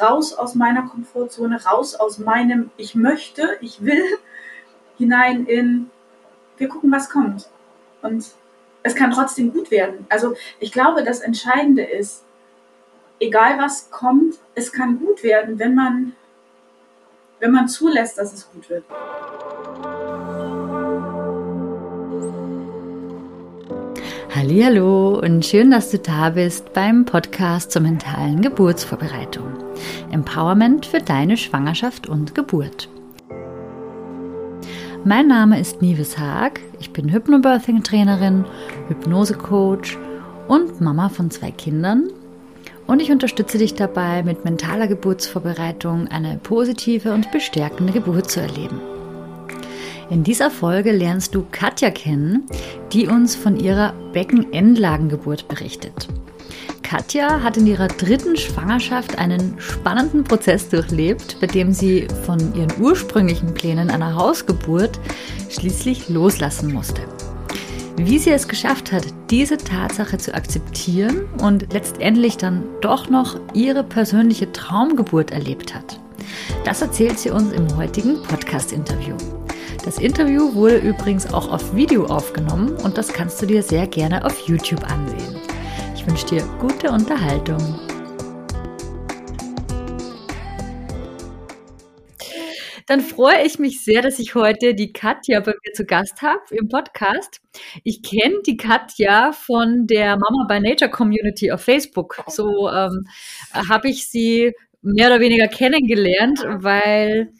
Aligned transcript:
raus 0.00 0.32
aus 0.34 0.54
meiner 0.54 0.82
Komfortzone, 0.82 1.64
raus 1.64 1.94
aus 1.94 2.18
meinem 2.18 2.70
Ich 2.76 2.94
möchte, 2.94 3.56
ich 3.60 3.84
will, 3.84 4.02
hinein 4.98 5.46
in 5.46 5.90
wir 6.56 6.68
gucken, 6.68 6.92
was 6.92 7.10
kommt. 7.10 7.48
Und 8.02 8.26
es 8.82 8.94
kann 8.94 9.10
trotzdem 9.10 9.52
gut 9.52 9.70
werden. 9.70 10.06
Also 10.08 10.34
ich 10.60 10.70
glaube, 10.72 11.02
das 11.02 11.20
Entscheidende 11.20 11.82
ist, 11.82 12.22
egal 13.18 13.58
was 13.58 13.90
kommt, 13.90 14.36
es 14.54 14.72
kann 14.72 15.00
gut 15.00 15.22
werden, 15.22 15.58
wenn 15.58 15.74
man, 15.74 16.14
wenn 17.40 17.50
man 17.50 17.68
zulässt, 17.68 18.18
dass 18.18 18.32
es 18.32 18.50
gut 18.52 18.70
wird. 18.70 18.84
Hallo 24.34 25.20
und 25.20 25.44
schön, 25.46 25.70
dass 25.70 25.90
du 25.90 25.98
da 25.98 26.30
bist 26.30 26.72
beim 26.72 27.04
Podcast 27.04 27.70
zur 27.70 27.82
mentalen 27.82 28.42
Geburtsvorbereitung. 28.42 29.53
Empowerment 30.10 30.86
für 30.86 31.00
deine 31.00 31.36
Schwangerschaft 31.36 32.08
und 32.08 32.34
Geburt. 32.34 32.88
Mein 35.04 35.28
Name 35.28 35.60
ist 35.60 35.82
Nives 35.82 36.18
Haag. 36.18 36.60
Ich 36.80 36.92
bin 36.92 37.12
Hypnobirthing-Trainerin, 37.12 38.46
Hypnose-Coach 38.88 39.98
und 40.48 40.80
Mama 40.80 41.10
von 41.10 41.30
zwei 41.30 41.50
Kindern. 41.50 42.08
Und 42.86 43.00
ich 43.00 43.10
unterstütze 43.10 43.58
dich 43.58 43.74
dabei, 43.74 44.22
mit 44.22 44.44
mentaler 44.44 44.86
Geburtsvorbereitung 44.86 46.08
eine 46.08 46.38
positive 46.42 47.12
und 47.12 47.30
bestärkende 47.32 47.92
Geburt 47.92 48.30
zu 48.30 48.40
erleben. 48.40 48.80
In 50.10 50.22
dieser 50.22 50.50
Folge 50.50 50.92
lernst 50.92 51.34
du 51.34 51.44
Katja 51.50 51.90
kennen, 51.90 52.44
die 52.92 53.06
uns 53.06 53.34
von 53.34 53.58
ihrer 53.58 53.94
Beckenendlagengeburt 54.12 55.48
berichtet. 55.48 56.08
Katja 56.84 57.42
hat 57.42 57.56
in 57.56 57.66
ihrer 57.66 57.88
dritten 57.88 58.36
Schwangerschaft 58.36 59.18
einen 59.18 59.56
spannenden 59.58 60.22
Prozess 60.22 60.68
durchlebt, 60.68 61.38
bei 61.40 61.48
dem 61.48 61.72
sie 61.72 62.06
von 62.24 62.54
ihren 62.54 62.72
ursprünglichen 62.78 63.52
Plänen 63.52 63.90
einer 63.90 64.14
Hausgeburt 64.14 65.00
schließlich 65.50 66.08
loslassen 66.08 66.72
musste. 66.72 67.02
Wie 67.96 68.18
sie 68.18 68.30
es 68.30 68.46
geschafft 68.46 68.92
hat, 68.92 69.06
diese 69.30 69.56
Tatsache 69.56 70.18
zu 70.18 70.34
akzeptieren 70.34 71.24
und 71.38 71.72
letztendlich 71.72 72.36
dann 72.36 72.62
doch 72.80 73.08
noch 73.08 73.40
ihre 73.54 73.82
persönliche 73.82 74.52
Traumgeburt 74.52 75.30
erlebt 75.30 75.74
hat. 75.74 75.98
Das 76.64 76.82
erzählt 76.82 77.18
sie 77.18 77.30
uns 77.30 77.52
im 77.52 77.76
heutigen 77.76 78.22
Podcast-Interview. 78.22 79.16
Das 79.84 79.98
Interview 79.98 80.54
wurde 80.54 80.78
übrigens 80.78 81.32
auch 81.32 81.50
auf 81.50 81.74
Video 81.74 82.06
aufgenommen 82.06 82.72
und 82.82 82.98
das 82.98 83.12
kannst 83.12 83.40
du 83.42 83.46
dir 83.46 83.62
sehr 83.62 83.86
gerne 83.86 84.24
auf 84.24 84.48
YouTube 84.48 84.82
ansehen. 84.90 85.43
Ich 86.04 86.10
wünsche 86.10 86.26
dir 86.26 86.42
gute 86.60 86.90
Unterhaltung. 86.90 87.56
Dann 92.86 93.00
freue 93.00 93.46
ich 93.46 93.58
mich 93.58 93.82
sehr, 93.82 94.02
dass 94.02 94.18
ich 94.18 94.34
heute 94.34 94.74
die 94.74 94.92
Katja 94.92 95.40
bei 95.40 95.52
mir 95.52 95.72
zu 95.72 95.86
Gast 95.86 96.20
habe 96.20 96.42
im 96.50 96.68
Podcast. 96.68 97.40
Ich 97.84 98.02
kenne 98.02 98.42
die 98.46 98.58
Katja 98.58 99.32
von 99.32 99.86
der 99.86 100.18
Mama 100.18 100.44
by 100.46 100.60
Nature 100.60 100.90
Community 100.90 101.50
auf 101.50 101.62
Facebook. 101.62 102.22
So 102.26 102.68
ähm, 102.68 103.06
habe 103.54 103.88
ich 103.88 104.06
sie 104.10 104.52
mehr 104.82 105.06
oder 105.06 105.20
weniger 105.20 105.48
kennengelernt, 105.48 106.44
weil 106.46 107.32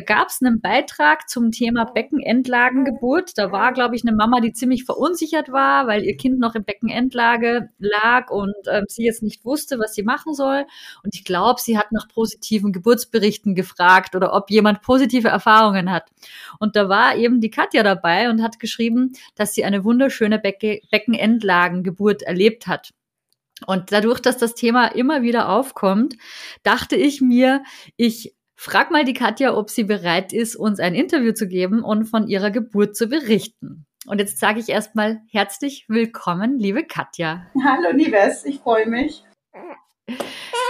gab 0.00 0.28
es 0.28 0.40
einen 0.42 0.60
Beitrag 0.60 1.28
zum 1.28 1.50
Thema 1.50 1.84
Beckenendlagengeburt. 1.84 3.36
Da 3.36 3.52
war, 3.52 3.72
glaube 3.72 3.96
ich, 3.96 4.02
eine 4.06 4.16
Mama, 4.16 4.40
die 4.40 4.52
ziemlich 4.52 4.84
verunsichert 4.84 5.52
war, 5.52 5.86
weil 5.86 6.04
ihr 6.04 6.16
Kind 6.16 6.38
noch 6.38 6.54
in 6.54 6.64
Beckenendlage 6.64 7.70
lag 7.78 8.30
und 8.30 8.54
ähm, 8.70 8.84
sie 8.88 9.04
jetzt 9.04 9.22
nicht 9.22 9.44
wusste, 9.44 9.78
was 9.78 9.94
sie 9.94 10.02
machen 10.02 10.34
soll. 10.34 10.66
Und 11.02 11.14
ich 11.14 11.24
glaube, 11.24 11.60
sie 11.60 11.78
hat 11.78 11.92
nach 11.92 12.08
positiven 12.08 12.72
Geburtsberichten 12.72 13.54
gefragt 13.54 14.14
oder 14.14 14.32
ob 14.34 14.50
jemand 14.50 14.82
positive 14.82 15.28
Erfahrungen 15.28 15.90
hat. 15.90 16.10
Und 16.58 16.76
da 16.76 16.88
war 16.88 17.16
eben 17.16 17.40
die 17.40 17.50
Katja 17.50 17.82
dabei 17.82 18.30
und 18.30 18.42
hat 18.42 18.58
geschrieben, 18.60 19.12
dass 19.34 19.54
sie 19.54 19.64
eine 19.64 19.84
wunderschöne 19.84 20.38
Becke 20.38 20.80
Beckenendlagengeburt 20.90 22.22
erlebt 22.22 22.66
hat. 22.66 22.90
Und 23.66 23.92
dadurch, 23.92 24.20
dass 24.20 24.36
das 24.36 24.54
Thema 24.54 24.86
immer 24.88 25.22
wieder 25.22 25.48
aufkommt, 25.48 26.16
dachte 26.62 26.96
ich 26.96 27.20
mir, 27.20 27.62
ich 27.96 28.34
Frag 28.66 28.90
mal 28.90 29.04
die 29.04 29.12
Katja, 29.12 29.54
ob 29.54 29.68
sie 29.68 29.84
bereit 29.84 30.32
ist, 30.32 30.56
uns 30.56 30.80
ein 30.80 30.94
Interview 30.94 31.32
zu 31.32 31.46
geben 31.46 31.84
und 31.84 32.06
von 32.06 32.28
ihrer 32.28 32.50
Geburt 32.50 32.96
zu 32.96 33.08
berichten. 33.08 33.84
Und 34.06 34.20
jetzt 34.20 34.38
sage 34.38 34.58
ich 34.58 34.70
erstmal 34.70 35.20
herzlich 35.30 35.84
willkommen, 35.86 36.58
liebe 36.58 36.82
Katja. 36.82 37.46
Hallo, 37.62 37.94
Liebes, 37.94 38.46
ich 38.46 38.60
freue 38.60 38.86
mich. 38.86 39.22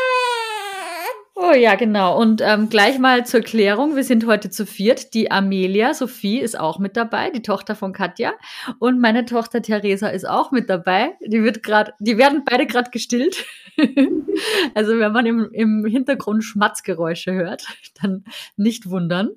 Oh 1.46 1.52
ja, 1.52 1.74
genau. 1.74 2.18
Und 2.18 2.40
ähm, 2.42 2.70
gleich 2.70 2.98
mal 2.98 3.26
zur 3.26 3.42
Klärung. 3.42 3.96
Wir 3.96 4.04
sind 4.04 4.24
heute 4.24 4.48
zu 4.48 4.64
viert. 4.64 5.12
Die 5.12 5.30
Amelia, 5.30 5.92
Sophie 5.92 6.38
ist 6.40 6.58
auch 6.58 6.78
mit 6.78 6.96
dabei, 6.96 7.28
die 7.28 7.42
Tochter 7.42 7.74
von 7.74 7.92
Katja. 7.92 8.32
Und 8.78 8.98
meine 8.98 9.26
Tochter 9.26 9.60
Theresa 9.60 10.08
ist 10.08 10.26
auch 10.26 10.52
mit 10.52 10.70
dabei. 10.70 11.12
Die 11.20 11.42
wird 11.42 11.62
gerade, 11.62 11.92
die 11.98 12.16
werden 12.16 12.44
beide 12.46 12.66
gerade 12.66 12.90
gestillt. 12.90 13.44
also 14.74 14.98
wenn 14.98 15.12
man 15.12 15.26
im, 15.26 15.50
im 15.52 15.84
Hintergrund 15.84 16.44
Schmatzgeräusche 16.44 17.34
hört, 17.34 17.66
dann 18.00 18.24
nicht 18.56 18.88
wundern. 18.88 19.32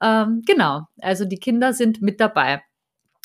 Ähm, 0.00 0.42
genau. 0.46 0.86
Also 1.02 1.26
die 1.26 1.38
Kinder 1.38 1.74
sind 1.74 2.00
mit 2.00 2.20
dabei. 2.20 2.62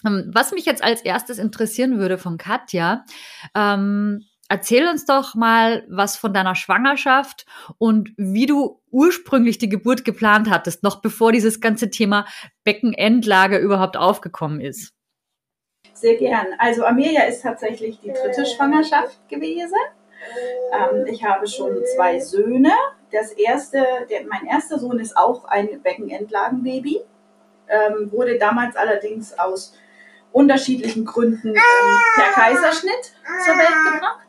Ähm, 0.06 0.30
was 0.34 0.52
mich 0.52 0.66
jetzt 0.66 0.84
als 0.84 1.02
erstes 1.02 1.38
interessieren 1.38 2.00
würde 2.00 2.18
von 2.18 2.38
Katja, 2.38 3.06
ähm, 3.56 4.26
Erzähl 4.52 4.88
uns 4.88 5.06
doch 5.06 5.36
mal 5.36 5.86
was 5.88 6.18
von 6.18 6.34
deiner 6.34 6.56
Schwangerschaft 6.56 7.46
und 7.78 8.12
wie 8.18 8.48
du 8.48 8.82
ursprünglich 8.90 9.60
die 9.60 9.70
Geburt 9.70 10.04
geplant 10.04 10.50
hattest, 10.50 10.82
noch 10.82 11.02
bevor 11.02 11.32
dieses 11.32 11.62
ganze 11.62 11.92
Thema 11.92 12.26
Beckenendlage 12.64 13.60
überhaupt 13.60 13.96
aufgekommen 13.96 14.60
ist. 14.60 14.94
Sehr 15.94 16.16
gern. 16.16 16.48
Also 16.58 16.84
Amelia 16.84 17.26
ist 17.26 17.44
tatsächlich 17.44 18.00
die 18.00 18.12
dritte 18.12 18.46
Schwangerschaft 18.46 19.30
gewesen. 19.30 19.78
Ähm, 20.74 21.06
ich 21.06 21.24
habe 21.24 21.48
schon 21.48 21.78
zwei 21.96 22.20
Söhne. 22.20 22.72
Das 23.12 23.32
erste, 23.32 23.86
der, 24.10 24.26
mein 24.26 24.48
erster 24.48 24.80
Sohn 24.80 25.00
ist 25.00 25.16
auch 25.16 25.46
ein 25.46 25.82
Beckenendlagenbaby, 25.82 27.02
ähm, 27.68 28.12
wurde 28.12 28.40
damals 28.40 28.76
allerdings 28.76 29.38
aus 29.38 29.78
unterschiedlichen 30.32 31.06
Gründen 31.06 31.50
ähm, 31.50 32.00
per 32.16 32.32
Kaiserschnitt 32.34 33.14
zur 33.46 33.56
Welt 33.56 33.94
gebracht. 33.94 34.29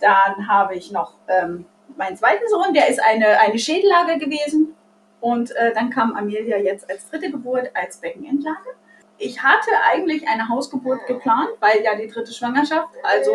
Dann 0.00 0.48
habe 0.48 0.74
ich 0.76 0.92
noch 0.92 1.14
ähm, 1.26 1.66
meinen 1.96 2.16
zweiten 2.16 2.48
Sohn, 2.48 2.72
der 2.72 2.88
ist 2.88 3.02
eine, 3.02 3.40
eine 3.40 3.58
Schädellage 3.58 4.18
gewesen. 4.18 4.74
Und 5.20 5.50
äh, 5.56 5.74
dann 5.74 5.90
kam 5.90 6.14
Amelia 6.14 6.58
jetzt 6.58 6.88
als 6.88 7.10
dritte 7.10 7.30
Geburt 7.30 7.70
als 7.74 7.96
Beckenendlage. 7.96 8.70
Ich 9.18 9.42
hatte 9.42 9.70
eigentlich 9.90 10.28
eine 10.28 10.48
Hausgeburt 10.48 11.06
geplant, 11.08 11.50
weil 11.58 11.82
ja 11.82 11.96
die 11.96 12.06
dritte 12.06 12.32
Schwangerschaft, 12.32 12.94
also 13.02 13.32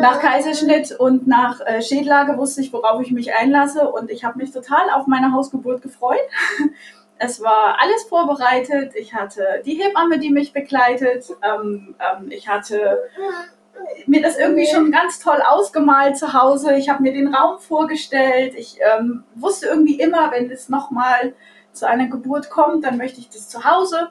nach 0.00 0.20
Kaiserschnitt 0.20 0.92
und 0.92 1.26
nach 1.26 1.60
äh, 1.60 1.82
Schädellage 1.82 2.38
wusste 2.38 2.60
ich, 2.60 2.72
worauf 2.72 3.02
ich 3.02 3.10
mich 3.10 3.34
einlasse. 3.34 3.88
Und 3.90 4.10
ich 4.10 4.24
habe 4.24 4.38
mich 4.38 4.50
total 4.50 4.90
auf 4.90 5.06
meine 5.06 5.32
Hausgeburt 5.32 5.82
gefreut. 5.82 6.18
Es 7.20 7.42
war 7.42 7.76
alles 7.80 8.04
vorbereitet. 8.04 8.92
Ich 8.94 9.12
hatte 9.12 9.60
die 9.66 9.74
Hebamme, 9.74 10.20
die 10.20 10.30
mich 10.30 10.52
begleitet. 10.52 11.26
Ähm, 11.42 11.96
ähm, 11.98 12.30
ich 12.30 12.48
hatte 12.48 13.10
mir 14.06 14.22
das 14.22 14.38
irgendwie 14.38 14.66
schon 14.66 14.90
ganz 14.90 15.18
toll 15.18 15.40
ausgemalt 15.46 16.16
zu 16.16 16.32
Hause. 16.32 16.74
Ich 16.76 16.88
habe 16.88 17.02
mir 17.02 17.12
den 17.12 17.34
Raum 17.34 17.58
vorgestellt. 17.58 18.54
Ich 18.56 18.78
ähm, 18.80 19.24
wusste 19.34 19.66
irgendwie 19.66 20.00
immer, 20.00 20.30
wenn 20.30 20.50
es 20.50 20.68
nochmal 20.68 21.34
zu 21.72 21.86
einer 21.86 22.08
Geburt 22.08 22.50
kommt, 22.50 22.84
dann 22.84 22.96
möchte 22.96 23.20
ich 23.20 23.28
das 23.28 23.48
zu 23.48 23.64
Hause. 23.64 24.08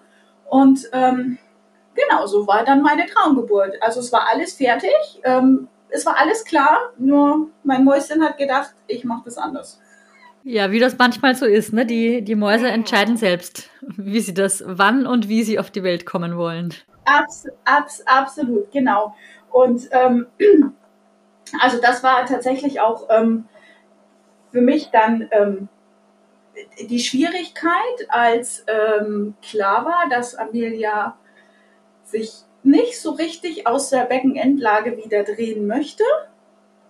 Und 0.49 0.89
ähm, 0.93 1.37
genau, 1.95 2.25
so 2.25 2.47
war 2.47 2.63
dann 2.63 2.81
meine 2.81 3.05
Traumgeburt. 3.05 3.81
Also 3.81 3.99
es 3.99 4.11
war 4.11 4.27
alles 4.31 4.53
fertig. 4.53 4.93
Ähm, 5.23 5.67
es 5.89 6.05
war 6.05 6.17
alles 6.17 6.43
klar, 6.43 6.91
nur 6.97 7.49
mein 7.63 7.83
Mäuschen 7.83 8.23
hat 8.23 8.37
gedacht, 8.37 8.73
ich 8.87 9.03
mache 9.03 9.23
das 9.25 9.37
anders. 9.37 9.79
Ja, 10.43 10.71
wie 10.71 10.79
das 10.79 10.97
manchmal 10.97 11.35
so 11.35 11.45
ist, 11.45 11.73
ne? 11.73 11.85
Die, 11.85 12.21
die 12.21 12.35
Mäuse 12.35 12.67
entscheiden 12.67 13.17
selbst, 13.17 13.69
wie 13.81 14.19
sie 14.19 14.33
das, 14.33 14.63
wann 14.65 15.05
und 15.05 15.27
wie 15.27 15.43
sie 15.43 15.59
auf 15.59 15.71
die 15.71 15.83
Welt 15.83 16.05
kommen 16.05 16.37
wollen. 16.37 16.73
Abs, 17.05 17.47
abs, 17.65 18.01
absolut, 18.05 18.71
genau. 18.71 19.13
Und 19.57 19.89
ähm, 19.89 20.27
also 21.59 21.81
das 21.81 22.03
war 22.03 22.27
tatsächlich 22.27 22.79
auch 22.79 23.07
ähm, 23.09 23.45
für 24.51 24.61
mich 24.61 24.91
dann 24.91 25.27
ähm, 25.31 25.67
die 26.79 26.99
Schwierigkeit, 26.99 28.07
als 28.09 28.63
ähm, 28.67 29.33
klar 29.41 29.83
war, 29.83 30.09
dass 30.11 30.35
Amelia 30.35 31.17
sich 32.03 32.43
nicht 32.61 33.01
so 33.01 33.13
richtig 33.13 33.65
aus 33.65 33.89
der 33.89 34.05
Beckenendlage 34.05 34.95
wieder 34.95 35.23
drehen 35.23 35.65
möchte. 35.65 36.03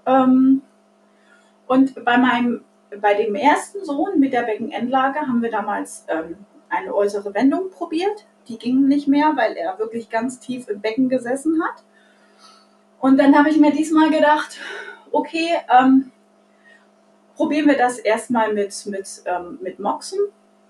Ähm, 0.05 0.61
und 1.67 2.03
bei 2.03 2.17
meinem, 2.17 2.65
bei 2.99 3.13
dem 3.13 3.35
ersten 3.35 3.85
Sohn 3.85 4.19
mit 4.19 4.33
der 4.33 4.41
Beckenendlage 4.41 5.21
haben 5.21 5.41
wir 5.41 5.51
damals 5.51 6.05
ähm, 6.09 6.35
eine 6.67 6.93
äußere 6.93 7.33
Wendung 7.33 7.69
probiert. 7.69 8.25
Die 8.49 8.57
ging 8.57 8.89
nicht 8.89 9.07
mehr, 9.07 9.31
weil 9.37 9.55
er 9.55 9.79
wirklich 9.79 10.09
ganz 10.09 10.41
tief 10.41 10.67
im 10.67 10.81
Becken 10.81 11.07
gesessen 11.07 11.61
hat. 11.63 11.85
Und 12.99 13.17
dann 13.17 13.37
habe 13.37 13.49
ich 13.49 13.57
mir 13.57 13.71
diesmal 13.71 14.09
gedacht, 14.09 14.59
okay, 15.11 15.49
ähm, 15.69 16.11
probieren 17.35 17.67
wir 17.67 17.77
das 17.77 17.99
erstmal 17.99 18.53
mit, 18.53 18.85
mit, 18.87 19.21
ähm, 19.25 19.59
mit 19.61 19.79
Moxen, 19.79 20.19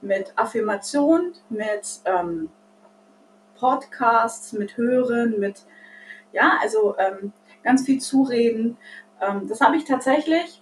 mit 0.02 0.34
Affirmation, 0.36 1.34
mit 1.50 2.02
ähm, 2.06 2.50
Podcasts, 3.58 4.54
mit 4.54 4.78
Hören, 4.78 5.40
mit, 5.40 5.64
ja, 6.34 6.60
also 6.62 6.96
ähm, 6.98 7.32
ganz 7.64 7.86
viel 7.86 8.00
Zureden. 8.00 8.78
Ähm, 9.22 9.48
das 9.48 9.62
habe 9.62 9.78
ich 9.78 9.86
tatsächlich 9.86 10.62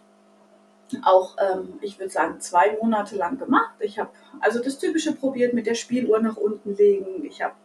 auch, 1.04 1.36
ähm, 1.40 1.80
ich 1.82 2.00
würde 2.00 2.12
sagen, 2.12 2.40
zwei 2.40 2.78
Monate 2.82 3.16
lang 3.16 3.38
gemacht. 3.38 3.74
Ich 3.80 4.00
habe 4.00 4.12
also 4.40 4.62
das 4.62 4.78
Typische 4.78 5.16
probiert 5.16 5.54
mit 5.54 5.66
der 5.66 5.76
Spieluhr 5.76 6.20
nach 6.20 6.38
unten 6.38 6.76
legen. 6.76 7.26
Ich 7.26 7.42
habe 7.42 7.56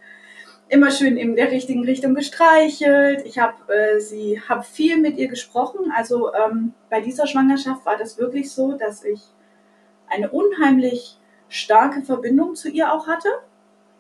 immer 0.71 0.91
schön 0.93 1.17
in 1.17 1.35
der 1.35 1.51
richtigen 1.51 1.85
Richtung 1.85 2.15
gestreichelt. 2.15 3.27
Ich 3.27 3.39
habe 3.39 3.73
äh, 3.73 4.01
sie, 4.01 4.41
habe 4.49 4.63
viel 4.63 4.99
mit 4.99 5.19
ihr 5.19 5.29
gesprochen. 5.29 5.93
Also 5.95 6.33
ähm, 6.33 6.73
bei 6.89 7.01
dieser 7.01 7.27
Schwangerschaft 7.27 7.85
war 7.85 7.99
das 7.99 8.19
wirklich 8.19 8.53
so, 8.53 8.73
dass 8.73 9.05
ich 9.05 9.21
eine 10.09 10.31
unheimlich 10.31 11.19
starke 11.49 12.03
Verbindung 12.03 12.55
zu 12.55 12.69
ihr 12.69 12.93
auch 12.93 13.09
hatte. 13.09 13.29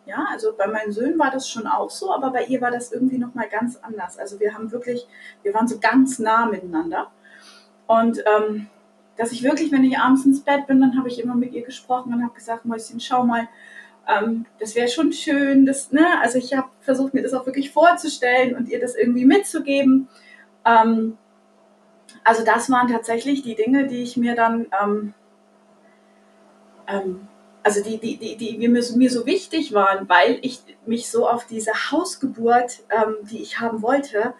Ja, 0.06 0.26
also 0.30 0.54
bei 0.56 0.68
meinen 0.68 0.92
Söhnen 0.92 1.18
war 1.18 1.30
das 1.30 1.48
schon 1.48 1.66
auch 1.66 1.90
so, 1.90 2.12
aber 2.12 2.30
bei 2.30 2.44
ihr 2.44 2.60
war 2.60 2.70
das 2.70 2.92
irgendwie 2.92 3.18
noch 3.18 3.34
mal 3.34 3.48
ganz 3.48 3.76
anders. 3.82 4.18
Also 4.18 4.38
wir 4.40 4.54
haben 4.54 4.70
wirklich, 4.70 5.06
wir 5.42 5.52
waren 5.52 5.68
so 5.68 5.78
ganz 5.78 6.20
nah 6.20 6.46
miteinander. 6.46 7.10
Und 7.86 8.22
ähm, 8.26 8.68
dass 9.16 9.32
ich 9.32 9.42
wirklich, 9.42 9.72
wenn 9.72 9.84
ich 9.84 9.98
abends 9.98 10.24
ins 10.24 10.40
Bett 10.40 10.68
bin, 10.68 10.80
dann 10.80 10.96
habe 10.96 11.08
ich 11.08 11.20
immer 11.20 11.34
mit 11.34 11.52
ihr 11.52 11.62
gesprochen 11.62 12.14
und 12.14 12.22
habe 12.22 12.34
gesagt, 12.34 12.64
Mäuschen, 12.64 13.00
schau 13.00 13.24
mal, 13.24 13.48
ähm, 14.10 14.46
das 14.58 14.74
wäre 14.74 14.88
schon 14.88 15.12
schön. 15.12 15.66
Das, 15.66 15.92
ne? 15.92 16.06
Also 16.20 16.38
ich 16.38 16.54
habe 16.54 16.68
versucht, 16.80 17.14
mir 17.14 17.22
das 17.22 17.34
auch 17.34 17.46
wirklich 17.46 17.70
vorzustellen 17.70 18.56
und 18.56 18.68
ihr 18.68 18.80
das 18.80 18.94
irgendwie 18.94 19.24
mitzugeben. 19.24 20.08
Ähm, 20.64 21.16
also 22.24 22.44
das 22.44 22.70
waren 22.70 22.88
tatsächlich 22.88 23.42
die 23.42 23.54
Dinge, 23.54 23.86
die 23.86 24.02
ich 24.02 24.16
mir 24.16 24.34
dann, 24.34 24.66
ähm, 24.82 25.14
ähm 26.86 27.28
also 27.62 27.82
die, 27.82 27.98
die, 27.98 28.16
die, 28.16 28.36
die 28.36 28.56
mir, 28.56 28.68
mir 28.68 29.10
so 29.10 29.26
wichtig 29.26 29.74
waren, 29.74 30.08
weil 30.08 30.38
ich 30.40 30.62
mich 30.86 31.10
so 31.10 31.28
auf 31.28 31.46
diese 31.46 31.72
Hausgeburt, 31.90 32.80
ähm, 32.88 33.16
die 33.22 33.42
ich 33.42 33.60
haben 33.60 33.82
wollte 33.82 34.34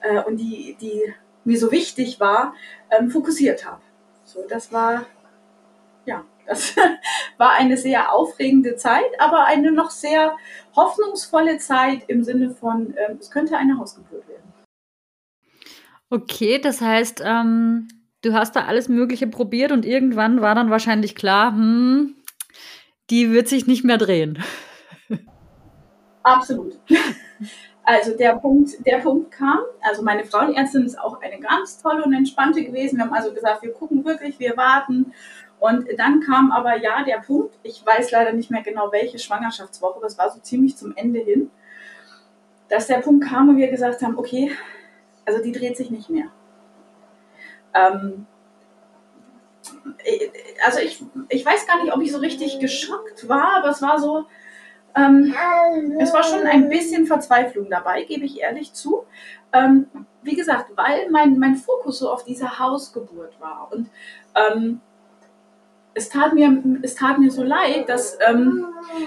äh, 0.00 0.20
und 0.22 0.38
die, 0.38 0.76
die 0.80 1.14
mir 1.44 1.58
so 1.58 1.70
wichtig 1.70 2.18
war, 2.18 2.54
ähm, 2.90 3.08
fokussiert 3.10 3.64
habe. 3.64 3.80
So, 4.24 4.44
das 4.48 4.72
war, 4.72 5.06
ja, 6.04 6.24
das 6.46 6.76
war 7.38 7.52
eine 7.52 7.76
sehr 7.76 8.12
aufregende 8.12 8.76
Zeit, 8.76 9.10
aber 9.18 9.44
eine 9.44 9.72
noch 9.72 9.90
sehr 9.90 10.36
hoffnungsvolle 10.74 11.58
Zeit 11.58 12.02
im 12.08 12.24
Sinne 12.24 12.50
von, 12.50 12.94
ähm, 12.96 13.18
es 13.20 13.30
könnte 13.30 13.56
eine 13.56 13.78
Hausgeburt 13.78 14.26
werden. 14.28 14.52
Okay, 16.10 16.58
das 16.58 16.80
heißt, 16.80 17.22
ähm, 17.24 17.88
du 18.22 18.32
hast 18.32 18.54
da 18.54 18.64
alles 18.66 18.88
Mögliche 18.88 19.26
probiert 19.26 19.72
und 19.72 19.84
irgendwann 19.84 20.40
war 20.40 20.54
dann 20.54 20.70
wahrscheinlich 20.70 21.14
klar, 21.14 21.52
hm, 21.52 22.14
die 23.10 23.32
wird 23.32 23.48
sich 23.48 23.66
nicht 23.66 23.84
mehr 23.84 23.98
drehen. 23.98 24.42
Absolut. 26.22 26.78
Also 27.88 28.16
der 28.16 28.34
Punkt, 28.34 28.84
der 28.84 28.98
Punkt 28.98 29.30
kam, 29.30 29.60
also 29.80 30.02
meine 30.02 30.24
Frauenärztin 30.24 30.84
ist 30.84 30.98
auch 30.98 31.20
eine 31.20 31.38
ganz 31.38 31.80
tolle 31.80 32.02
und 32.02 32.12
entspannte 32.12 32.64
gewesen. 32.64 32.96
Wir 32.96 33.04
haben 33.04 33.12
also 33.12 33.32
gesagt, 33.32 33.62
wir 33.62 33.72
gucken 33.72 34.04
wirklich, 34.04 34.40
wir 34.40 34.56
warten. 34.56 35.14
Und 35.58 35.88
dann 35.96 36.20
kam 36.20 36.52
aber 36.52 36.76
ja 36.76 37.02
der 37.02 37.18
Punkt, 37.18 37.58
ich 37.62 37.84
weiß 37.84 38.10
leider 38.10 38.32
nicht 38.32 38.50
mehr 38.50 38.62
genau 38.62 38.92
welche 38.92 39.18
Schwangerschaftswoche, 39.18 40.00
das 40.00 40.18
war 40.18 40.30
so 40.30 40.40
ziemlich 40.40 40.76
zum 40.76 40.94
Ende 40.96 41.20
hin, 41.20 41.50
dass 42.68 42.86
der 42.86 42.98
Punkt 42.98 43.26
kam 43.26 43.48
und 43.48 43.56
wir 43.56 43.68
gesagt 43.68 44.02
haben, 44.02 44.18
okay, 44.18 44.52
also 45.24 45.42
die 45.42 45.52
dreht 45.52 45.76
sich 45.76 45.90
nicht 45.90 46.10
mehr. 46.10 46.26
Ähm, 47.74 48.26
also 50.64 50.80
ich, 50.80 51.02
ich 51.28 51.44
weiß 51.44 51.66
gar 51.66 51.82
nicht, 51.82 51.92
ob 51.92 52.02
ich 52.02 52.12
so 52.12 52.18
richtig 52.18 52.58
geschockt 52.60 53.28
war, 53.28 53.56
aber 53.56 53.70
es 53.70 53.82
war 53.82 53.98
so, 53.98 54.26
ähm, 54.94 55.34
es 55.98 56.12
war 56.12 56.22
schon 56.22 56.46
ein 56.46 56.68
bisschen 56.68 57.06
Verzweiflung 57.06 57.68
dabei, 57.68 58.04
gebe 58.04 58.24
ich 58.24 58.40
ehrlich 58.40 58.72
zu. 58.72 59.04
Ähm, 59.52 59.86
wie 60.22 60.36
gesagt, 60.36 60.70
weil 60.76 61.10
mein, 61.10 61.38
mein 61.38 61.56
Fokus 61.56 61.98
so 61.98 62.10
auf 62.10 62.24
diese 62.24 62.58
Hausgeburt 62.58 63.38
war. 63.40 63.68
Und 63.70 63.90
ähm, 64.34 64.80
es, 65.96 66.10
tat 66.10 66.34
mir, 66.34 66.62
es 66.82 66.94
tat 66.94 67.18
mir 67.18 67.30
so 67.30 67.42
leid, 67.42 67.88
dass 67.88 68.18
ähm, 68.28 68.66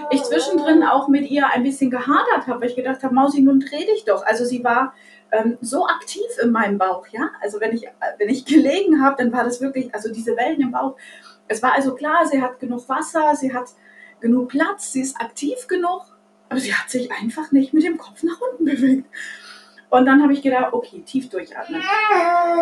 ich 0.09 0.23
zwischendrin 0.23 0.83
auch 0.83 1.07
mit 1.07 1.29
ihr 1.29 1.47
ein 1.47 1.61
bisschen 1.61 1.91
gehadert 1.91 2.47
habe, 2.47 2.61
weil 2.61 2.69
ich 2.69 2.75
gedacht 2.75 3.03
habe, 3.03 3.13
Mausi, 3.13 3.41
nun 3.41 3.59
dreh 3.59 3.85
dich 3.85 4.05
doch. 4.05 4.25
Also 4.25 4.43
sie 4.43 4.63
war 4.63 4.93
ähm, 5.31 5.59
so 5.61 5.85
aktiv 5.85 6.25
in 6.41 6.51
meinem 6.51 6.79
Bauch, 6.79 7.05
ja. 7.11 7.29
Also 7.41 7.61
wenn 7.61 7.73
ich, 7.73 7.87
wenn 8.17 8.29
ich 8.29 8.43
gelegen 8.45 9.03
habe, 9.03 9.15
dann 9.19 9.31
war 9.31 9.43
das 9.43 9.61
wirklich, 9.61 9.93
also 9.93 10.11
diese 10.11 10.35
Wellen 10.35 10.59
im 10.61 10.71
Bauch. 10.71 10.95
Es 11.47 11.61
war 11.61 11.73
also 11.75 11.93
klar, 11.93 12.25
sie 12.25 12.41
hat 12.41 12.59
genug 12.59 12.89
Wasser, 12.89 13.35
sie 13.35 13.53
hat 13.53 13.67
genug 14.19 14.49
Platz, 14.49 14.91
sie 14.91 15.01
ist 15.01 15.21
aktiv 15.21 15.67
genug, 15.67 16.01
aber 16.49 16.59
sie 16.59 16.73
hat 16.73 16.89
sich 16.89 17.11
einfach 17.11 17.51
nicht 17.51 17.71
mit 17.71 17.83
dem 17.83 17.99
Kopf 17.99 18.23
nach 18.23 18.41
unten 18.41 18.65
bewegt. 18.65 19.05
Und 19.91 20.05
dann 20.07 20.23
habe 20.23 20.33
ich 20.33 20.41
gedacht, 20.41 20.73
okay, 20.73 21.03
tief 21.05 21.29
durchatmen. 21.29 21.83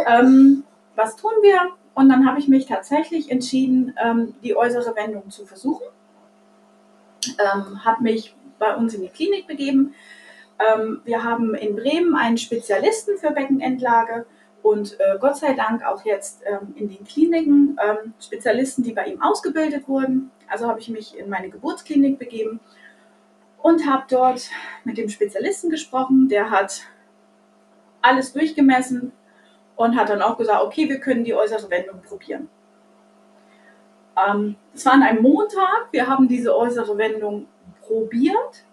Ähm, 0.07 0.63
was 0.95 1.15
tun 1.15 1.31
wir? 1.41 1.71
Und 1.97 2.09
dann 2.09 2.27
habe 2.27 2.37
ich 2.37 2.47
mich 2.47 2.67
tatsächlich 2.67 3.31
entschieden, 3.31 3.95
ähm, 3.99 4.35
die 4.43 4.55
äußere 4.55 4.95
Wendung 4.95 5.31
zu 5.31 5.47
versuchen. 5.47 5.87
Ähm, 7.39 7.83
habe 7.83 8.03
mich 8.03 8.35
bei 8.59 8.75
uns 8.75 8.93
in 8.93 9.01
die 9.01 9.09
Klinik 9.09 9.47
begeben. 9.47 9.95
Ähm, 10.59 11.01
wir 11.05 11.23
haben 11.23 11.55
in 11.55 11.75
Bremen 11.75 12.15
einen 12.15 12.37
Spezialisten 12.37 13.17
für 13.17 13.31
Beckenendlage 13.31 14.27
und 14.61 14.95
äh, 14.99 15.17
Gott 15.19 15.37
sei 15.37 15.53
Dank 15.53 15.83
auch 15.83 16.05
jetzt 16.05 16.43
ähm, 16.45 16.75
in 16.75 16.87
den 16.87 17.03
Kliniken 17.03 17.79
ähm, 17.83 18.13
Spezialisten, 18.19 18.83
die 18.83 18.93
bei 18.93 19.07
ihm 19.07 19.19
ausgebildet 19.19 19.87
wurden. 19.87 20.29
Also 20.47 20.67
habe 20.67 20.79
ich 20.79 20.89
mich 20.89 21.17
in 21.17 21.31
meine 21.31 21.49
Geburtsklinik 21.49 22.19
begeben 22.19 22.59
und 23.63 23.87
habe 23.87 24.03
dort 24.07 24.51
mit 24.83 24.99
dem 24.99 25.09
Spezialisten 25.09 25.71
gesprochen. 25.71 26.29
Der 26.29 26.51
hat 26.51 26.83
alles 28.03 28.33
durchgemessen 28.33 29.13
und 29.77 29.95
hat 29.95 30.09
dann 30.09 30.21
auch 30.21 30.37
gesagt, 30.37 30.63
okay, 30.63 30.89
wir 30.89 30.99
können 30.99 31.23
die 31.23 31.33
äußere 31.33 31.69
Wendung 31.69 32.01
probieren. 32.01 32.49
Ähm, 34.17 34.55
es 34.73 34.85
war 34.85 34.93
an 34.93 35.03
einem 35.03 35.21
Montag, 35.21 35.87
wir 35.91 36.07
haben 36.07 36.27
diese 36.27 36.55
äußere 36.55 36.97
Wendung 36.97 37.47
probiert. 37.83 38.65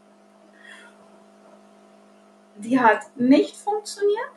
Die 2.56 2.80
hat 2.80 3.02
nicht 3.16 3.56
funktioniert. 3.56 4.30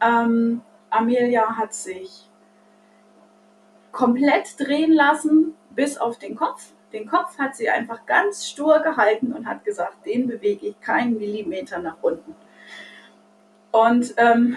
Ähm, 0.00 0.62
Amelia 0.90 1.56
hat 1.56 1.72
sich 1.72 2.28
komplett 3.92 4.58
drehen 4.58 4.92
lassen, 4.92 5.54
bis 5.70 5.96
auf 5.96 6.18
den 6.18 6.34
Kopf. 6.34 6.72
Den 6.92 7.08
Kopf 7.08 7.38
hat 7.38 7.54
sie 7.54 7.68
einfach 7.68 8.04
ganz 8.06 8.48
stur 8.48 8.80
gehalten 8.80 9.32
und 9.32 9.46
hat 9.46 9.64
gesagt, 9.64 10.06
den 10.06 10.26
bewege 10.26 10.66
ich 10.68 10.80
keinen 10.80 11.18
Millimeter 11.18 11.78
nach 11.78 11.96
unten. 12.02 12.34
Und 13.70 14.14
ähm, 14.16 14.56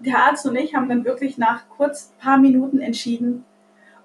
der 0.00 0.18
Arzt 0.18 0.46
und 0.46 0.56
ich 0.56 0.74
haben 0.74 0.88
dann 0.88 1.04
wirklich 1.04 1.38
nach 1.38 1.68
kurz 1.68 2.12
paar 2.18 2.38
Minuten 2.38 2.80
entschieden, 2.80 3.44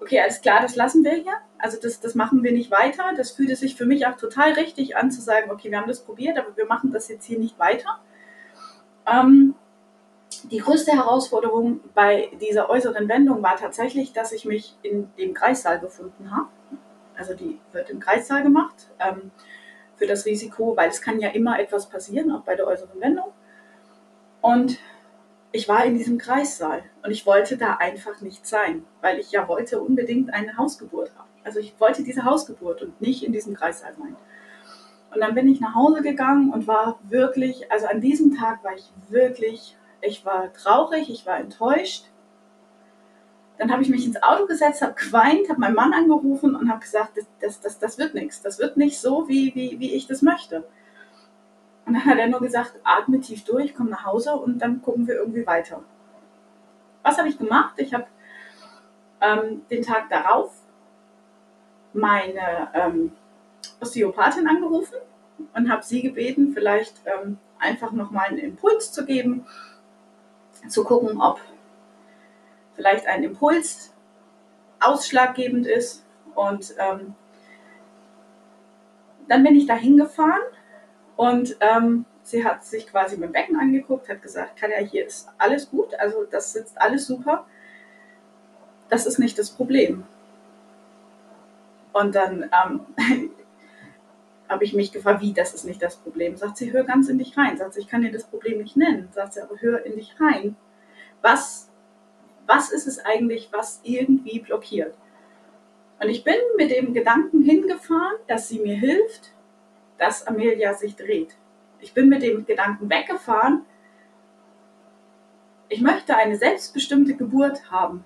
okay, 0.00 0.20
alles 0.20 0.40
klar, 0.40 0.60
das 0.60 0.76
lassen 0.76 1.04
wir 1.04 1.12
hier. 1.12 1.32
Also 1.58 1.78
das, 1.82 2.00
das 2.00 2.14
machen 2.14 2.42
wir 2.42 2.52
nicht 2.52 2.70
weiter. 2.70 3.12
Das 3.16 3.30
fühlte 3.30 3.56
sich 3.56 3.76
für 3.76 3.86
mich 3.86 4.06
auch 4.06 4.16
total 4.16 4.52
richtig 4.52 4.96
an 4.96 5.10
zu 5.10 5.22
sagen, 5.22 5.50
okay, 5.50 5.70
wir 5.70 5.78
haben 5.78 5.88
das 5.88 6.04
probiert, 6.04 6.38
aber 6.38 6.56
wir 6.56 6.66
machen 6.66 6.92
das 6.92 7.08
jetzt 7.08 7.24
hier 7.24 7.38
nicht 7.38 7.58
weiter. 7.58 7.98
Ähm, 9.06 9.54
die 10.50 10.58
größte 10.58 10.92
Herausforderung 10.92 11.80
bei 11.94 12.30
dieser 12.40 12.68
äußeren 12.68 13.08
Wendung 13.08 13.42
war 13.42 13.56
tatsächlich, 13.56 14.12
dass 14.12 14.32
ich 14.32 14.44
mich 14.44 14.76
in 14.82 15.08
dem 15.18 15.32
Kreissaal 15.34 15.78
befunden 15.78 16.30
habe. 16.30 16.48
Also 17.16 17.34
die 17.34 17.58
wird 17.72 17.88
im 17.88 18.00
Kreissaal 18.00 18.42
gemacht 18.42 18.88
ähm, 18.98 19.30
für 19.96 20.06
das 20.06 20.26
Risiko, 20.26 20.76
weil 20.76 20.90
es 20.90 21.00
kann 21.00 21.20
ja 21.20 21.30
immer 21.30 21.58
etwas 21.58 21.88
passieren, 21.88 22.30
auch 22.30 22.42
bei 22.42 22.54
der 22.54 22.66
äußeren 22.66 23.00
Wendung. 23.00 23.32
Und 24.42 24.78
ich 25.52 25.68
war 25.68 25.84
in 25.84 25.96
diesem 25.96 26.18
Kreissaal 26.18 26.82
und 27.02 27.10
ich 27.10 27.26
wollte 27.26 27.56
da 27.56 27.74
einfach 27.74 28.20
nicht 28.20 28.46
sein, 28.46 28.84
weil 29.00 29.18
ich 29.18 29.30
ja 29.30 29.48
wollte 29.48 29.80
unbedingt 29.80 30.32
eine 30.34 30.56
Hausgeburt 30.56 31.12
haben. 31.16 31.28
Also 31.44 31.60
ich 31.60 31.74
wollte 31.78 32.02
diese 32.02 32.24
Hausgeburt 32.24 32.82
und 32.82 33.00
nicht 33.00 33.22
in 33.22 33.32
diesem 33.32 33.54
Kreissaal 33.54 33.94
sein. 33.96 34.16
Und 35.14 35.20
dann 35.20 35.34
bin 35.34 35.48
ich 35.48 35.60
nach 35.60 35.74
Hause 35.74 36.02
gegangen 36.02 36.52
und 36.52 36.66
war 36.66 36.98
wirklich, 37.08 37.70
also 37.72 37.86
an 37.86 38.00
diesem 38.00 38.36
Tag 38.36 38.62
war 38.64 38.74
ich 38.74 38.90
wirklich 39.08 39.76
ich 40.00 40.24
war 40.24 40.52
traurig, 40.52 41.10
ich 41.10 41.26
war 41.26 41.38
enttäuscht. 41.38 42.06
Dann 43.58 43.72
habe 43.72 43.82
ich 43.82 43.88
mich 43.88 44.04
ins 44.04 44.22
Auto 44.22 44.46
gesetzt, 44.46 44.82
habe 44.82 44.94
geweint, 44.94 45.48
habe 45.48 45.60
meinen 45.60 45.74
Mann 45.74 45.94
angerufen 45.94 46.54
und 46.54 46.70
habe 46.70 46.80
gesagt, 46.80 47.16
das, 47.16 47.26
das, 47.40 47.60
das, 47.60 47.78
das 47.78 47.98
wird 47.98 48.14
nichts. 48.14 48.42
Das 48.42 48.58
wird 48.58 48.76
nicht 48.76 48.98
so, 48.98 49.28
wie, 49.28 49.54
wie, 49.54 49.80
wie 49.80 49.94
ich 49.94 50.06
das 50.06 50.20
möchte. 50.22 50.64
Und 51.86 51.94
dann 51.94 52.04
hat 52.04 52.18
er 52.18 52.26
nur 52.26 52.40
gesagt, 52.40 52.74
atme 52.82 53.20
tief 53.20 53.44
durch, 53.44 53.74
komm 53.74 53.88
nach 53.88 54.04
Hause 54.04 54.32
und 54.32 54.58
dann 54.58 54.82
gucken 54.82 55.06
wir 55.06 55.14
irgendwie 55.14 55.46
weiter. 55.46 55.82
Was 57.02 57.16
habe 57.16 57.28
ich 57.28 57.38
gemacht? 57.38 57.74
Ich 57.76 57.94
habe 57.94 58.06
ähm, 59.20 59.62
den 59.70 59.82
Tag 59.82 60.10
darauf 60.10 60.52
meine 61.92 62.68
ähm, 62.74 63.12
Osteopathin 63.80 64.48
angerufen 64.48 64.96
und 65.54 65.70
habe 65.70 65.84
sie 65.84 66.02
gebeten, 66.02 66.52
vielleicht 66.52 67.00
ähm, 67.06 67.38
einfach 67.60 67.92
nochmal 67.92 68.26
einen 68.26 68.38
Impuls 68.38 68.92
zu 68.92 69.06
geben, 69.06 69.46
zu 70.68 70.82
gucken, 70.82 71.20
ob 71.20 71.40
vielleicht 72.74 73.06
ein 73.06 73.22
Impuls 73.22 73.94
ausschlaggebend 74.80 75.68
ist. 75.68 76.04
Und 76.34 76.74
ähm, 76.78 77.14
dann 79.28 79.44
bin 79.44 79.54
ich 79.54 79.66
da 79.66 79.74
hingefahren 79.74 80.42
und 81.16 81.56
ähm, 81.60 82.04
sie 82.22 82.44
hat 82.44 82.64
sich 82.64 82.86
quasi 82.86 83.16
mein 83.16 83.32
Becken 83.32 83.56
angeguckt, 83.56 84.08
hat 84.08 84.22
gesagt, 84.22 84.56
Katja, 84.56 84.78
hier 84.78 85.06
ist 85.06 85.28
alles 85.38 85.70
gut, 85.70 85.94
also 85.98 86.24
das 86.24 86.52
sitzt 86.52 86.80
alles 86.80 87.06
super. 87.06 87.46
Das 88.88 89.06
ist 89.06 89.18
nicht 89.18 89.38
das 89.38 89.50
Problem. 89.50 90.04
Und 91.92 92.14
dann 92.14 92.50
ähm, 92.52 92.80
habe 94.48 94.64
ich 94.64 94.74
mich 94.74 94.92
gefragt, 94.92 95.22
wie, 95.22 95.32
das 95.32 95.54
ist 95.54 95.64
nicht 95.64 95.82
das 95.82 95.96
Problem. 95.96 96.36
Sagt 96.36 96.58
sie, 96.58 96.72
hör 96.72 96.84
ganz 96.84 97.08
in 97.08 97.18
dich 97.18 97.36
rein. 97.36 97.56
Sagt 97.56 97.74
sie, 97.74 97.80
ich 97.80 97.88
kann 97.88 98.02
dir 98.02 98.12
das 98.12 98.24
Problem 98.24 98.58
nicht 98.58 98.76
nennen. 98.76 99.08
Sagt 99.12 99.34
sie, 99.34 99.40
aber 99.40 99.56
hör 99.60 99.84
in 99.84 99.96
dich 99.96 100.14
rein. 100.20 100.56
Was, 101.22 101.70
was 102.46 102.70
ist 102.70 102.86
es 102.86 103.04
eigentlich, 103.04 103.48
was 103.50 103.80
irgendwie 103.82 104.40
blockiert? 104.40 104.94
Und 106.00 106.10
ich 106.10 106.22
bin 106.22 106.36
mit 106.56 106.70
dem 106.70 106.92
Gedanken 106.92 107.42
hingefahren, 107.42 108.18
dass 108.28 108.48
sie 108.48 108.58
mir 108.58 108.76
hilft, 108.76 109.32
dass 109.98 110.26
Amelia 110.26 110.74
sich 110.74 110.96
dreht. 110.96 111.36
Ich 111.80 111.94
bin 111.94 112.08
mit 112.08 112.22
dem 112.22 112.46
Gedanken 112.46 112.90
weggefahren, 112.90 113.64
ich 115.68 115.80
möchte 115.80 116.16
eine 116.16 116.36
selbstbestimmte 116.36 117.14
Geburt 117.14 117.70
haben. 117.70 118.04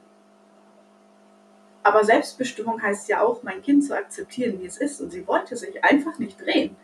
Aber 1.82 2.04
Selbstbestimmung 2.04 2.80
heißt 2.82 3.08
ja 3.08 3.20
auch, 3.22 3.42
mein 3.42 3.62
Kind 3.62 3.84
zu 3.84 3.96
akzeptieren, 3.96 4.60
wie 4.60 4.66
es 4.66 4.78
ist. 4.78 5.00
Und 5.00 5.10
sie 5.10 5.26
wollte 5.26 5.56
sich 5.56 5.82
einfach 5.84 6.18
nicht 6.18 6.40
drehen. 6.40 6.76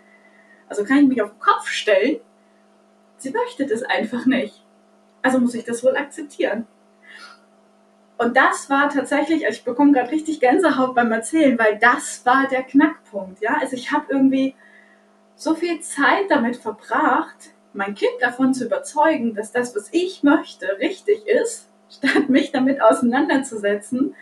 Also 0.69 0.85
kann 0.85 0.99
ich 0.99 1.09
mich 1.09 1.23
auf 1.23 1.31
den 1.31 1.41
Kopf 1.41 1.69
stellen. 1.69 2.21
Sie 3.19 3.31
möchte 3.31 3.67
das 3.67 3.83
einfach 3.83 4.27
nicht. 4.27 4.63
Also 5.23 5.39
muss 5.39 5.55
ich 5.55 5.65
das 5.65 5.83
wohl 5.85 5.97
akzeptieren. 5.97 6.67
Und 8.19 8.37
das 8.37 8.71
war 8.71 8.89
tatsächlich, 8.89 9.45
also 9.45 9.59
ich 9.59 9.65
bekomme 9.65 9.93
gerade 9.93 10.11
richtig 10.11 10.41
Gänsehaut 10.41 10.95
beim 10.95 11.13
Erzählen, 11.13 11.59
weil 11.59 11.79
das 11.79 12.25
war 12.25 12.49
der 12.49 12.63
Knackpunkt. 12.63 13.41
Ja, 13.41 13.59
also 13.61 13.77
ich 13.77 13.93
habe 13.93 14.07
irgendwie 14.09 14.55
so 15.37 15.55
viel 15.55 15.81
Zeit 15.81 16.31
damit 16.31 16.57
verbracht, 16.57 17.51
mein 17.73 17.95
Kind 17.95 18.15
davon 18.21 18.55
zu 18.55 18.65
überzeugen, 18.65 19.35
dass 19.35 19.53
das, 19.53 19.77
was 19.77 19.89
ich 19.93 20.23
möchte, 20.23 20.67
richtig 20.81 21.27
ist, 21.27 21.69
statt 21.91 22.29
mich 22.29 22.51
damit 22.51 22.81
auseinanderzusetzen, 22.81 24.15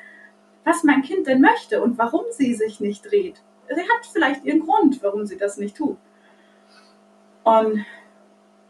was 0.65 0.83
mein 0.83 1.03
Kind 1.03 1.27
denn 1.27 1.41
möchte 1.41 1.83
und 1.83 1.99
warum 1.99 2.25
sie 2.31 2.55
sich 2.55 2.81
nicht 2.81 3.11
dreht. 3.11 3.41
Sie 3.69 3.81
hat 3.81 4.07
vielleicht 4.13 4.45
ihren 4.45 4.61
Grund, 4.61 5.03
warum 5.03 5.25
sie 5.25 5.39
das 5.39 5.57
nicht 5.57 5.77
tut. 5.77 5.97
Und 7.45 7.85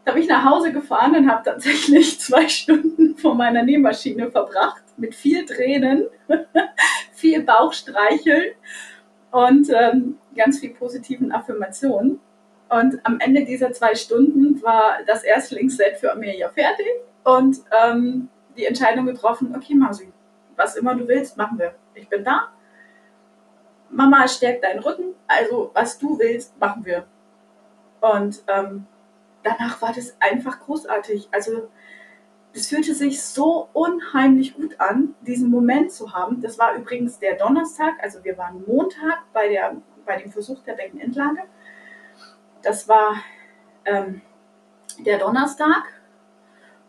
da 0.03 0.11
bin 0.11 0.21
ich 0.21 0.29
nach 0.29 0.45
Hause 0.45 0.71
gefahren 0.71 1.15
und 1.15 1.29
habe 1.29 1.43
tatsächlich 1.43 2.19
zwei 2.19 2.47
Stunden 2.47 3.17
vor 3.17 3.33
meiner 3.33 3.63
Nähmaschine 3.63 4.29
verbracht 4.29 4.83
mit 4.97 5.15
viel 5.15 5.45
Tränen, 5.45 6.07
viel 7.13 7.41
Bauchstreicheln 7.41 8.51
und 9.31 9.69
ähm, 9.69 10.17
ganz 10.35 10.59
viel 10.59 10.73
positiven 10.73 11.31
Affirmationen. 11.31 12.19
Und 12.69 12.99
am 13.03 13.19
Ende 13.19 13.45
dieser 13.45 13.71
zwei 13.73 13.95
Stunden 13.95 14.61
war 14.63 14.97
das 15.05 15.23
Erstlingsset 15.23 15.97
für 15.97 16.11
Amelia 16.11 16.49
fertig 16.49 16.87
und 17.23 17.57
ähm, 17.83 18.29
die 18.57 18.65
Entscheidung 18.65 19.05
getroffen, 19.05 19.53
okay 19.55 19.75
Mausi, 19.75 20.11
was 20.55 20.75
immer 20.75 20.95
du 20.95 21.07
willst, 21.07 21.37
machen 21.37 21.59
wir. 21.59 21.75
Ich 21.93 22.09
bin 22.09 22.23
da. 22.23 22.49
Mama 23.89 24.27
stärkt 24.27 24.63
deinen 24.63 24.79
Rücken, 24.79 25.13
also 25.27 25.71
was 25.73 25.99
du 25.99 26.17
willst, 26.17 26.59
machen 26.59 26.85
wir. 26.85 27.05
Und 28.01 28.43
ähm, 28.47 28.87
danach 29.43 29.81
war 29.81 29.93
das 29.93 30.17
einfach 30.19 30.59
großartig. 30.59 31.29
Also 31.31 31.69
es 32.53 32.67
fühlte 32.67 32.93
sich 32.93 33.21
so 33.21 33.69
unheimlich 33.73 34.55
gut 34.55 34.79
an, 34.79 35.13
diesen 35.21 35.49
Moment 35.49 35.91
zu 35.91 36.13
haben. 36.13 36.41
Das 36.41 36.57
war 36.57 36.75
übrigens 36.75 37.19
der 37.19 37.35
Donnerstag, 37.35 37.93
also 38.01 38.23
wir 38.23 38.37
waren 38.37 38.63
Montag 38.65 39.23
bei, 39.33 39.49
der, 39.49 39.75
bei 40.05 40.17
dem 40.17 40.31
Versuch 40.31 40.63
der 40.63 40.73
Beckenendlage. 40.73 41.41
Das 42.65 42.89
war 42.89 43.23
ähm, 43.85 44.21
der 44.97 45.19
Donnerstag. 45.19 45.83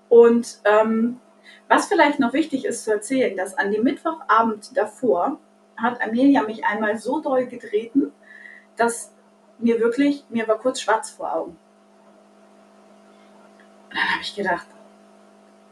Und 0.08 0.60
ähm, 0.64 1.20
was 1.68 1.86
vielleicht 1.86 2.18
noch 2.18 2.32
wichtig 2.32 2.64
ist 2.64 2.84
zu 2.84 2.92
erzählen, 2.92 3.36
dass 3.36 3.58
an 3.58 3.70
dem 3.70 3.84
Mittwochabend 3.84 4.74
davor 4.74 5.38
hat 5.76 6.00
Amelia 6.00 6.44
mich 6.44 6.64
einmal 6.64 6.96
so 6.96 7.20
doll 7.20 7.46
getreten, 7.46 8.10
dass 8.76 9.12
mir 9.58 9.78
wirklich, 9.78 10.24
mir 10.30 10.48
war 10.48 10.58
kurz 10.58 10.80
schwarz 10.80 11.10
vor 11.10 11.34
Augen. 11.34 11.58
Und 13.90 13.96
dann 13.96 14.12
habe 14.12 14.22
ich 14.22 14.34
gedacht, 14.34 14.66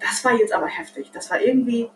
das 0.00 0.22
war 0.22 0.34
jetzt 0.34 0.52
aber 0.52 0.66
heftig. 0.66 1.12
Das 1.12 1.30
war 1.30 1.40
irgendwie. 1.40 1.90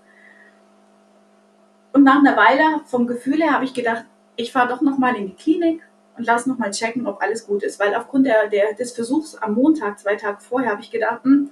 Und 1.92 2.04
nach 2.04 2.20
einer 2.20 2.38
Weile 2.38 2.80
vom 2.86 3.06
Gefühl 3.06 3.42
her 3.42 3.52
habe 3.52 3.66
ich 3.66 3.74
gedacht, 3.74 4.06
ich 4.36 4.50
fahre 4.50 4.68
doch 4.68 4.80
nochmal 4.80 5.14
in 5.16 5.26
die 5.26 5.34
Klinik 5.34 5.82
und 6.18 6.26
lass 6.26 6.46
nochmal 6.46 6.72
checken, 6.72 7.06
ob 7.06 7.22
alles 7.22 7.46
gut 7.46 7.62
ist. 7.62 7.78
Weil 7.78 7.94
aufgrund 7.94 8.26
der, 8.26 8.48
der, 8.48 8.74
des 8.74 8.92
Versuchs 8.92 9.36
am 9.36 9.54
Montag, 9.54 9.98
zwei 9.98 10.16
Tage 10.16 10.40
vorher, 10.40 10.72
habe 10.72 10.82
ich 10.82 10.90
gedacht, 10.90 11.24
hm, 11.24 11.50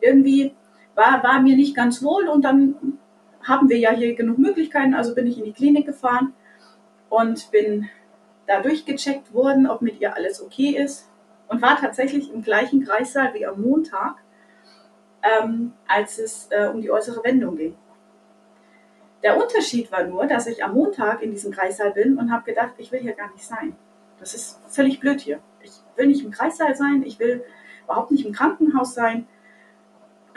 irgendwie 0.00 0.54
war, 0.94 1.22
war 1.22 1.40
mir 1.40 1.56
nicht 1.56 1.76
ganz 1.76 2.02
wohl 2.02 2.28
und 2.28 2.44
dann 2.44 2.98
haben 3.42 3.68
wir 3.68 3.78
ja 3.78 3.92
hier 3.92 4.14
genug 4.14 4.38
Möglichkeiten, 4.38 4.94
also 4.94 5.14
bin 5.14 5.26
ich 5.26 5.38
in 5.38 5.44
die 5.44 5.52
Klinik 5.52 5.86
gefahren 5.86 6.34
und 7.08 7.50
bin 7.50 7.88
da 8.46 8.60
durchgecheckt 8.60 9.32
worden, 9.32 9.66
ob 9.66 9.80
mit 9.80 10.00
ihr 10.00 10.14
alles 10.14 10.42
okay 10.42 10.76
ist 10.76 11.08
und 11.48 11.62
war 11.62 11.76
tatsächlich 11.78 12.32
im 12.32 12.42
gleichen 12.42 12.84
Kreissaal 12.84 13.32
wie 13.34 13.46
am 13.46 13.62
Montag, 13.62 14.16
ähm, 15.22 15.72
als 15.86 16.18
es 16.18 16.48
äh, 16.50 16.66
um 16.66 16.82
die 16.82 16.90
äußere 16.90 17.22
Wendung 17.24 17.56
ging. 17.56 17.76
Der 19.22 19.36
Unterschied 19.36 19.92
war 19.92 20.04
nur, 20.04 20.26
dass 20.26 20.46
ich 20.46 20.64
am 20.64 20.74
Montag 20.74 21.22
in 21.22 21.30
diesem 21.30 21.52
Kreissaal 21.52 21.92
bin 21.92 22.18
und 22.18 22.32
habe 22.32 22.44
gedacht, 22.44 22.72
ich 22.78 22.90
will 22.90 23.00
hier 23.00 23.12
gar 23.12 23.30
nicht 23.32 23.44
sein. 23.44 23.76
Das 24.20 24.34
ist 24.34 24.60
völlig 24.68 25.00
blöd 25.00 25.20
hier. 25.20 25.40
Ich 25.62 25.72
will 25.96 26.06
nicht 26.06 26.24
im 26.24 26.30
Kreissaal 26.30 26.76
sein, 26.76 27.02
ich 27.02 27.18
will 27.18 27.44
überhaupt 27.84 28.10
nicht 28.10 28.24
im 28.24 28.32
Krankenhaus 28.32 28.94
sein. 28.94 29.26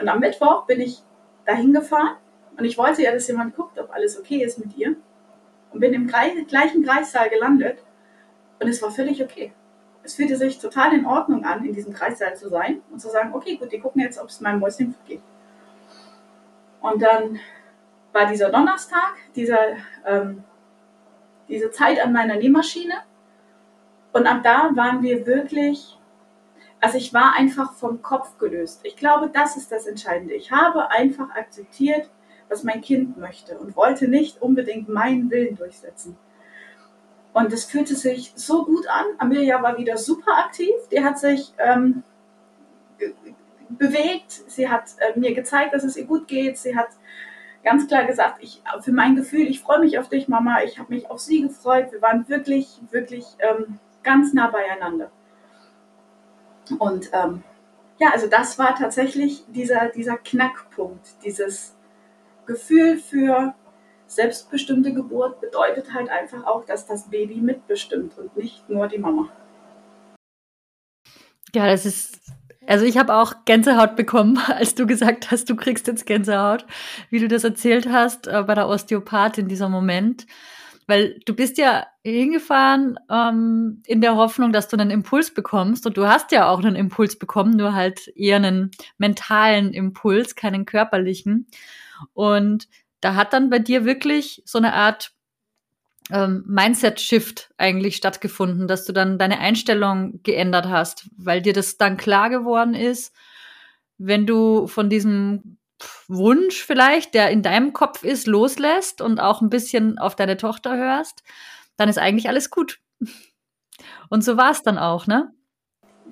Und 0.00 0.08
am 0.08 0.20
Mittwoch 0.20 0.66
bin 0.66 0.80
ich 0.80 1.02
dahin 1.44 1.72
gefahren 1.72 2.16
und 2.56 2.64
ich 2.64 2.76
wollte 2.78 3.02
ja, 3.02 3.12
dass 3.12 3.28
jemand 3.28 3.54
guckt, 3.54 3.78
ob 3.78 3.92
alles 3.92 4.18
okay 4.18 4.42
ist 4.42 4.58
mit 4.58 4.76
ihr. 4.76 4.96
Und 5.70 5.80
bin 5.80 5.92
im 5.92 6.06
gleichen 6.06 6.84
Kreissaal 6.84 7.28
gelandet 7.28 7.82
und 8.60 8.68
es 8.68 8.80
war 8.80 8.90
völlig 8.90 9.22
okay. 9.22 9.52
Es 10.04 10.14
fühlte 10.14 10.36
sich 10.36 10.58
total 10.58 10.92
in 10.92 11.06
Ordnung 11.06 11.44
an, 11.44 11.64
in 11.64 11.72
diesem 11.72 11.92
Kreissaal 11.92 12.36
zu 12.36 12.48
sein 12.48 12.82
und 12.90 13.00
zu 13.00 13.08
sagen, 13.08 13.34
okay, 13.34 13.56
gut, 13.56 13.72
die 13.72 13.80
gucken 13.80 14.02
jetzt, 14.02 14.20
ob 14.20 14.28
es 14.28 14.40
meinem 14.40 14.60
Mäuschen 14.60 14.94
geht. 15.06 15.22
Und 16.80 17.02
dann 17.02 17.40
war 18.12 18.26
dieser 18.26 18.50
Donnerstag, 18.50 19.14
dieser, 19.34 19.76
ähm, 20.06 20.44
diese 21.48 21.70
Zeit 21.70 21.98
an 22.04 22.12
meiner 22.12 22.36
Nähmaschine. 22.36 22.94
Und 24.14 24.26
ab 24.26 24.40
da 24.42 24.70
waren 24.74 25.02
wir 25.02 25.26
wirklich 25.26 25.98
also 26.84 26.98
ich 26.98 27.14
war 27.14 27.34
einfach 27.34 27.72
vom 27.72 28.02
Kopf 28.02 28.36
gelöst. 28.36 28.80
Ich 28.82 28.94
glaube, 28.94 29.30
das 29.32 29.56
ist 29.56 29.72
das 29.72 29.86
Entscheidende. 29.86 30.34
Ich 30.34 30.52
habe 30.52 30.90
einfach 30.90 31.30
akzeptiert, 31.30 32.10
was 32.50 32.62
mein 32.62 32.82
Kind 32.82 33.16
möchte 33.16 33.58
und 33.58 33.74
wollte 33.74 34.06
nicht 34.06 34.42
unbedingt 34.42 34.90
meinen 34.90 35.30
Willen 35.30 35.56
durchsetzen. 35.56 36.18
Und 37.32 37.50
es 37.54 37.64
fühlte 37.64 37.94
sich 37.94 38.34
so 38.36 38.66
gut 38.66 38.86
an. 38.86 39.06
Amelia 39.16 39.62
war 39.62 39.78
wieder 39.78 39.96
super 39.96 40.36
aktiv. 40.36 40.74
Die 40.92 41.02
hat 41.02 41.18
sich 41.18 41.54
ähm, 41.56 42.02
bewegt. 43.70 44.30
Sie 44.30 44.68
hat 44.68 44.90
äh, 44.98 45.18
mir 45.18 45.32
gezeigt, 45.32 45.72
dass 45.72 45.84
es 45.84 45.96
ihr 45.96 46.04
gut 46.04 46.28
geht. 46.28 46.58
Sie 46.58 46.76
hat 46.76 46.88
ganz 47.62 47.88
klar 47.88 48.04
gesagt, 48.04 48.42
ich, 48.42 48.62
für 48.82 48.92
mein 48.92 49.16
Gefühl, 49.16 49.48
ich 49.48 49.62
freue 49.62 49.80
mich 49.80 49.98
auf 49.98 50.10
dich, 50.10 50.28
Mama. 50.28 50.62
Ich 50.64 50.78
habe 50.78 50.92
mich 50.92 51.10
auf 51.10 51.18
sie 51.18 51.40
gefreut. 51.40 51.92
Wir 51.92 52.02
waren 52.02 52.28
wirklich, 52.28 52.78
wirklich 52.90 53.24
ähm, 53.38 53.78
ganz 54.04 54.32
nah 54.32 54.48
beieinander. 54.48 55.10
Und 56.78 57.10
ähm, 57.12 57.42
ja, 57.98 58.10
also 58.12 58.26
das 58.26 58.58
war 58.58 58.74
tatsächlich 58.74 59.44
dieser, 59.48 59.88
dieser 59.88 60.16
Knackpunkt, 60.16 61.24
dieses 61.24 61.76
Gefühl 62.46 62.98
für 62.98 63.54
selbstbestimmte 64.06 64.92
Geburt 64.92 65.40
bedeutet 65.40 65.92
halt 65.92 66.08
einfach 66.08 66.44
auch, 66.44 66.64
dass 66.64 66.86
das 66.86 67.10
Baby 67.10 67.36
mitbestimmt 67.36 68.16
und 68.18 68.36
nicht 68.36 68.68
nur 68.68 68.88
die 68.88 68.98
Mama. 68.98 69.28
Ja, 71.54 71.66
das 71.66 71.86
ist, 71.86 72.20
also 72.66 72.84
ich 72.84 72.98
habe 72.98 73.14
auch 73.14 73.44
Gänsehaut 73.44 73.96
bekommen, 73.96 74.38
als 74.46 74.74
du 74.74 74.86
gesagt 74.86 75.30
hast, 75.30 75.48
du 75.48 75.56
kriegst 75.56 75.86
jetzt 75.86 76.06
Gänsehaut, 76.06 76.66
wie 77.10 77.20
du 77.20 77.28
das 77.28 77.44
erzählt 77.44 77.88
hast 77.88 78.26
äh, 78.26 78.42
bei 78.42 78.54
der 78.54 78.68
Osteopathin, 78.68 79.48
dieser 79.48 79.68
Moment. 79.68 80.26
Weil 80.86 81.20
du 81.24 81.34
bist 81.34 81.56
ja 81.58 81.86
hingefahren 82.02 82.98
ähm, 83.10 83.82
in 83.86 84.00
der 84.00 84.16
Hoffnung, 84.16 84.52
dass 84.52 84.68
du 84.68 84.76
einen 84.76 84.90
Impuls 84.90 85.32
bekommst. 85.32 85.86
Und 85.86 85.96
du 85.96 86.06
hast 86.06 86.32
ja 86.32 86.48
auch 86.48 86.58
einen 86.58 86.76
Impuls 86.76 87.18
bekommen, 87.18 87.56
nur 87.56 87.74
halt 87.74 88.08
eher 88.16 88.36
einen 88.36 88.70
mentalen 88.98 89.72
Impuls, 89.72 90.34
keinen 90.34 90.66
körperlichen. 90.66 91.46
Und 92.12 92.68
da 93.00 93.14
hat 93.14 93.32
dann 93.32 93.50
bei 93.50 93.58
dir 93.58 93.84
wirklich 93.84 94.42
so 94.44 94.58
eine 94.58 94.74
Art 94.74 95.12
ähm, 96.10 96.44
Mindset-Shift 96.46 97.50
eigentlich 97.56 97.96
stattgefunden, 97.96 98.68
dass 98.68 98.84
du 98.84 98.92
dann 98.92 99.18
deine 99.18 99.38
Einstellung 99.38 100.20
geändert 100.22 100.66
hast, 100.66 101.08
weil 101.16 101.40
dir 101.40 101.52
das 101.52 101.78
dann 101.78 101.96
klar 101.96 102.30
geworden 102.30 102.74
ist, 102.74 103.14
wenn 103.96 104.26
du 104.26 104.66
von 104.66 104.90
diesem 104.90 105.58
Wunsch 106.08 106.64
vielleicht, 106.64 107.14
der 107.14 107.30
in 107.30 107.42
deinem 107.42 107.72
Kopf 107.72 108.04
ist, 108.04 108.26
loslässt 108.26 109.00
und 109.00 109.20
auch 109.20 109.40
ein 109.40 109.50
bisschen 109.50 109.98
auf 109.98 110.16
deine 110.16 110.36
Tochter 110.36 110.76
hörst, 110.76 111.22
dann 111.76 111.88
ist 111.88 111.98
eigentlich 111.98 112.28
alles 112.28 112.50
gut. 112.50 112.80
Und 114.08 114.22
so 114.22 114.36
war 114.36 114.50
es 114.50 114.62
dann 114.62 114.78
auch, 114.78 115.06
ne? 115.06 115.32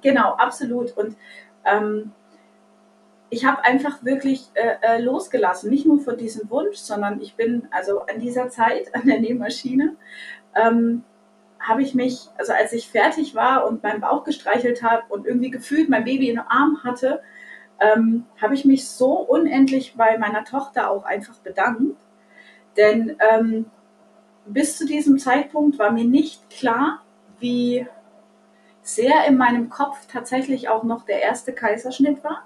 Genau, 0.00 0.32
absolut. 0.34 0.96
Und 0.96 1.16
ähm, 1.64 2.12
ich 3.30 3.44
habe 3.46 3.64
einfach 3.64 4.04
wirklich 4.04 4.50
äh, 4.54 4.74
äh, 4.82 5.00
losgelassen, 5.00 5.70
nicht 5.70 5.86
nur 5.86 6.00
von 6.00 6.16
diesem 6.16 6.50
Wunsch, 6.50 6.76
sondern 6.76 7.20
ich 7.20 7.34
bin 7.34 7.66
also 7.70 8.00
an 8.00 8.20
dieser 8.20 8.48
Zeit 8.48 8.94
an 8.94 9.06
der 9.06 9.20
Nähmaschine, 9.20 9.96
ähm, 10.54 11.04
habe 11.58 11.82
ich 11.82 11.94
mich, 11.94 12.28
also 12.36 12.52
als 12.52 12.72
ich 12.72 12.90
fertig 12.90 13.34
war 13.34 13.66
und 13.66 13.82
meinen 13.82 14.00
Bauch 14.00 14.24
gestreichelt 14.24 14.82
habe 14.82 15.04
und 15.08 15.26
irgendwie 15.26 15.50
gefühlt 15.50 15.88
mein 15.88 16.04
Baby 16.04 16.28
in 16.28 16.36
den 16.36 16.44
Arm 16.46 16.82
hatte, 16.82 17.22
ähm, 17.82 18.26
habe 18.40 18.54
ich 18.54 18.64
mich 18.64 18.88
so 18.88 19.12
unendlich 19.12 19.94
bei 19.96 20.18
meiner 20.18 20.44
Tochter 20.44 20.90
auch 20.90 21.04
einfach 21.04 21.36
bedankt. 21.38 21.96
Denn 22.76 23.16
ähm, 23.30 23.66
bis 24.46 24.78
zu 24.78 24.86
diesem 24.86 25.18
Zeitpunkt 25.18 25.78
war 25.78 25.90
mir 25.90 26.04
nicht 26.04 26.48
klar, 26.50 27.02
wie 27.38 27.86
sehr 28.82 29.26
in 29.26 29.36
meinem 29.36 29.68
Kopf 29.68 30.06
tatsächlich 30.10 30.68
auch 30.68 30.82
noch 30.84 31.04
der 31.04 31.22
erste 31.22 31.52
Kaiserschnitt 31.52 32.24
war. 32.24 32.44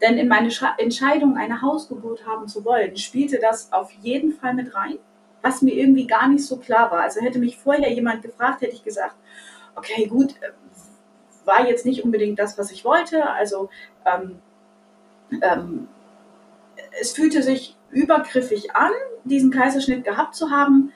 Denn 0.00 0.16
in 0.16 0.28
meine 0.28 0.50
Entscheidung, 0.78 1.36
eine 1.36 1.60
Hausgeburt 1.60 2.24
haben 2.26 2.46
zu 2.46 2.64
wollen, 2.64 2.96
spielte 2.96 3.38
das 3.40 3.72
auf 3.72 3.90
jeden 4.00 4.32
Fall 4.32 4.54
mit 4.54 4.74
rein, 4.74 4.98
was 5.42 5.62
mir 5.62 5.74
irgendwie 5.74 6.06
gar 6.06 6.28
nicht 6.28 6.44
so 6.44 6.56
klar 6.58 6.90
war. 6.92 7.00
Also 7.00 7.20
hätte 7.20 7.40
mich 7.40 7.58
vorher 7.58 7.92
jemand 7.92 8.22
gefragt, 8.22 8.60
hätte 8.60 8.74
ich 8.74 8.84
gesagt, 8.84 9.16
okay, 9.74 10.06
gut, 10.06 10.34
war 11.48 11.66
jetzt 11.66 11.84
nicht 11.84 12.04
unbedingt 12.04 12.38
das, 12.38 12.56
was 12.58 12.70
ich 12.70 12.84
wollte. 12.84 13.28
Also 13.28 13.68
ähm, 14.06 14.38
ähm, 15.42 15.88
es 17.00 17.12
fühlte 17.12 17.42
sich 17.42 17.76
übergriffig 17.90 18.76
an, 18.76 18.92
diesen 19.24 19.50
Kaiserschnitt 19.50 20.04
gehabt 20.04 20.36
zu 20.36 20.50
haben. 20.50 20.92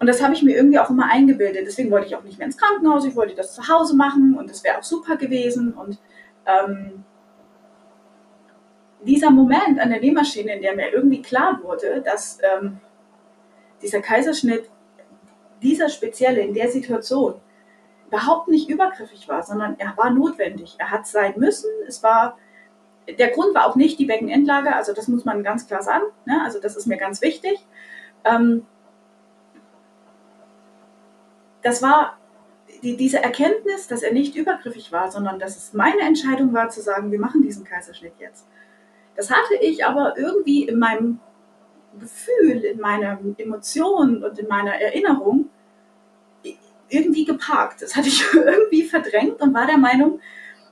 Und 0.00 0.08
das 0.08 0.22
habe 0.22 0.34
ich 0.34 0.42
mir 0.42 0.56
irgendwie 0.56 0.78
auch 0.78 0.90
immer 0.90 1.10
eingebildet. 1.10 1.66
Deswegen 1.66 1.90
wollte 1.90 2.06
ich 2.06 2.16
auch 2.16 2.24
nicht 2.24 2.38
mehr 2.38 2.46
ins 2.46 2.58
Krankenhaus. 2.58 3.04
Ich 3.04 3.14
wollte 3.14 3.34
das 3.34 3.54
zu 3.54 3.68
Hause 3.68 3.94
machen 3.94 4.36
und 4.36 4.50
das 4.50 4.64
wäre 4.64 4.78
auch 4.78 4.82
super 4.82 5.16
gewesen. 5.16 5.72
Und 5.72 5.98
ähm, 6.46 7.04
dieser 9.06 9.30
Moment 9.30 9.78
an 9.78 9.90
der 9.90 10.00
Nähmaschine, 10.00 10.56
in 10.56 10.62
der 10.62 10.74
mir 10.74 10.92
irgendwie 10.92 11.22
klar 11.22 11.60
wurde, 11.62 12.02
dass 12.04 12.38
ähm, 12.42 12.80
dieser 13.82 14.00
Kaiserschnitt, 14.00 14.68
dieser 15.62 15.88
spezielle 15.88 16.40
in 16.40 16.54
der 16.54 16.68
Situation, 16.70 17.34
überhaupt 18.06 18.48
nicht 18.48 18.68
übergriffig 18.68 19.28
war, 19.28 19.42
sondern 19.42 19.76
er 19.78 19.96
war 19.96 20.10
notwendig. 20.10 20.76
Er 20.78 20.90
hat 20.90 21.06
sein 21.06 21.34
müssen. 21.36 21.70
Es 21.86 22.02
war 22.02 22.36
der 23.06 23.30
Grund 23.30 23.54
war 23.54 23.66
auch 23.66 23.76
nicht 23.76 23.98
die 23.98 24.06
Beckenendlage, 24.06 24.74
also 24.74 24.92
das 24.92 25.08
muss 25.08 25.24
man 25.24 25.42
ganz 25.42 25.66
klar 25.66 25.82
sagen. 25.82 26.04
Ne? 26.24 26.40
Also 26.44 26.60
das 26.60 26.76
ist 26.76 26.86
mir 26.86 26.96
ganz 26.96 27.20
wichtig. 27.20 27.58
Ähm, 28.24 28.66
das 31.62 31.82
war 31.82 32.18
die, 32.82 32.96
diese 32.96 33.22
Erkenntnis, 33.22 33.88
dass 33.88 34.02
er 34.02 34.12
nicht 34.12 34.36
übergriffig 34.36 34.92
war, 34.92 35.10
sondern 35.10 35.38
dass 35.38 35.56
es 35.56 35.72
meine 35.72 36.02
Entscheidung 36.02 36.52
war 36.52 36.68
zu 36.68 36.80
sagen, 36.80 37.10
wir 37.12 37.20
machen 37.20 37.42
diesen 37.42 37.64
Kaiserschnitt 37.64 38.14
jetzt. 38.18 38.46
Das 39.16 39.30
hatte 39.30 39.54
ich 39.60 39.84
aber 39.84 40.18
irgendwie 40.18 40.64
in 40.64 40.78
meinem 40.78 41.20
Gefühl, 41.98 42.64
in 42.64 42.80
meiner 42.80 43.18
Emotion 43.38 44.24
und 44.24 44.38
in 44.38 44.48
meiner 44.48 44.74
Erinnerung 44.74 45.50
irgendwie 46.88 47.24
geparkt. 47.24 47.82
Das 47.82 47.96
hatte 47.96 48.08
ich 48.08 48.24
irgendwie 48.34 48.84
verdrängt 48.84 49.40
und 49.40 49.54
war 49.54 49.66
der 49.66 49.78
Meinung, 49.78 50.20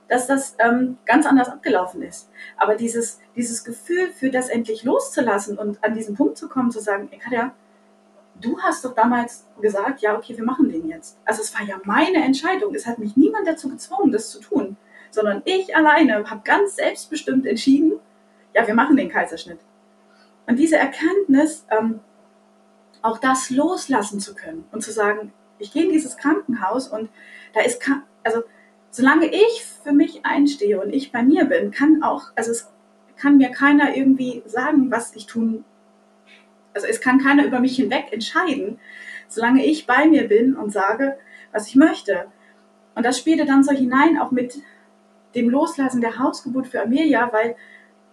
dass 0.07 0.27
das 0.27 0.55
ähm, 0.59 0.97
ganz 1.05 1.25
anders 1.25 1.49
abgelaufen 1.49 2.01
ist. 2.01 2.29
Aber 2.57 2.75
dieses, 2.75 3.19
dieses 3.35 3.63
Gefühl, 3.63 4.11
für 4.11 4.29
das 4.29 4.49
endlich 4.49 4.83
loszulassen 4.83 5.57
und 5.57 5.83
an 5.83 5.93
diesen 5.95 6.15
Punkt 6.15 6.37
zu 6.37 6.49
kommen, 6.49 6.71
zu 6.71 6.79
sagen, 6.79 7.09
ey 7.11 7.17
Katja, 7.17 7.53
du 8.39 8.59
hast 8.61 8.83
doch 8.85 8.93
damals 8.93 9.47
gesagt, 9.61 10.01
ja, 10.01 10.17
okay, 10.17 10.37
wir 10.37 10.43
machen 10.43 10.69
den 10.69 10.87
jetzt. 10.87 11.17
Also 11.25 11.41
es 11.41 11.53
war 11.57 11.65
ja 11.65 11.79
meine 11.83 12.23
Entscheidung. 12.23 12.75
Es 12.75 12.85
hat 12.85 12.99
mich 12.99 13.15
niemand 13.15 13.47
dazu 13.47 13.69
gezwungen, 13.69 14.11
das 14.11 14.29
zu 14.29 14.39
tun, 14.39 14.77
sondern 15.11 15.41
ich 15.45 15.75
alleine 15.75 16.29
habe 16.29 16.41
ganz 16.43 16.75
selbstbestimmt 16.75 17.45
entschieden, 17.45 17.93
ja, 18.53 18.67
wir 18.67 18.75
machen 18.75 18.97
den 18.97 19.09
Kaiserschnitt. 19.09 19.59
Und 20.45 20.57
diese 20.57 20.77
Erkenntnis, 20.77 21.65
ähm, 21.69 22.01
auch 23.01 23.17
das 23.17 23.49
loslassen 23.49 24.19
zu 24.19 24.35
können 24.35 24.65
und 24.71 24.81
zu 24.81 24.91
sagen, 24.91 25.33
ich 25.63 25.71
gehe 25.71 25.85
in 25.85 25.91
dieses 25.91 26.17
Krankenhaus 26.17 26.89
und 26.89 27.09
da 27.53 27.61
ist, 27.61 27.81
also 28.23 28.43
solange 28.91 29.27
ich 29.27 29.65
für 29.83 29.93
mich 29.93 30.25
einstehe 30.25 30.79
und 30.81 30.93
ich 30.93 31.11
bei 31.11 31.23
mir 31.23 31.45
bin, 31.45 31.71
kann 31.71 32.03
auch, 32.03 32.25
also 32.35 32.51
es 32.51 32.69
kann 33.15 33.37
mir 33.37 33.49
keiner 33.49 33.95
irgendwie 33.95 34.43
sagen, 34.45 34.91
was 34.91 35.15
ich 35.15 35.25
tun, 35.25 35.63
also 36.73 36.85
es 36.87 36.99
kann 36.99 37.19
keiner 37.19 37.45
über 37.45 37.59
mich 37.59 37.77
hinweg 37.77 38.11
entscheiden, 38.11 38.77
solange 39.27 39.65
ich 39.65 39.87
bei 39.87 40.05
mir 40.05 40.27
bin 40.27 40.55
und 40.55 40.71
sage, 40.71 41.17
was 41.51 41.67
ich 41.67 41.75
möchte. 41.75 42.25
Und 42.95 43.05
das 43.05 43.17
spielte 43.17 43.45
dann 43.45 43.63
so 43.63 43.71
hinein, 43.71 44.19
auch 44.19 44.31
mit 44.31 44.61
dem 45.35 45.49
Loslassen 45.49 46.01
der 46.01 46.19
Hausgeburt 46.19 46.67
für 46.67 46.81
Amelia, 46.81 47.31
weil, 47.31 47.55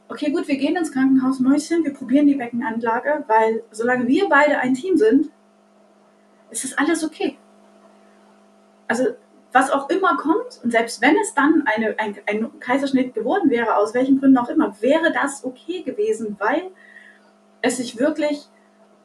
okay, 0.09 0.31
gut, 0.31 0.47
wir 0.47 0.57
gehen 0.57 0.77
ins 0.77 0.93
Krankenhaus, 0.93 1.41
Mäuschen, 1.41 1.85
wir 1.85 1.93
probieren 1.93 2.27
die 2.27 2.37
Beckenanlage, 2.37 3.25
weil 3.27 3.65
solange 3.71 4.07
wir 4.07 4.29
beide 4.29 4.59
ein 4.59 4.75
Team 4.75 4.97
sind, 4.97 5.31
ist 6.51 6.65
das 6.65 6.79
alles 6.79 7.05
okay. 7.05 7.37
Also 8.90 9.05
was 9.53 9.70
auch 9.70 9.88
immer 9.88 10.16
kommt, 10.16 10.61
und 10.64 10.72
selbst 10.72 11.00
wenn 11.00 11.16
es 11.16 11.33
dann 11.33 11.62
eine, 11.64 11.96
ein, 12.00 12.16
ein 12.26 12.59
Kaiserschnitt 12.59 13.14
geworden 13.14 13.48
wäre, 13.48 13.76
aus 13.76 13.94
welchen 13.94 14.18
Gründen 14.18 14.38
auch 14.38 14.48
immer, 14.48 14.74
wäre 14.81 15.12
das 15.12 15.44
okay 15.44 15.83
gewesen, 15.83 16.35
weil 16.40 16.72
es 17.62 17.76
sich 17.76 18.00
wirklich 18.00 18.48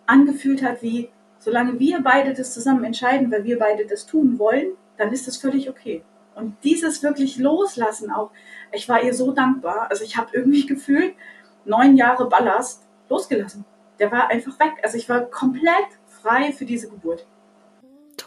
angefühlt 0.08 0.64
hat, 0.64 0.82
wie 0.82 1.10
solange 1.38 1.80
wir 1.80 2.02
beide 2.02 2.34
das 2.34 2.56
zusammen 2.56 2.84
entscheiden, 2.84 3.32
weil 3.32 3.44
wir 3.44 3.60
beide 3.60 3.86
das 3.86 4.08
tun 4.08 4.40
wollen, 4.40 4.70
dann 4.98 5.14
ist 5.14 5.28
das 5.28 5.38
völlig 5.38 5.70
okay. 5.70 6.04
Und 6.34 6.56
dieses 6.64 7.04
wirklich 7.04 7.38
loslassen 7.38 8.12
auch, 8.12 8.32
ich 8.72 8.90
war 8.90 9.04
ihr 9.04 9.14
so 9.14 9.34
dankbar. 9.34 9.92
Also 9.92 10.04
ich 10.04 10.18
habe 10.18 10.30
irgendwie 10.34 10.66
gefühlt 10.74 11.14
neun 11.64 11.96
Jahre 11.96 12.28
Ballast 12.28 12.88
losgelassen. 13.08 13.66
Der 14.00 14.12
war 14.12 14.30
einfach 14.30 14.60
weg. 14.60 14.74
Also 14.82 14.98
ich 14.98 15.08
war 15.10 15.22
komplett 15.26 15.90
frei 16.08 16.52
für 16.54 16.66
diese 16.66 16.90
Geburt. 16.90 17.28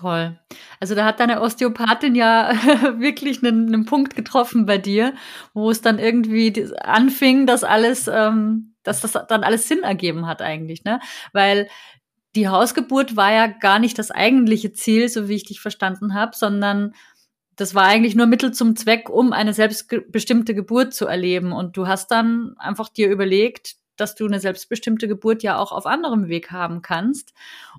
Toll. 0.00 0.38
Also 0.78 0.94
da 0.94 1.04
hat 1.04 1.18
deine 1.18 1.40
Osteopathin 1.40 2.14
ja 2.14 2.52
wirklich 2.98 3.42
einen, 3.42 3.66
einen, 3.66 3.84
Punkt 3.84 4.14
getroffen 4.14 4.64
bei 4.64 4.78
dir, 4.78 5.14
wo 5.54 5.70
es 5.72 5.80
dann 5.80 5.98
irgendwie 5.98 6.70
anfing, 6.82 7.46
dass 7.46 7.64
alles, 7.64 8.06
ähm, 8.06 8.74
dass 8.84 9.00
das 9.00 9.12
dann 9.28 9.42
alles 9.42 9.66
Sinn 9.66 9.82
ergeben 9.82 10.26
hat 10.28 10.40
eigentlich, 10.40 10.84
ne? 10.84 11.00
Weil 11.32 11.68
die 12.36 12.46
Hausgeburt 12.46 13.16
war 13.16 13.32
ja 13.32 13.48
gar 13.48 13.80
nicht 13.80 13.98
das 13.98 14.12
eigentliche 14.12 14.72
Ziel, 14.72 15.08
so 15.08 15.28
wie 15.28 15.34
ich 15.34 15.44
dich 15.44 15.60
verstanden 15.60 16.14
habe, 16.14 16.36
sondern 16.36 16.94
das 17.56 17.74
war 17.74 17.84
eigentlich 17.84 18.14
nur 18.14 18.26
Mittel 18.26 18.52
zum 18.52 18.76
Zweck, 18.76 19.10
um 19.10 19.32
eine 19.32 19.52
selbstbestimmte 19.52 20.54
Geburt 20.54 20.94
zu 20.94 21.06
erleben. 21.06 21.50
Und 21.50 21.76
du 21.76 21.88
hast 21.88 22.12
dann 22.12 22.54
einfach 22.58 22.88
dir 22.88 23.10
überlegt, 23.10 23.74
dass 23.96 24.14
du 24.14 24.26
eine 24.26 24.38
selbstbestimmte 24.38 25.08
Geburt 25.08 25.42
ja 25.42 25.58
auch 25.58 25.72
auf 25.72 25.86
anderem 25.86 26.28
Weg 26.28 26.52
haben 26.52 26.82
kannst. 26.82 27.32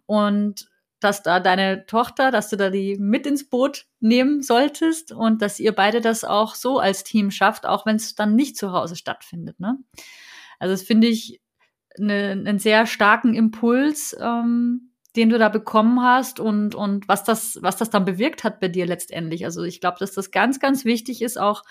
Und 0.05 0.67
dass 0.99 1.23
da 1.23 1.39
deine 1.39 1.85
Tochter, 1.85 2.31
dass 2.31 2.49
du 2.49 2.57
da 2.57 2.69
die 2.69 2.97
mit 2.97 3.25
ins 3.25 3.49
Boot 3.49 3.85
nehmen 3.99 4.41
solltest 4.41 5.12
und 5.12 5.41
dass 5.41 5.59
ihr 5.59 5.73
beide 5.73 6.01
das 6.01 6.23
auch 6.23 6.55
so 6.55 6.79
als 6.79 7.03
Team 7.03 7.31
schafft, 7.31 7.65
auch 7.65 7.85
wenn 7.85 7.95
es 7.95 8.15
dann 8.15 8.35
nicht 8.35 8.57
zu 8.57 8.71
Hause 8.71 8.95
stattfindet. 8.95 9.59
Ne? 9.59 9.77
Also 10.59 10.73
das 10.73 10.83
finde 10.83 11.07
ich 11.07 11.41
ne, 11.97 12.31
einen 12.31 12.59
sehr 12.59 12.85
starken 12.85 13.33
Impuls, 13.33 14.15
ähm, 14.19 14.91
den 15.15 15.29
du 15.29 15.39
da 15.39 15.49
bekommen 15.49 16.01
hast 16.01 16.39
und, 16.39 16.75
und 16.75 17.07
was 17.07 17.23
das, 17.23 17.57
was 17.62 17.77
das 17.77 17.89
dann 17.89 18.05
bewirkt 18.05 18.43
hat 18.43 18.59
bei 18.59 18.67
dir 18.67 18.85
letztendlich. 18.85 19.43
Also 19.43 19.63
ich 19.63 19.81
glaube, 19.81 19.97
dass 19.99 20.12
das 20.12 20.31
ganz, 20.31 20.59
ganz 20.59 20.85
wichtig 20.85 21.21
ist, 21.21 21.39
auch 21.39 21.63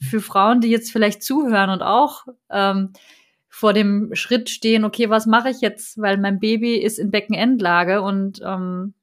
für 0.00 0.20
Frauen, 0.20 0.60
die 0.60 0.68
jetzt 0.68 0.92
vielleicht 0.92 1.22
zuhören 1.22 1.70
und 1.70 1.82
auch 1.82 2.26
ähm, 2.50 2.92
vor 3.54 3.72
dem 3.72 4.12
Schritt 4.16 4.50
stehen, 4.50 4.84
okay, 4.84 5.10
was 5.10 5.26
mache 5.26 5.48
ich 5.48 5.60
jetzt, 5.60 5.96
weil 6.00 6.18
mein 6.18 6.40
Baby 6.40 6.74
ist 6.74 6.98
in 6.98 7.12
Beckenendlage 7.12 8.02
und 8.02 8.40
ähm, 8.44 8.94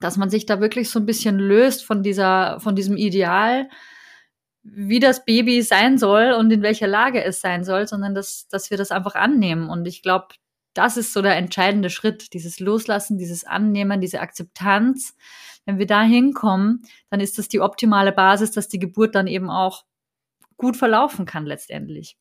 dass 0.00 0.16
man 0.16 0.30
sich 0.30 0.46
da 0.46 0.60
wirklich 0.60 0.90
so 0.90 0.98
ein 0.98 1.06
bisschen 1.06 1.38
löst 1.38 1.84
von 1.84 2.02
dieser, 2.02 2.58
von 2.58 2.74
diesem 2.74 2.96
Ideal, 2.96 3.68
wie 4.64 4.98
das 4.98 5.24
Baby 5.24 5.62
sein 5.62 5.96
soll 5.96 6.32
und 6.32 6.50
in 6.50 6.60
welcher 6.60 6.88
Lage 6.88 7.22
es 7.22 7.40
sein 7.40 7.62
soll, 7.62 7.86
sondern 7.86 8.16
dass, 8.16 8.48
dass 8.48 8.68
wir 8.68 8.76
das 8.76 8.90
einfach 8.90 9.14
annehmen. 9.14 9.68
Und 9.68 9.86
ich 9.86 10.02
glaube, 10.02 10.26
das 10.74 10.96
ist 10.96 11.12
so 11.12 11.22
der 11.22 11.36
entscheidende 11.36 11.88
Schritt, 11.88 12.32
dieses 12.34 12.58
Loslassen, 12.58 13.16
dieses 13.16 13.44
Annehmen, 13.44 14.00
diese 14.00 14.18
Akzeptanz. 14.18 15.14
Wenn 15.66 15.78
wir 15.78 15.86
da 15.86 16.02
hinkommen, 16.02 16.82
dann 17.10 17.20
ist 17.20 17.38
das 17.38 17.46
die 17.46 17.60
optimale 17.60 18.10
Basis, 18.10 18.50
dass 18.50 18.66
die 18.66 18.80
Geburt 18.80 19.14
dann 19.14 19.28
eben 19.28 19.50
auch 19.50 19.84
gut 20.56 20.76
verlaufen 20.76 21.26
kann 21.26 21.46
letztendlich. 21.46 22.16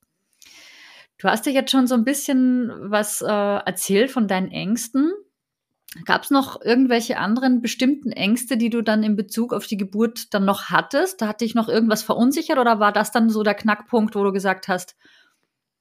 Du 1.23 1.29
hast 1.29 1.45
dir 1.45 1.53
jetzt 1.53 1.71
schon 1.71 1.87
so 1.87 1.95
ein 1.95 2.03
bisschen 2.03 2.69
was 2.91 3.21
äh, 3.21 3.25
erzählt 3.25 4.11
von 4.11 4.27
deinen 4.27 4.51
Ängsten. 4.51 5.13
Gab 6.03 6.23
es 6.23 6.31
noch 6.31 6.61
irgendwelche 6.61 7.17
anderen 7.17 7.61
bestimmten 7.61 8.11
Ängste, 8.11 8.57
die 8.57 8.69
du 8.69 8.81
dann 8.81 9.03
in 9.03 9.15
Bezug 9.15 9.53
auf 9.53 9.65
die 9.65 9.77
Geburt 9.77 10.33
dann 10.33 10.43
noch 10.43 10.65
hattest? 10.65 11.21
Da 11.21 11.29
hat 11.29 11.39
dich 11.39 11.55
noch 11.55 11.69
irgendwas 11.69 12.03
verunsichert 12.03 12.57
oder 12.57 12.81
war 12.81 12.91
das 12.91 13.13
dann 13.13 13.29
so 13.29 13.41
der 13.41 13.53
Knackpunkt, 13.53 14.15
wo 14.15 14.23
du 14.25 14.33
gesagt 14.33 14.67
hast, 14.67 14.97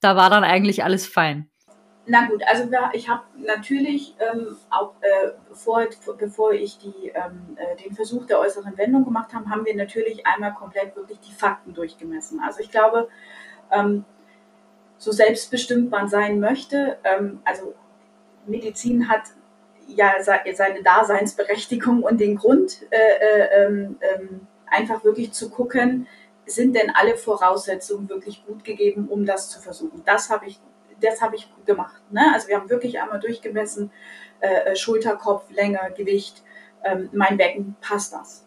da 0.01 0.15
war 0.15 0.31
dann 0.31 0.45
eigentlich 0.45 0.85
alles 0.85 1.09
fein. 1.09 1.51
Na 2.07 2.29
gut, 2.29 2.45
also 2.47 2.71
ich 2.93 3.09
habe 3.09 3.25
natürlich 3.45 4.15
ähm, 4.21 4.57
auch 4.71 4.95
äh, 5.01 5.33
bevor, 5.49 5.89
bevor 6.19 6.53
ich 6.53 6.79
die, 6.79 7.09
ähm, 7.15 7.57
äh, 7.57 7.83
den 7.83 7.97
Versuch 7.97 8.27
der 8.27 8.39
äußeren 8.39 8.79
Wendung 8.79 9.05
gemacht 9.05 9.35
habe, 9.35 9.51
haben 9.51 9.65
wir 9.65 9.75
natürlich 9.75 10.25
einmal 10.25 10.55
komplett 10.55 10.95
wirklich 10.95 11.19
die 11.19 11.33
Fakten 11.33 11.75
durchgemessen. 11.75 12.39
Also 12.39 12.61
ich 12.61 12.71
glaube, 12.71 13.09
ähm, 13.73 14.05
so 15.03 15.11
selbstbestimmt 15.11 15.91
man 15.91 16.09
sein 16.09 16.39
möchte, 16.39 16.97
ähm, 17.03 17.41
also 17.45 17.75
Medizin 18.47 19.09
hat 19.09 19.23
ja 19.89 20.15
seine 20.23 20.81
Daseinsberechtigung 20.85 22.05
und 22.05 22.21
den 22.21 22.37
Grund, 22.37 22.87
äh, 22.91 22.97
äh, 22.97 23.65
ähm, 23.65 23.97
ähm, 24.01 24.47
einfach 24.67 25.03
wirklich 25.03 25.33
zu 25.33 25.51
gucken, 25.51 26.07
sind 26.47 26.77
denn 26.77 26.91
alle 26.95 27.17
Voraussetzungen 27.17 28.09
wirklich 28.09 28.47
gut 28.47 28.63
gegeben, 28.63 29.09
um 29.09 29.27
das 29.27 29.51
zu 29.51 29.61
versuchen. 29.61 30.05
Das 30.07 30.31
habe 30.31 30.47
ich, 30.47 30.61
das 31.01 31.21
habe 31.21 31.35
ich 31.35 31.53
gemacht. 31.67 32.01
Ne? 32.13 32.23
Also 32.33 32.47
wir 32.47 32.57
haben 32.57 32.71
wirklich 32.71 33.01
einmal 33.01 33.19
durchgemessen, 33.19 33.91
äh, 34.39 34.71
äh 34.71 34.77
Schulter, 34.77 35.17
Kopf, 35.17 35.51
Länge, 35.51 35.81
Gewicht, 35.97 36.45
ähm, 36.85 37.11
mein 37.13 37.37
Becken, 37.37 37.75
passt 37.81 38.13
das. 38.13 38.47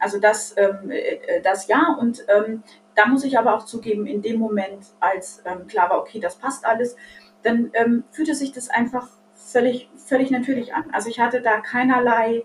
Also 0.00 0.18
das, 0.18 0.56
ähm, 0.56 0.90
äh, 0.90 1.40
das 1.42 1.68
ja 1.68 1.96
und 2.00 2.24
ähm, 2.26 2.64
da 2.94 3.06
muss 3.06 3.24
ich 3.24 3.38
aber 3.38 3.54
auch 3.54 3.64
zugeben, 3.64 4.06
in 4.06 4.22
dem 4.22 4.38
Moment, 4.38 4.86
als 5.00 5.42
ähm, 5.44 5.66
klar 5.66 5.90
war, 5.90 5.98
okay, 5.98 6.20
das 6.20 6.36
passt 6.36 6.64
alles, 6.64 6.96
dann 7.42 7.70
ähm, 7.74 8.04
fühlte 8.10 8.34
sich 8.34 8.52
das 8.52 8.68
einfach 8.68 9.08
völlig, 9.34 9.90
völlig 9.96 10.30
natürlich 10.30 10.74
an. 10.74 10.84
Also 10.92 11.08
ich 11.08 11.20
hatte 11.20 11.40
da 11.40 11.60
keinerlei, 11.60 12.44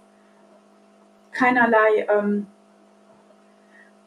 keinerlei 1.32 2.08
ähm, 2.10 2.48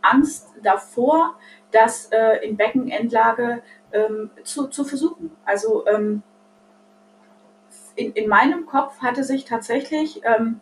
Angst 0.02 0.48
davor, 0.62 1.36
das 1.70 2.06
äh, 2.06 2.44
in 2.46 2.56
Beckenendlage 2.56 3.62
ähm, 3.92 4.30
zu, 4.44 4.68
zu 4.68 4.84
versuchen. 4.84 5.30
Also 5.44 5.86
ähm, 5.86 6.22
in, 7.96 8.12
in 8.12 8.28
meinem 8.28 8.66
Kopf 8.66 9.00
hatte 9.00 9.24
sich 9.24 9.44
tatsächlich 9.44 10.22
ähm, 10.24 10.60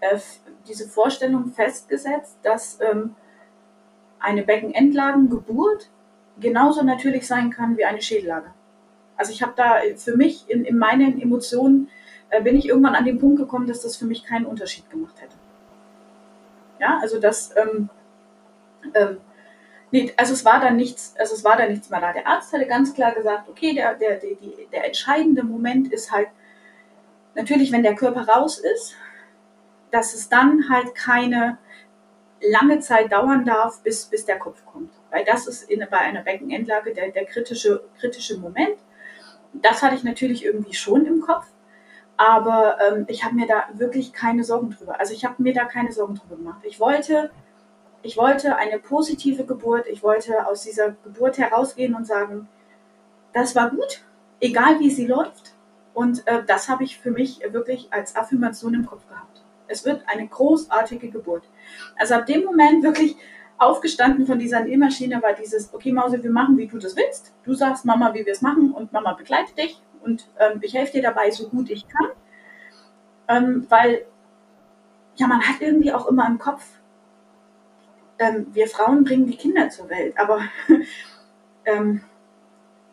äh, 0.00 0.18
diese 0.68 0.88
Vorstellung 0.88 1.52
festgesetzt, 1.52 2.38
dass 2.42 2.78
eine 4.18 4.42
Beckenendlagengeburt 4.42 5.90
genauso 6.40 6.82
natürlich 6.82 7.26
sein 7.26 7.50
kann 7.50 7.76
wie 7.76 7.84
eine 7.84 8.02
Schädellage. 8.02 8.52
Also 9.16 9.32
ich 9.32 9.42
habe 9.42 9.54
da 9.56 9.76
für 9.96 10.16
mich 10.16 10.48
in, 10.48 10.64
in 10.64 10.76
meinen 10.76 11.20
Emotionen 11.20 11.88
äh, 12.30 12.42
bin 12.42 12.56
ich 12.56 12.68
irgendwann 12.68 12.94
an 12.94 13.04
den 13.04 13.18
Punkt 13.18 13.38
gekommen, 13.38 13.66
dass 13.66 13.80
das 13.80 13.96
für 13.96 14.04
mich 14.04 14.24
keinen 14.24 14.46
Unterschied 14.46 14.88
gemacht 14.90 15.14
hätte. 15.20 15.34
Ja, 16.78 16.98
also 17.00 17.18
das, 17.18 17.54
ähm, 17.56 17.88
ähm, 18.94 19.18
nee, 19.90 20.12
also 20.16 20.34
es 20.34 20.44
war 20.44 20.60
dann 20.60 20.76
nichts, 20.76 21.14
also 21.18 21.34
es 21.34 21.44
war 21.44 21.56
dann 21.56 21.70
nichts 21.70 21.88
mehr 21.88 22.00
da. 22.00 22.12
Der 22.12 22.26
Arzt 22.26 22.52
hatte 22.52 22.66
ganz 22.66 22.92
klar 22.92 23.14
gesagt, 23.14 23.48
okay, 23.48 23.74
der, 23.74 23.94
der, 23.94 24.16
der, 24.16 24.36
der 24.72 24.86
entscheidende 24.86 25.42
Moment 25.42 25.90
ist 25.92 26.12
halt 26.12 26.28
natürlich, 27.34 27.72
wenn 27.72 27.82
der 27.82 27.94
Körper 27.94 28.28
raus 28.28 28.58
ist, 28.58 28.94
dass 29.90 30.14
es 30.14 30.28
dann 30.28 30.68
halt 30.68 30.94
keine 30.94 31.58
lange 32.40 32.80
Zeit 32.80 33.12
dauern 33.12 33.44
darf, 33.44 33.82
bis, 33.82 34.06
bis 34.06 34.24
der 34.24 34.38
Kopf 34.38 34.64
kommt. 34.66 34.92
Weil 35.10 35.24
das 35.24 35.46
ist 35.46 35.70
in, 35.70 35.84
bei 35.90 35.98
einer 35.98 36.22
Beckenendlage 36.22 36.92
der, 36.92 37.10
der 37.10 37.24
kritische, 37.24 37.84
kritische 37.98 38.38
Moment 38.38 38.76
das 39.62 39.82
hatte 39.82 39.94
ich 39.94 40.04
natürlich 40.04 40.44
irgendwie 40.44 40.74
schon 40.74 41.06
im 41.06 41.20
Kopf, 41.20 41.46
aber 42.16 42.78
ähm, 42.80 43.04
ich 43.08 43.24
habe 43.24 43.34
mir 43.34 43.46
da 43.46 43.64
wirklich 43.74 44.12
keine 44.12 44.44
Sorgen 44.44 44.70
drüber. 44.70 44.98
Also 44.98 45.12
ich 45.12 45.24
habe 45.24 45.42
mir 45.42 45.52
da 45.52 45.64
keine 45.64 45.92
Sorgen 45.92 46.14
drüber 46.14 46.36
gemacht. 46.36 46.60
Ich 46.62 46.80
wollte, 46.80 47.30
ich 48.02 48.16
wollte 48.16 48.56
eine 48.56 48.78
positive 48.78 49.44
Geburt. 49.44 49.86
Ich 49.86 50.02
wollte 50.02 50.46
aus 50.46 50.62
dieser 50.62 50.92
Geburt 51.04 51.38
herausgehen 51.38 51.94
und 51.94 52.06
sagen, 52.06 52.48
das 53.32 53.54
war 53.54 53.70
gut, 53.70 54.02
egal 54.40 54.80
wie 54.80 54.90
sie 54.90 55.06
läuft. 55.06 55.54
Und 55.92 56.26
äh, 56.26 56.42
das 56.46 56.68
habe 56.68 56.84
ich 56.84 56.98
für 56.98 57.10
mich 57.10 57.40
wirklich 57.50 57.88
als 57.90 58.16
Affirmation 58.16 58.74
im 58.74 58.86
Kopf 58.86 59.06
gehabt. 59.08 59.42
Es 59.66 59.84
wird 59.84 60.02
eine 60.06 60.26
großartige 60.26 61.10
Geburt. 61.10 61.42
Also 61.96 62.14
ab 62.14 62.26
dem 62.26 62.44
Moment 62.44 62.82
wirklich 62.82 63.16
aufgestanden 63.58 64.26
von 64.26 64.38
dieser 64.38 64.60
Nähmaschine 64.60 65.22
war 65.22 65.32
dieses, 65.32 65.72
okay 65.72 65.92
Mausi, 65.92 66.22
wir 66.22 66.30
machen, 66.30 66.58
wie 66.58 66.66
du 66.66 66.78
das 66.78 66.96
willst. 66.96 67.32
Du 67.44 67.54
sagst 67.54 67.84
Mama, 67.84 68.12
wie 68.14 68.26
wir 68.26 68.32
es 68.32 68.42
machen 68.42 68.72
und 68.72 68.92
Mama 68.92 69.14
begleitet 69.14 69.56
dich 69.56 69.80
und 70.02 70.28
ähm, 70.38 70.58
ich 70.62 70.74
helfe 70.74 70.92
dir 70.92 71.02
dabei, 71.02 71.30
so 71.30 71.48
gut 71.48 71.70
ich 71.70 71.86
kann. 71.88 72.08
Ähm, 73.28 73.66
weil, 73.68 74.04
ja, 75.16 75.26
man 75.26 75.40
hat 75.40 75.60
irgendwie 75.60 75.92
auch 75.92 76.06
immer 76.06 76.26
im 76.26 76.38
Kopf, 76.38 76.64
ähm, 78.18 78.46
wir 78.52 78.68
Frauen 78.68 79.04
bringen 79.04 79.26
die 79.26 79.36
Kinder 79.36 79.68
zur 79.68 79.88
Welt, 79.90 80.18
aber 80.18 80.42
ähm, 81.64 82.02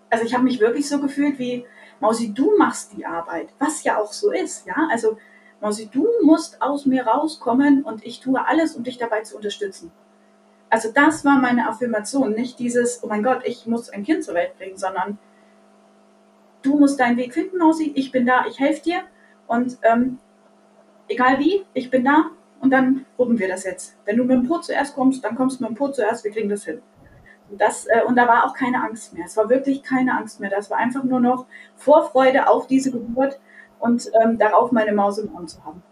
also 0.09 0.25
ich 0.25 0.33
habe 0.33 0.43
mich 0.43 0.59
wirklich 0.59 0.87
so 0.87 0.99
gefühlt 0.99 1.39
wie, 1.39 1.65
Mausi, 1.99 2.33
du 2.33 2.57
machst 2.57 2.93
die 2.97 3.05
Arbeit, 3.05 3.49
was 3.59 3.83
ja 3.83 3.97
auch 3.97 4.11
so 4.11 4.31
ist, 4.31 4.65
ja, 4.65 4.75
also 4.91 5.17
Mausi, 5.63 5.87
du 5.89 6.05
musst 6.21 6.61
aus 6.61 6.85
mir 6.85 7.07
rauskommen 7.07 7.83
und 7.83 8.05
ich 8.05 8.19
tue 8.19 8.45
alles, 8.45 8.75
um 8.75 8.83
dich 8.83 8.97
dabei 8.97 9.21
zu 9.21 9.37
unterstützen. 9.37 9.93
Also 10.69 10.91
das 10.91 11.23
war 11.23 11.39
meine 11.39 11.69
Affirmation, 11.69 12.33
nicht 12.33 12.59
dieses, 12.59 13.01
oh 13.01 13.07
mein 13.07 13.23
Gott, 13.23 13.43
ich 13.45 13.65
muss 13.65 13.89
ein 13.89 14.03
Kind 14.03 14.25
zur 14.25 14.33
Welt 14.33 14.57
bringen, 14.57 14.75
sondern 14.75 15.17
du 16.63 16.77
musst 16.77 16.99
deinen 16.99 17.15
Weg 17.15 17.33
finden, 17.33 17.59
Mausi, 17.59 17.93
ich 17.95 18.11
bin 18.11 18.25
da, 18.25 18.45
ich 18.45 18.59
helfe 18.59 18.83
dir 18.83 19.03
und 19.47 19.77
ähm, 19.83 20.19
egal 21.07 21.39
wie, 21.39 21.63
ich 21.73 21.89
bin 21.89 22.03
da 22.03 22.25
und 22.59 22.71
dann 22.71 23.05
proben 23.15 23.39
wir 23.39 23.47
das 23.47 23.63
jetzt. 23.63 23.95
Wenn 24.03 24.17
du 24.17 24.25
mit 24.25 24.35
dem 24.35 24.47
Po 24.47 24.57
zuerst 24.57 24.95
kommst, 24.95 25.23
dann 25.23 25.35
kommst 25.35 25.61
du 25.61 25.63
mit 25.63 25.71
dem 25.71 25.77
Po 25.77 25.87
zuerst, 25.87 26.25
wir 26.25 26.31
kriegen 26.31 26.49
das 26.49 26.65
hin. 26.65 26.81
Das, 27.51 27.85
äh, 27.85 28.01
und 28.05 28.17
da 28.17 28.27
war 28.27 28.45
auch 28.45 28.53
keine 28.53 28.83
Angst 28.83 29.13
mehr. 29.13 29.25
Es 29.27 29.37
war 29.37 29.49
wirklich 29.49 29.81
keine 29.81 30.17
Angst 30.17 30.41
mehr. 30.41 30.49
Das 30.49 30.69
war 30.69 30.77
einfach 30.77 31.03
nur 31.03 31.21
noch 31.21 31.45
Vorfreude 31.75 32.49
auf 32.49 32.67
diese 32.67 32.91
Geburt 32.91 33.39
und 33.83 34.09
ähm, 34.23 34.37
darauf 34.37 34.71
meine 34.71 34.93
Maus 34.93 35.17
im 35.17 35.35
Arm 35.35 35.47
zu 35.47 35.63
haben. 35.65 35.83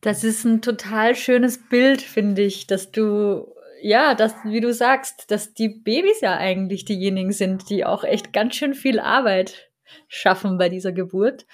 Das 0.00 0.24
ist 0.24 0.44
ein 0.44 0.62
total 0.62 1.14
schönes 1.14 1.68
Bild, 1.68 2.00
finde 2.00 2.42
ich, 2.42 2.66
dass 2.66 2.90
du 2.90 3.52
ja, 3.82 4.14
dass, 4.14 4.34
wie 4.44 4.60
du 4.60 4.72
sagst, 4.72 5.30
dass 5.30 5.52
die 5.52 5.68
Babys 5.68 6.22
ja 6.22 6.36
eigentlich 6.36 6.86
diejenigen 6.86 7.32
sind, 7.32 7.68
die 7.68 7.84
auch 7.84 8.04
echt 8.04 8.32
ganz 8.32 8.56
schön 8.56 8.74
viel 8.74 8.98
Arbeit 8.98 9.70
schaffen 10.08 10.56
bei 10.56 10.70
dieser 10.70 10.92
Geburt. 10.92 11.46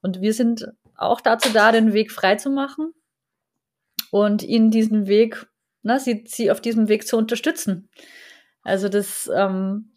Und 0.00 0.22
wir 0.22 0.32
sind 0.32 0.72
auch 0.96 1.20
dazu 1.20 1.50
da, 1.52 1.72
den 1.72 1.92
Weg 1.92 2.10
frei 2.10 2.36
zu 2.36 2.48
machen 2.48 2.94
und 4.10 4.42
ihnen 4.42 4.70
diesen 4.70 5.06
Weg, 5.06 5.46
na, 5.82 5.98
sie, 5.98 6.24
sie 6.26 6.50
auf 6.50 6.62
diesem 6.62 6.88
Weg 6.88 7.06
zu 7.06 7.18
unterstützen. 7.18 7.90
Also 8.62 8.88
das 8.88 9.30
ähm, 9.32 9.92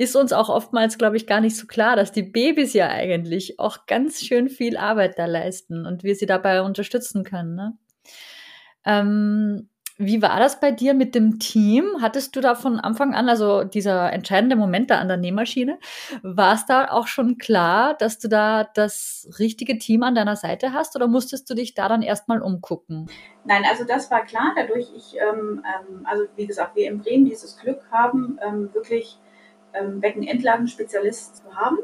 ist 0.00 0.16
uns 0.16 0.32
auch 0.32 0.48
oftmals, 0.48 0.96
glaube 0.96 1.18
ich, 1.18 1.26
gar 1.26 1.42
nicht 1.42 1.58
so 1.58 1.66
klar, 1.66 1.94
dass 1.94 2.10
die 2.10 2.22
Babys 2.22 2.72
ja 2.72 2.88
eigentlich 2.88 3.60
auch 3.60 3.84
ganz 3.86 4.22
schön 4.22 4.48
viel 4.48 4.78
Arbeit 4.78 5.18
da 5.18 5.26
leisten 5.26 5.84
und 5.84 6.04
wir 6.04 6.14
sie 6.14 6.24
dabei 6.24 6.62
unterstützen 6.62 7.22
können. 7.22 7.54
Ne? 7.54 7.76
Ähm, 8.86 9.68
wie 9.98 10.22
war 10.22 10.38
das 10.38 10.58
bei 10.58 10.70
dir 10.70 10.94
mit 10.94 11.14
dem 11.14 11.38
Team? 11.38 11.84
Hattest 12.00 12.34
du 12.34 12.40
da 12.40 12.54
von 12.54 12.80
Anfang 12.80 13.14
an, 13.14 13.28
also 13.28 13.62
dieser 13.62 14.10
entscheidende 14.10 14.56
Moment 14.56 14.88
da 14.88 15.00
an 15.00 15.08
der 15.08 15.18
Nähmaschine, 15.18 15.78
war 16.22 16.54
es 16.54 16.64
da 16.64 16.90
auch 16.90 17.06
schon 17.06 17.36
klar, 17.36 17.92
dass 17.92 18.18
du 18.18 18.28
da 18.28 18.64
das 18.72 19.28
richtige 19.38 19.76
Team 19.76 20.02
an 20.02 20.14
deiner 20.14 20.36
Seite 20.36 20.72
hast 20.72 20.96
oder 20.96 21.08
musstest 21.08 21.50
du 21.50 21.54
dich 21.54 21.74
da 21.74 21.90
dann 21.90 22.00
erstmal 22.00 22.40
umgucken? 22.40 23.10
Nein, 23.44 23.64
also 23.70 23.84
das 23.84 24.10
war 24.10 24.24
klar, 24.24 24.54
dadurch 24.56 24.88
ich, 24.96 25.16
ähm, 25.16 25.62
ähm, 25.62 26.06
also 26.06 26.24
wie 26.36 26.46
gesagt, 26.46 26.74
wir 26.74 26.88
in 26.88 27.02
Bremen 27.02 27.26
dieses 27.26 27.58
Glück 27.58 27.82
haben, 27.90 28.38
ähm, 28.42 28.72
wirklich 28.72 29.18
ähm, 29.74 30.00
Beckenendlagenspezialist 30.00 31.36
zu 31.36 31.56
haben 31.56 31.78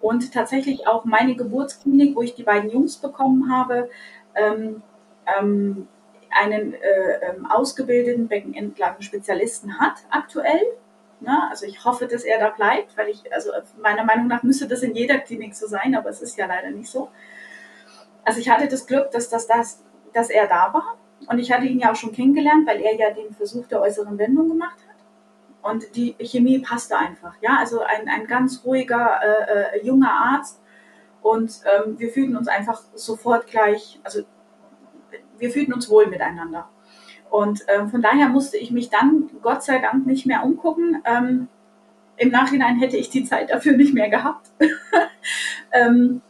und 0.00 0.32
tatsächlich 0.32 0.86
auch 0.86 1.04
meine 1.04 1.34
Geburtsklinik, 1.36 2.16
wo 2.16 2.22
ich 2.22 2.34
die 2.34 2.42
beiden 2.42 2.70
Jungs 2.70 2.96
bekommen 2.96 3.52
habe, 3.52 3.90
ähm, 4.34 4.82
ähm, 5.38 5.88
einen 6.30 6.74
äh, 6.74 7.12
ähm, 7.22 7.46
ausgebildeten 7.46 8.28
Beckenendlagenspezialisten 8.28 9.78
hat 9.80 9.94
aktuell. 10.10 10.62
Ne? 11.20 11.48
Also 11.50 11.66
ich 11.66 11.84
hoffe, 11.84 12.06
dass 12.06 12.22
er 12.24 12.38
da 12.38 12.50
bleibt, 12.50 12.96
weil 12.96 13.08
ich, 13.08 13.32
also 13.32 13.50
meiner 13.80 14.04
Meinung 14.04 14.28
nach 14.28 14.42
müsste 14.42 14.68
das 14.68 14.82
in 14.82 14.94
jeder 14.94 15.18
Klinik 15.18 15.54
so 15.54 15.66
sein, 15.66 15.94
aber 15.94 16.10
es 16.10 16.20
ist 16.20 16.36
ja 16.36 16.46
leider 16.46 16.70
nicht 16.70 16.90
so. 16.90 17.08
Also 18.24 18.40
ich 18.40 18.48
hatte 18.50 18.68
das 18.68 18.86
Glück, 18.86 19.10
dass, 19.10 19.28
das, 19.28 19.46
das, 19.46 19.82
dass 20.12 20.30
er 20.30 20.46
da 20.46 20.72
war 20.72 20.98
und 21.26 21.38
ich 21.38 21.50
hatte 21.50 21.66
ihn 21.66 21.80
ja 21.80 21.92
auch 21.92 21.96
schon 21.96 22.12
kennengelernt, 22.12 22.66
weil 22.66 22.80
er 22.80 22.94
ja 22.94 23.10
den 23.10 23.32
Versuch 23.34 23.66
der 23.66 23.80
äußeren 23.80 24.18
Wendung 24.18 24.48
gemacht 24.48 24.78
hat. 24.87 24.87
Und 25.62 25.96
die 25.96 26.14
Chemie 26.20 26.60
passte 26.60 26.96
einfach. 26.96 27.34
Ja, 27.40 27.56
also 27.58 27.80
ein, 27.80 28.08
ein 28.08 28.26
ganz 28.26 28.62
ruhiger, 28.64 29.20
äh, 29.22 29.78
äh, 29.78 29.86
junger 29.86 30.12
Arzt. 30.12 30.60
Und 31.20 31.60
ähm, 31.64 31.98
wir 31.98 32.10
fühlten 32.10 32.36
uns 32.36 32.48
einfach 32.48 32.80
sofort 32.94 33.46
gleich, 33.48 34.00
also 34.04 34.22
wir 35.38 35.50
fühlten 35.50 35.72
uns 35.72 35.90
wohl 35.90 36.06
miteinander. 36.06 36.68
Und 37.30 37.64
ähm, 37.68 37.88
von 37.88 38.02
daher 38.02 38.28
musste 38.28 38.56
ich 38.56 38.70
mich 38.70 38.88
dann 38.88 39.30
Gott 39.42 39.62
sei 39.62 39.78
Dank 39.78 40.06
nicht 40.06 40.26
mehr 40.26 40.44
umgucken. 40.44 41.02
Ähm, 41.04 41.48
Im 42.16 42.30
Nachhinein 42.30 42.78
hätte 42.78 42.96
ich 42.96 43.10
die 43.10 43.24
Zeit 43.24 43.50
dafür 43.50 43.76
nicht 43.76 43.94
mehr 43.94 44.08
gehabt. 44.08 44.50
ähm, 45.72 46.22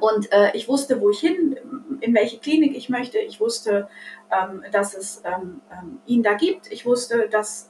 und 0.00 0.32
äh, 0.32 0.54
ich 0.54 0.68
wusste, 0.68 1.00
wo 1.00 1.10
ich 1.10 1.20
hin, 1.20 1.56
in 2.00 2.14
welche 2.14 2.38
Klinik 2.38 2.76
ich 2.76 2.88
möchte. 2.88 3.18
Ich 3.18 3.40
wusste, 3.40 3.88
ähm, 4.30 4.62
dass 4.72 4.94
es 4.94 5.22
ähm, 5.24 5.60
ähm, 5.72 6.00
ihn 6.06 6.22
da 6.22 6.34
gibt. 6.34 6.70
Ich 6.70 6.84
wusste, 6.84 7.28
dass 7.28 7.68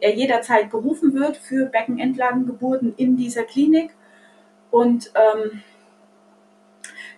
er 0.00 0.14
jederzeit 0.14 0.70
berufen 0.70 1.14
wird 1.14 1.36
für 1.36 1.66
Beckenendlagengeburten 1.66 2.94
in 2.96 3.16
dieser 3.16 3.44
Klinik. 3.44 3.94
Und 4.70 5.12
ähm, 5.14 5.62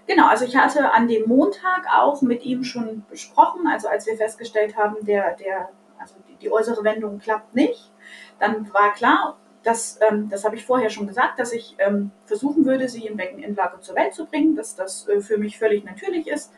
genau, 0.06 0.28
also 0.28 0.44
ich 0.44 0.56
hatte 0.56 0.92
an 0.92 1.08
dem 1.08 1.28
Montag 1.28 1.86
auch 1.94 2.22
mit 2.22 2.44
ihm 2.44 2.64
schon 2.64 3.04
besprochen, 3.08 3.66
also 3.66 3.88
als 3.88 4.06
wir 4.06 4.16
festgestellt 4.16 4.76
haben, 4.76 4.96
der, 5.02 5.36
der, 5.36 5.68
also 5.98 6.14
die, 6.28 6.36
die 6.36 6.50
äußere 6.50 6.82
Wendung 6.84 7.18
klappt 7.18 7.54
nicht, 7.54 7.90
dann 8.38 8.72
war 8.72 8.92
klar, 8.94 9.36
dass, 9.62 10.00
ähm, 10.00 10.28
das 10.28 10.44
habe 10.44 10.56
ich 10.56 10.64
vorher 10.64 10.90
schon 10.90 11.06
gesagt, 11.06 11.38
dass 11.38 11.52
ich 11.52 11.76
ähm, 11.78 12.10
versuchen 12.26 12.64
würde, 12.64 12.88
sie 12.88 13.06
in 13.06 13.16
Beckenendlage 13.16 13.80
zur 13.80 13.94
Welt 13.94 14.12
zu 14.12 14.26
bringen, 14.26 14.56
dass 14.56 14.74
das 14.74 15.06
äh, 15.08 15.20
für 15.20 15.38
mich 15.38 15.58
völlig 15.58 15.84
natürlich 15.84 16.26
ist. 16.26 16.52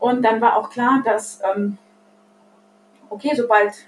Und 0.00 0.22
dann 0.22 0.40
war 0.40 0.56
auch 0.56 0.70
klar, 0.70 1.02
dass, 1.04 1.40
ähm, 1.54 1.78
okay, 3.08 3.32
sobald 3.36 3.86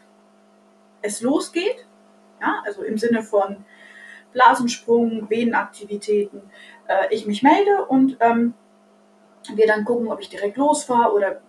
es 1.07 1.21
losgeht, 1.21 1.87
ja, 2.41 2.63
also 2.65 2.83
im 2.83 2.99
Sinne 2.99 3.23
von 3.23 3.65
Blasensprung, 4.33 5.31
Venenaktivitäten, 5.31 6.43
äh, 6.89 7.15
ich 7.15 7.27
mich 7.27 7.43
melde 7.43 7.87
und 7.87 8.17
ähm, 8.21 8.55
wir 9.55 9.67
dann 9.67 9.85
gucken, 9.85 10.09
ob 10.09 10.21
ich 10.21 10.29
direkt 10.29 10.57
losfahre 10.57 11.13
oder, 11.13 11.41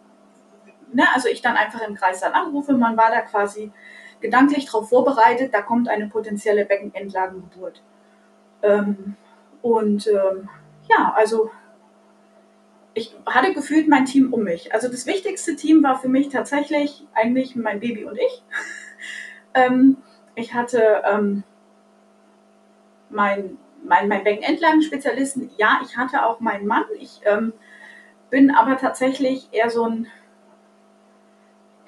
ne, 0.94 1.04
also 1.14 1.28
ich 1.28 1.42
dann 1.42 1.58
einfach 1.58 1.86
im 1.86 1.96
Kreis 1.96 2.22
dann 2.22 2.34
anrufe. 2.34 2.74
Man 2.74 2.96
war 2.96 3.10
da 3.10 3.22
quasi 3.22 3.72
gedanklich 4.22 4.66
darauf 4.66 4.90
vorbereitet, 4.90 5.54
da 5.54 5.62
kommt 5.62 5.90
eine 5.90 6.08
potenzielle 6.08 6.66
Beckenendlagengeburt. 6.66 7.82
Ähm, 8.62 9.16
und 9.62 10.08
ähm, 10.08 10.50
ja, 10.90 11.14
also 11.16 11.52
ich 12.94 13.16
hatte 13.26 13.54
gefühlt 13.54 13.88
mein 13.88 14.06
Team 14.06 14.34
um 14.34 14.44
mich. 14.44 14.74
Also 14.74 14.88
das 14.88 15.06
wichtigste 15.06 15.56
Team 15.56 15.84
war 15.84 16.00
für 16.00 16.10
mich 16.10 16.30
tatsächlich 16.30 17.06
eigentlich 17.14 17.56
mein 17.56 17.80
Baby 17.80 18.06
und 18.06 18.18
ich. 18.18 18.44
ähm, 19.54 19.98
ich 20.36 20.54
hatte 20.54 21.04
ähm, 21.06 21.44
mein, 23.10 23.58
mein, 23.84 24.08
mein 24.08 24.24
Beckenendlagenspezialisten, 24.24 25.50
ja, 25.58 25.80
ich 25.84 25.98
hatte 25.98 26.26
auch 26.26 26.40
meinen 26.40 26.68
Mann. 26.68 26.86
Ich 27.00 27.22
ähm, 27.26 27.54
bin 28.30 28.52
aber 28.52 28.78
tatsächlich 28.78 29.50
eher 29.52 29.70
so 29.70 29.86
ein 29.86 30.08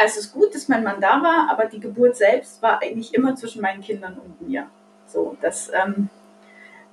es 0.01 0.15
ist 0.15 0.31
gut, 0.31 0.55
dass 0.55 0.69
mein 0.69 0.83
Mann 0.83 1.01
da 1.01 1.21
war, 1.21 1.49
aber 1.49 1.65
die 1.65 1.81
Geburt 1.81 2.15
selbst 2.15 2.61
war 2.61 2.81
eigentlich 2.81 3.13
immer 3.13 3.35
zwischen 3.35 3.61
meinen 3.61 3.81
Kindern 3.81 4.17
und 4.17 4.41
mir. 4.41 4.67
So, 5.05 5.35
das, 5.41 5.69
ähm, 5.73 6.09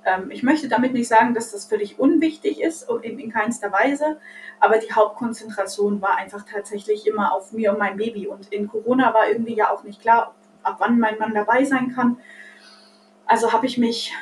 ähm, 0.03 0.29
ich 0.29 0.43
möchte 0.43 0.67
damit 0.67 0.91
nicht 0.91 1.07
sagen, 1.07 1.33
dass 1.33 1.51
das 1.51 1.65
völlig 1.65 1.99
unwichtig 1.99 2.61
ist, 2.61 2.89
in, 3.03 3.17
in 3.17 3.31
keinster 3.31 3.71
Weise, 3.71 4.19
aber 4.59 4.79
die 4.79 4.91
Hauptkonzentration 4.91 6.01
war 6.01 6.17
einfach 6.17 6.43
tatsächlich 6.51 7.07
immer 7.07 7.33
auf 7.33 7.53
mir 7.53 7.71
und 7.71 7.79
mein 7.79 7.95
Baby. 7.95 8.27
Und 8.27 8.51
in 8.51 8.67
Corona 8.67 9.13
war 9.13 9.29
irgendwie 9.29 9.55
ja 9.55 9.69
auch 9.69 9.83
nicht 9.83 10.01
klar, 10.01 10.35
ab 10.67 10.77
wann 10.79 10.99
mein 10.99 11.17
Mann 11.17 11.33
dabei 11.33 11.63
sein 11.63 11.93
kann. 11.93 12.17
Also 13.25 13.53
habe 13.53 13.65
ich 13.65 13.77
mich 13.77 14.13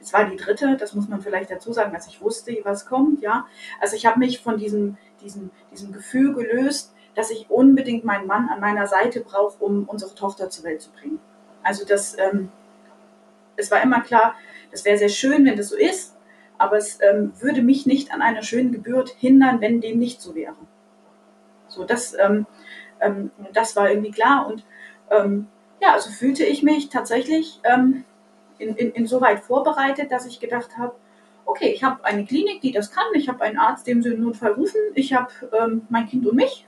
es 0.00 0.12
war 0.12 0.24
die 0.24 0.36
dritte, 0.36 0.76
das 0.76 0.94
muss 0.94 1.08
man 1.08 1.20
vielleicht 1.20 1.50
dazu 1.50 1.72
sagen, 1.72 1.94
als 1.94 2.06
ich 2.06 2.20
wusste, 2.20 2.56
was 2.64 2.86
kommt, 2.86 3.20
ja. 3.20 3.46
Also 3.80 3.96
ich 3.96 4.06
habe 4.06 4.18
mich 4.18 4.40
von 4.40 4.56
diesem, 4.56 4.96
diesem, 5.20 5.50
diesem 5.70 5.92
Gefühl 5.92 6.34
gelöst, 6.34 6.94
dass 7.14 7.30
ich 7.30 7.50
unbedingt 7.50 8.04
meinen 8.04 8.26
Mann 8.26 8.48
an 8.48 8.60
meiner 8.60 8.86
Seite 8.86 9.20
brauche, 9.20 9.62
um 9.62 9.84
unsere 9.84 10.14
Tochter 10.14 10.48
zur 10.48 10.64
Welt 10.64 10.80
zu 10.80 10.90
bringen. 10.90 11.20
Also 11.62 11.84
das, 11.84 12.16
ähm, 12.18 12.50
es 13.56 13.70
war 13.70 13.82
immer 13.82 14.00
klar, 14.00 14.34
das 14.70 14.84
wäre 14.84 14.96
sehr 14.96 15.08
schön, 15.08 15.44
wenn 15.44 15.56
das 15.56 15.68
so 15.68 15.76
ist, 15.76 16.16
aber 16.56 16.76
es 16.76 16.98
ähm, 17.02 17.32
würde 17.38 17.62
mich 17.62 17.86
nicht 17.86 18.12
an 18.12 18.22
einer 18.22 18.42
schönen 18.42 18.72
Geburt 18.72 19.10
hindern, 19.10 19.60
wenn 19.60 19.80
dem 19.80 19.98
nicht 19.98 20.22
so 20.22 20.34
wäre. 20.34 20.56
So, 21.68 21.84
das, 21.84 22.16
ähm, 22.18 22.46
ähm 23.00 23.30
das 23.52 23.76
war 23.76 23.90
irgendwie 23.90 24.12
klar 24.12 24.46
und 24.46 24.64
ähm, 25.10 25.46
ja, 25.80 25.92
also 25.92 26.10
fühlte 26.10 26.44
ich 26.44 26.62
mich 26.62 26.88
tatsächlich 26.88 27.60
ähm, 27.64 28.04
in, 28.58 28.76
in, 28.76 28.92
insoweit 28.92 29.40
vorbereitet, 29.40 30.12
dass 30.12 30.26
ich 30.26 30.40
gedacht 30.40 30.76
habe, 30.78 30.94
okay, 31.46 31.70
ich 31.70 31.82
habe 31.82 32.04
eine 32.04 32.24
Klinik, 32.24 32.60
die 32.60 32.72
das 32.72 32.90
kann, 32.90 33.06
ich 33.14 33.28
habe 33.28 33.42
einen 33.42 33.58
Arzt, 33.58 33.86
dem 33.86 34.02
sie 34.02 34.10
im 34.10 34.22
Notfall 34.22 34.52
rufen, 34.52 34.80
ich 34.94 35.14
habe 35.14 35.30
ähm, 35.58 35.82
mein 35.88 36.06
Kind 36.06 36.26
und 36.26 36.36
mich 36.36 36.66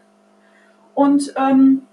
und 0.95 1.35
ähm, 1.37 1.87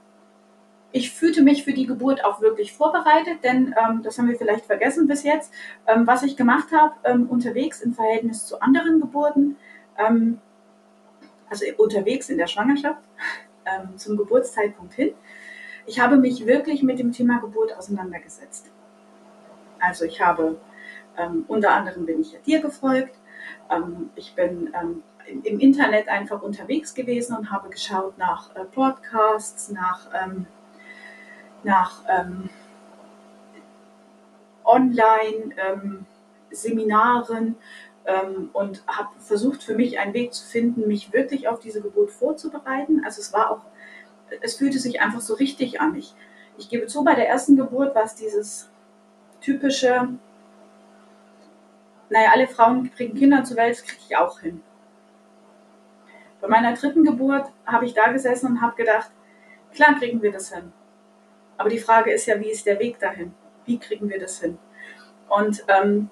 ich 0.91 1.11
fühlte 1.11 1.43
mich 1.43 1.63
für 1.63 1.73
die 1.73 1.85
Geburt 1.85 2.25
auch 2.25 2.41
wirklich 2.41 2.73
vorbereitet, 2.73 3.43
denn 3.43 3.75
ähm, 3.77 4.01
das 4.01 4.17
haben 4.17 4.27
wir 4.27 4.37
vielleicht 4.37 4.65
vergessen 4.65 5.07
bis 5.07 5.23
jetzt, 5.23 5.53
ähm, 5.87 6.07
was 6.07 6.23
ich 6.23 6.35
gemacht 6.35 6.71
habe 6.71 6.95
ähm, 7.03 7.29
unterwegs 7.29 7.81
im 7.81 7.93
Verhältnis 7.93 8.47
zu 8.47 8.59
anderen 8.61 8.99
Geburten, 8.99 9.57
ähm, 9.97 10.39
also 11.49 11.65
unterwegs 11.77 12.29
in 12.29 12.37
der 12.37 12.47
Schwangerschaft 12.47 13.01
zum 13.97 14.17
Geburtszeitpunkt 14.17 14.95
hin. 14.95 15.13
Ich 15.89 15.99
habe 15.99 16.15
mich 16.17 16.45
wirklich 16.45 16.83
mit 16.83 16.99
dem 16.99 17.11
Thema 17.11 17.39
Geburt 17.39 17.75
auseinandergesetzt. 17.75 18.69
Also 19.79 20.05
ich 20.05 20.21
habe 20.21 20.59
ähm, 21.17 21.45
unter 21.47 21.71
anderem 21.71 22.05
bin 22.05 22.21
ich 22.21 22.33
ja 22.33 22.39
dir 22.45 22.61
gefolgt, 22.61 23.15
ich 24.15 24.35
bin 24.35 24.71
im 25.43 25.59
Internet 25.59 26.07
einfach 26.07 26.43
unterwegs 26.43 26.93
gewesen 26.93 27.35
und 27.35 27.49
habe 27.49 27.69
geschaut 27.69 28.19
nach 28.19 28.55
äh, 28.55 28.65
Podcasts, 28.65 29.71
nach, 29.71 30.07
ähm, 30.13 30.45
nach 31.63 32.03
ähm, 32.07 32.51
Online-Seminaren 34.63 37.55
ähm, 38.05 38.51
und 38.53 38.83
habe 38.85 39.09
versucht 39.19 39.63
für 39.63 39.73
mich 39.73 39.97
einen 39.97 40.13
Weg 40.13 40.35
zu 40.35 40.45
finden, 40.45 40.87
mich 40.87 41.11
wirklich 41.13 41.47
auf 41.47 41.59
diese 41.59 41.81
Geburt 41.81 42.11
vorzubereiten. 42.11 43.01
Also 43.03 43.21
es 43.21 43.33
war 43.33 43.49
auch, 43.49 43.61
es 44.41 44.55
fühlte 44.55 44.79
sich 44.79 45.01
einfach 45.01 45.21
so 45.21 45.33
richtig 45.35 45.81
an. 45.81 45.95
Ich, 45.95 46.13
ich 46.57 46.69
gebe 46.69 46.87
zu, 46.87 47.03
bei 47.03 47.15
der 47.15 47.27
ersten 47.29 47.55
Geburt 47.55 47.95
war 47.95 48.03
es 48.03 48.15
dieses 48.15 48.69
typische, 49.41 50.09
naja, 52.09 52.31
alle 52.33 52.47
Frauen 52.47 52.91
kriegen 52.91 53.17
Kinder 53.17 53.43
zur 53.43 53.57
Welt, 53.57 53.77
das 53.77 53.83
kriege 53.83 54.01
ich 54.07 54.17
auch 54.17 54.39
hin. 54.39 54.61
Bei 56.41 56.47
meiner 56.47 56.73
dritten 56.73 57.03
Geburt 57.03 57.51
habe 57.65 57.85
ich 57.85 57.93
da 57.93 58.11
gesessen 58.11 58.47
und 58.47 58.61
habe 58.61 58.75
gedacht, 58.75 59.11
klar 59.73 59.95
kriegen 59.95 60.21
wir 60.21 60.31
das 60.31 60.53
hin. 60.53 60.71
Aber 61.57 61.69
die 61.69 61.79
Frage 61.79 62.11
ist 62.13 62.25
ja, 62.25 62.39
wie 62.39 62.49
ist 62.49 62.65
der 62.65 62.79
Weg 62.79 62.99
dahin? 62.99 63.33
Wie 63.65 63.77
kriegen 63.77 64.09
wir 64.09 64.19
das 64.19 64.39
hin? 64.39 64.57
Und 65.27 65.63
ähm, 65.67 66.09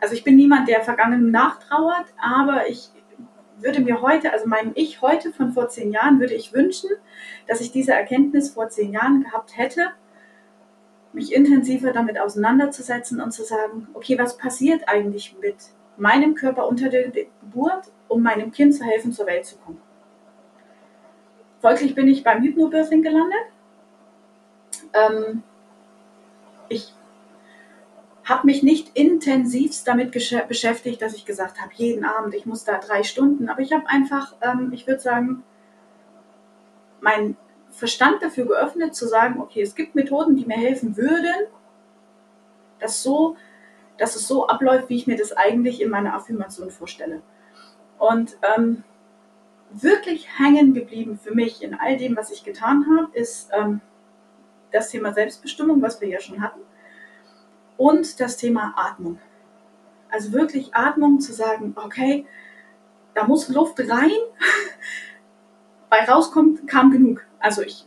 also 0.00 0.14
ich 0.14 0.24
bin 0.24 0.36
niemand, 0.36 0.68
der 0.68 0.82
Vergangenem 0.82 1.30
nachtrauert, 1.30 2.06
aber 2.18 2.68
ich 2.68 2.90
würde 3.62 3.80
mir 3.80 4.02
heute, 4.02 4.32
also 4.32 4.46
meinem 4.46 4.72
Ich 4.74 5.02
heute 5.02 5.32
von 5.32 5.52
vor 5.52 5.68
zehn 5.68 5.92
Jahren, 5.92 6.20
würde 6.20 6.34
ich 6.34 6.52
wünschen, 6.52 6.90
dass 7.46 7.60
ich 7.60 7.72
diese 7.72 7.92
Erkenntnis 7.92 8.50
vor 8.50 8.68
zehn 8.68 8.92
Jahren 8.92 9.24
gehabt 9.24 9.56
hätte, 9.56 9.88
mich 11.12 11.34
intensiver 11.34 11.92
damit 11.92 12.20
auseinanderzusetzen 12.20 13.20
und 13.20 13.32
zu 13.32 13.44
sagen, 13.44 13.88
okay, 13.94 14.18
was 14.18 14.36
passiert 14.36 14.88
eigentlich 14.88 15.36
mit 15.40 15.56
meinem 15.96 16.34
Körper 16.34 16.66
unter 16.68 16.88
der 16.88 17.10
Geburt 17.10 17.90
um 18.10 18.22
meinem 18.22 18.50
Kind 18.50 18.74
zu 18.74 18.84
helfen, 18.84 19.12
zur 19.12 19.26
Welt 19.26 19.46
zu 19.46 19.56
kommen. 19.58 19.80
Folglich 21.60 21.94
bin 21.94 22.08
ich 22.08 22.24
beim 22.24 22.42
Hypnobirthing 22.42 23.02
gelandet. 23.02 23.40
Ähm, 24.92 25.42
ich 26.68 26.92
habe 28.30 28.46
mich 28.46 28.62
nicht 28.62 28.96
intensivst 28.96 29.86
damit 29.88 30.12
beschäftigt, 30.12 31.02
dass 31.02 31.14
ich 31.14 31.26
gesagt 31.26 31.60
habe, 31.60 31.72
jeden 31.74 32.04
Abend, 32.04 32.32
ich 32.34 32.46
muss 32.46 32.62
da 32.62 32.78
drei 32.78 33.02
Stunden. 33.02 33.48
Aber 33.48 33.60
ich 33.60 33.72
habe 33.72 33.88
einfach, 33.88 34.36
ähm, 34.40 34.70
ich 34.72 34.86
würde 34.86 35.00
sagen, 35.00 35.42
meinen 37.00 37.36
Verstand 37.72 38.22
dafür 38.22 38.46
geöffnet, 38.46 38.94
zu 38.94 39.08
sagen, 39.08 39.40
okay, 39.40 39.62
es 39.62 39.74
gibt 39.74 39.96
Methoden, 39.96 40.36
die 40.36 40.46
mir 40.46 40.56
helfen 40.56 40.96
würden, 40.96 41.48
das 42.78 43.02
so, 43.02 43.36
dass 43.98 44.14
es 44.14 44.28
so 44.28 44.46
abläuft, 44.46 44.88
wie 44.88 44.96
ich 44.96 45.08
mir 45.08 45.16
das 45.16 45.32
eigentlich 45.32 45.82
in 45.82 45.90
meiner 45.90 46.14
Affirmation 46.14 46.70
vorstelle. 46.70 47.22
Und 47.98 48.36
ähm, 48.56 48.84
wirklich 49.72 50.38
hängen 50.38 50.72
geblieben 50.72 51.18
für 51.20 51.34
mich 51.34 51.62
in 51.62 51.74
all 51.74 51.96
dem, 51.96 52.16
was 52.16 52.30
ich 52.30 52.44
getan 52.44 52.86
habe, 52.96 53.08
ist 53.12 53.50
ähm, 53.52 53.80
das 54.70 54.90
Thema 54.90 55.12
Selbstbestimmung, 55.12 55.82
was 55.82 56.00
wir 56.00 56.08
ja 56.08 56.20
schon 56.20 56.40
hatten, 56.40 56.60
und 57.80 58.20
das 58.20 58.36
Thema 58.36 58.74
Atmung. 58.76 59.18
Also 60.10 60.32
wirklich 60.32 60.74
Atmung 60.74 61.18
zu 61.18 61.32
sagen, 61.32 61.72
okay, 61.82 62.26
da 63.14 63.24
muss 63.24 63.48
Luft 63.48 63.80
rein, 63.88 64.10
bei 65.88 66.04
rauskommt, 66.04 66.68
kam 66.68 66.90
genug. 66.90 67.24
Also 67.38 67.62
ich 67.62 67.86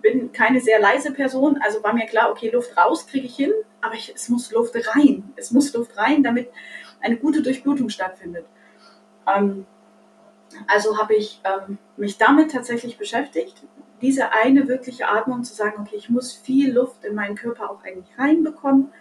bin 0.00 0.30
keine 0.30 0.60
sehr 0.60 0.78
leise 0.78 1.12
Person, 1.12 1.58
also 1.60 1.82
war 1.82 1.92
mir 1.92 2.06
klar, 2.06 2.30
okay, 2.30 2.48
Luft 2.50 2.76
raus 2.76 3.08
kriege 3.08 3.26
ich 3.26 3.34
hin, 3.34 3.52
aber 3.80 3.94
ich, 3.94 4.12
es 4.14 4.28
muss 4.28 4.52
Luft 4.52 4.76
rein. 4.94 5.32
Es 5.34 5.50
muss 5.50 5.72
Luft 5.72 5.96
rein, 5.96 6.22
damit 6.22 6.48
eine 7.00 7.16
gute 7.16 7.42
Durchblutung 7.42 7.88
stattfindet. 7.88 8.46
Ähm, 9.26 9.66
also 10.68 10.96
habe 10.96 11.16
ich 11.16 11.40
ähm, 11.42 11.78
mich 11.96 12.18
damit 12.18 12.52
tatsächlich 12.52 12.98
beschäftigt, 12.98 13.64
diese 14.00 14.32
eine 14.32 14.68
wirkliche 14.68 15.08
Atmung 15.08 15.44
zu 15.44 15.54
sagen, 15.54 15.82
okay, 15.82 15.96
ich 15.96 16.08
muss 16.08 16.32
viel 16.32 16.72
Luft 16.72 17.04
in 17.04 17.14
meinen 17.14 17.36
Körper 17.36 17.70
auch 17.70 17.82
eigentlich 17.84 18.16
reinbekommen. 18.18 18.92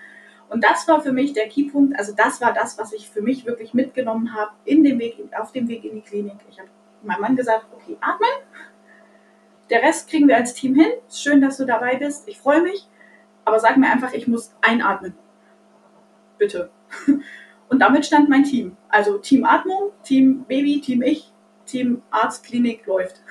Und 0.49 0.63
das 0.63 0.87
war 0.87 1.01
für 1.01 1.11
mich 1.11 1.33
der 1.33 1.49
Keypunkt, 1.49 1.97
also 1.99 2.13
das 2.15 2.39
war 2.41 2.53
das, 2.53 2.77
was 2.77 2.93
ich 2.93 3.09
für 3.09 3.21
mich 3.21 3.45
wirklich 3.45 3.73
mitgenommen 3.73 4.33
habe 4.33 4.51
in 4.65 4.83
dem 4.83 4.99
Weg, 4.99 5.17
auf 5.37 5.51
dem 5.51 5.67
Weg 5.67 5.83
in 5.83 5.95
die 5.95 6.01
Klinik. 6.01 6.37
Ich 6.49 6.59
habe 6.59 6.69
meinem 7.03 7.21
Mann 7.21 7.35
gesagt, 7.35 7.65
okay, 7.73 7.97
atmen. 7.99 8.29
Der 9.69 9.81
Rest 9.81 10.09
kriegen 10.09 10.27
wir 10.27 10.37
als 10.37 10.53
Team 10.53 10.75
hin. 10.75 10.91
Schön, 11.11 11.41
dass 11.41 11.57
du 11.57 11.65
dabei 11.65 11.97
bist. 11.97 12.27
Ich 12.27 12.37
freue 12.37 12.61
mich. 12.61 12.87
Aber 13.43 13.59
sag 13.59 13.77
mir 13.77 13.89
einfach, 13.91 14.13
ich 14.13 14.27
muss 14.27 14.53
einatmen. 14.61 15.13
Bitte. 16.37 16.69
Und 17.69 17.79
damit 17.79 18.05
stand 18.05 18.29
mein 18.29 18.43
Team. 18.43 18.77
Also 18.87 19.17
Team 19.17 19.45
Atmung, 19.45 19.91
Team 20.03 20.45
Baby, 20.45 20.79
Team 20.79 21.01
Ich, 21.01 21.33
Team 21.65 22.01
Arzt, 22.11 22.45
Klinik 22.45 22.85
läuft. 22.85 23.21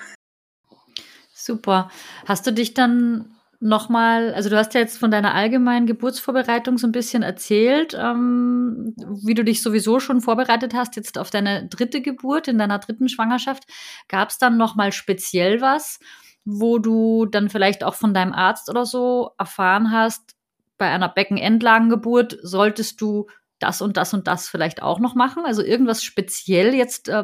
Super. 1.47 1.89
Hast 2.25 2.45
du 2.45 2.51
dich 2.51 2.73
dann 2.73 3.33
nochmal, 3.61 4.33
also 4.33 4.49
du 4.49 4.57
hast 4.57 4.73
ja 4.73 4.81
jetzt 4.81 4.97
von 4.97 5.11
deiner 5.11 5.33
allgemeinen 5.33 5.87
Geburtsvorbereitung 5.87 6.77
so 6.77 6.85
ein 6.85 6.91
bisschen 6.91 7.23
erzählt, 7.23 7.97
ähm, 7.97 8.93
wie 9.23 9.33
du 9.33 9.45
dich 9.45 9.63
sowieso 9.63 10.01
schon 10.01 10.19
vorbereitet 10.19 10.73
hast, 10.73 10.97
jetzt 10.97 11.17
auf 11.17 11.29
deine 11.29 11.65
dritte 11.69 12.01
Geburt, 12.01 12.49
in 12.49 12.57
deiner 12.57 12.79
dritten 12.79 13.07
Schwangerschaft. 13.07 13.63
Gab 14.09 14.29
es 14.29 14.39
dann 14.39 14.57
nochmal 14.57 14.91
speziell 14.91 15.61
was, 15.61 15.99
wo 16.43 16.79
du 16.79 17.25
dann 17.25 17.49
vielleicht 17.49 17.85
auch 17.85 17.95
von 17.95 18.13
deinem 18.13 18.33
Arzt 18.33 18.69
oder 18.69 18.85
so 18.85 19.31
erfahren 19.37 19.91
hast, 19.93 20.35
bei 20.77 20.89
einer 20.89 21.07
Beckenendlagengeburt 21.09 22.37
solltest 22.43 22.99
du 22.99 23.27
das 23.59 23.81
und 23.81 23.95
das 23.95 24.13
und 24.13 24.27
das 24.27 24.49
vielleicht 24.49 24.83
auch 24.83 24.99
noch 24.99 25.15
machen? 25.15 25.45
Also 25.45 25.63
irgendwas 25.63 26.03
speziell 26.03 26.75
jetzt 26.75 27.07
äh, 27.07 27.23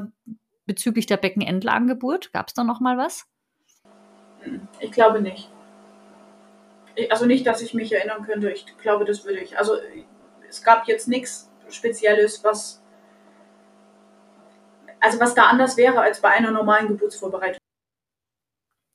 bezüglich 0.65 1.07
der 1.07 1.17
Beckenendlagengeburt? 1.17 2.31
Gab 2.31 2.47
es 2.47 2.53
da 2.53 2.63
noch 2.63 2.79
mal 2.79 2.97
was? 2.97 3.25
Ich 4.79 4.91
glaube 4.91 5.21
nicht. 5.21 5.49
Also 7.09 7.25
nicht, 7.25 7.47
dass 7.47 7.61
ich 7.61 7.73
mich 7.73 7.91
erinnern 7.91 8.23
könnte. 8.23 8.51
Ich 8.51 8.65
glaube, 8.77 9.05
das 9.05 9.25
würde 9.25 9.39
ich. 9.39 9.57
Also 9.57 9.77
es 10.47 10.63
gab 10.63 10.87
jetzt 10.87 11.07
nichts 11.07 11.49
Spezielles, 11.69 12.43
was 12.43 12.83
also 15.03 15.19
was 15.19 15.35
da 15.35 15.47
anders 15.47 15.75
wäre 15.75 15.99
als 15.99 16.21
bei 16.21 16.29
einer 16.29 16.51
normalen 16.51 16.87
Geburtsvorbereitung. 16.87 17.59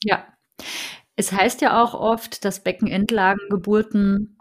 Ja. 0.02 0.26
Es 1.16 1.32
heißt 1.32 1.60
ja 1.60 1.82
auch 1.82 1.92
oft, 1.92 2.44
dass 2.44 2.62
Beckenendlagengeburten 2.62 4.38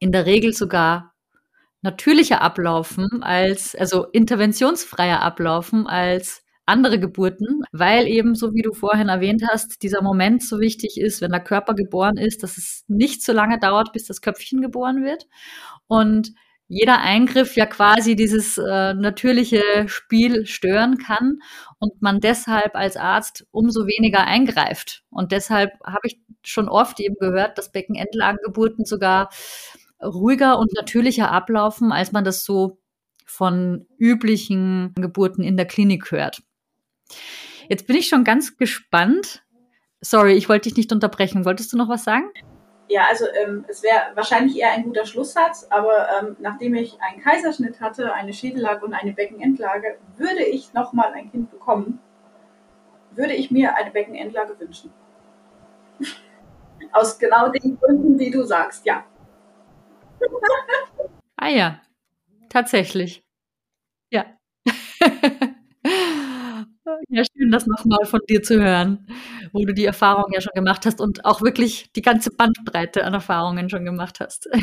in 0.00 0.12
der 0.12 0.26
Regel 0.26 0.52
sogar 0.52 1.14
natürlicher 1.80 2.42
ablaufen 2.42 3.22
als, 3.22 3.74
also 3.74 4.06
interventionsfreier 4.06 5.22
ablaufen 5.22 5.86
als 5.86 6.44
andere 6.68 6.98
Geburten, 7.00 7.62
weil 7.72 8.06
eben, 8.06 8.34
so 8.34 8.54
wie 8.54 8.62
du 8.62 8.72
vorhin 8.72 9.08
erwähnt 9.08 9.42
hast, 9.50 9.82
dieser 9.82 10.02
Moment 10.02 10.42
so 10.42 10.60
wichtig 10.60 11.00
ist, 11.00 11.20
wenn 11.20 11.32
der 11.32 11.42
Körper 11.42 11.74
geboren 11.74 12.16
ist, 12.16 12.42
dass 12.42 12.58
es 12.58 12.84
nicht 12.88 13.22
so 13.24 13.32
lange 13.32 13.58
dauert, 13.58 13.92
bis 13.92 14.06
das 14.06 14.20
Köpfchen 14.20 14.60
geboren 14.60 15.04
wird. 15.04 15.26
Und 15.86 16.32
jeder 16.68 17.00
Eingriff 17.00 17.56
ja 17.56 17.64
quasi 17.64 18.14
dieses 18.14 18.58
äh, 18.58 18.92
natürliche 18.92 19.62
Spiel 19.86 20.44
stören 20.44 20.98
kann 20.98 21.38
und 21.78 22.02
man 22.02 22.20
deshalb 22.20 22.74
als 22.74 22.96
Arzt 22.96 23.46
umso 23.50 23.86
weniger 23.86 24.26
eingreift. 24.26 25.02
Und 25.10 25.32
deshalb 25.32 25.72
habe 25.82 26.06
ich 26.06 26.20
schon 26.42 26.68
oft 26.68 27.00
eben 27.00 27.16
gehört, 27.18 27.56
dass 27.56 27.72
Beckenendlagengeburten 27.72 28.84
sogar 28.84 29.30
ruhiger 30.02 30.58
und 30.58 30.72
natürlicher 30.74 31.32
ablaufen, 31.32 31.90
als 31.90 32.12
man 32.12 32.24
das 32.24 32.44
so 32.44 32.78
von 33.24 33.86
üblichen 33.98 34.92
Geburten 34.94 35.42
in 35.42 35.56
der 35.56 35.66
Klinik 35.66 36.10
hört. 36.10 36.42
Jetzt 37.68 37.86
bin 37.86 37.96
ich 37.96 38.08
schon 38.08 38.24
ganz 38.24 38.56
gespannt. 38.56 39.44
Sorry, 40.00 40.34
ich 40.34 40.48
wollte 40.48 40.68
dich 40.68 40.76
nicht 40.76 40.92
unterbrechen. 40.92 41.44
Wolltest 41.44 41.72
du 41.72 41.76
noch 41.76 41.88
was 41.88 42.04
sagen? 42.04 42.30
Ja, 42.88 43.06
also 43.06 43.26
ähm, 43.44 43.66
es 43.68 43.82
wäre 43.82 44.00
wahrscheinlich 44.14 44.58
eher 44.58 44.72
ein 44.72 44.84
guter 44.84 45.04
Schlusssatz, 45.04 45.66
aber 45.68 46.08
ähm, 46.18 46.36
nachdem 46.40 46.74
ich 46.74 46.98
einen 47.02 47.20
Kaiserschnitt 47.20 47.80
hatte, 47.80 48.14
eine 48.14 48.32
Schädellage 48.32 48.84
und 48.86 48.94
eine 48.94 49.12
Beckenendlage, 49.12 49.98
würde 50.16 50.44
ich 50.44 50.72
nochmal 50.72 51.12
ein 51.12 51.30
Kind 51.30 51.50
bekommen, 51.50 52.00
würde 53.10 53.34
ich 53.34 53.50
mir 53.50 53.76
eine 53.76 53.90
Beckenendlage 53.90 54.58
wünschen. 54.58 54.90
Aus 56.92 57.18
genau 57.18 57.50
den 57.50 57.78
Gründen, 57.78 58.16
die 58.16 58.30
du 58.30 58.44
sagst, 58.44 58.86
ja. 58.86 59.04
ah 61.36 61.48
ja, 61.48 61.82
tatsächlich. 62.48 63.22
Ja. 64.10 64.24
Ja, 67.08 67.22
schön, 67.24 67.50
das 67.50 67.66
nochmal 67.66 68.04
von 68.06 68.20
dir 68.28 68.42
zu 68.42 68.62
hören, 68.62 69.06
wo 69.52 69.64
du 69.64 69.72
die 69.72 69.84
Erfahrung 69.84 70.32
ja 70.32 70.40
schon 70.40 70.52
gemacht 70.54 70.84
hast 70.86 71.00
und 71.00 71.24
auch 71.24 71.42
wirklich 71.42 71.92
die 71.92 72.02
ganze 72.02 72.30
Bandbreite 72.30 73.04
an 73.04 73.14
Erfahrungen 73.14 73.70
schon 73.70 73.84
gemacht 73.84 74.20
hast. 74.20 74.48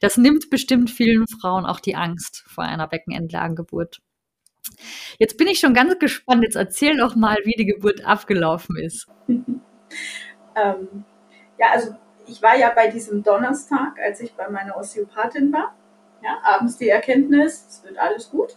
Das 0.00 0.18
nimmt 0.18 0.50
bestimmt 0.50 0.90
vielen 0.90 1.26
Frauen 1.26 1.64
auch 1.64 1.80
die 1.80 1.96
Angst 1.96 2.44
vor 2.46 2.64
einer 2.64 2.86
Beckenendlagengeburt. 2.86 4.02
Jetzt 5.18 5.38
bin 5.38 5.46
ich 5.46 5.58
schon 5.58 5.72
ganz 5.72 5.98
gespannt. 5.98 6.42
Jetzt 6.42 6.56
erzähl 6.56 6.98
doch 6.98 7.14
mal, 7.16 7.36
wie 7.44 7.54
die 7.56 7.64
Geburt 7.64 8.04
abgelaufen 8.04 8.76
ist. 8.76 9.06
ähm, 9.28 11.04
ja, 11.58 11.66
also 11.72 11.94
ich 12.26 12.42
war 12.42 12.56
ja 12.56 12.70
bei 12.74 12.88
diesem 12.88 13.22
Donnerstag, 13.22 13.98
als 14.02 14.20
ich 14.20 14.34
bei 14.34 14.48
meiner 14.48 14.76
Osteopathin 14.76 15.52
war. 15.52 15.74
Ja, 16.22 16.38
abends 16.42 16.78
die 16.78 16.88
Erkenntnis, 16.88 17.66
es 17.68 17.84
wird 17.84 17.98
alles 17.98 18.30
gut. 18.30 18.56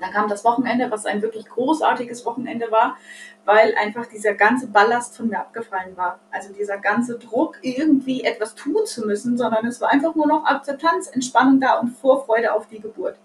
Dann 0.00 0.12
kam 0.12 0.28
das 0.28 0.44
Wochenende, 0.44 0.90
was 0.90 1.06
ein 1.06 1.22
wirklich 1.22 1.46
großartiges 1.48 2.24
Wochenende 2.24 2.70
war, 2.70 2.96
weil 3.44 3.74
einfach 3.80 4.06
dieser 4.06 4.34
ganze 4.34 4.68
Ballast 4.68 5.16
von 5.16 5.28
mir 5.28 5.40
abgefallen 5.40 5.96
war. 5.96 6.20
Also 6.30 6.52
dieser 6.52 6.78
ganze 6.78 7.18
Druck, 7.18 7.58
irgendwie 7.62 8.22
etwas 8.24 8.54
tun 8.54 8.86
zu 8.86 9.06
müssen, 9.06 9.36
sondern 9.36 9.66
es 9.66 9.80
war 9.80 9.90
einfach 9.90 10.14
nur 10.14 10.26
noch 10.26 10.44
Akzeptanz, 10.44 11.08
Entspannung 11.08 11.60
da 11.60 11.78
und 11.78 11.90
Vorfreude 11.90 12.52
auf 12.52 12.68
die 12.68 12.80
Geburt. 12.80 13.16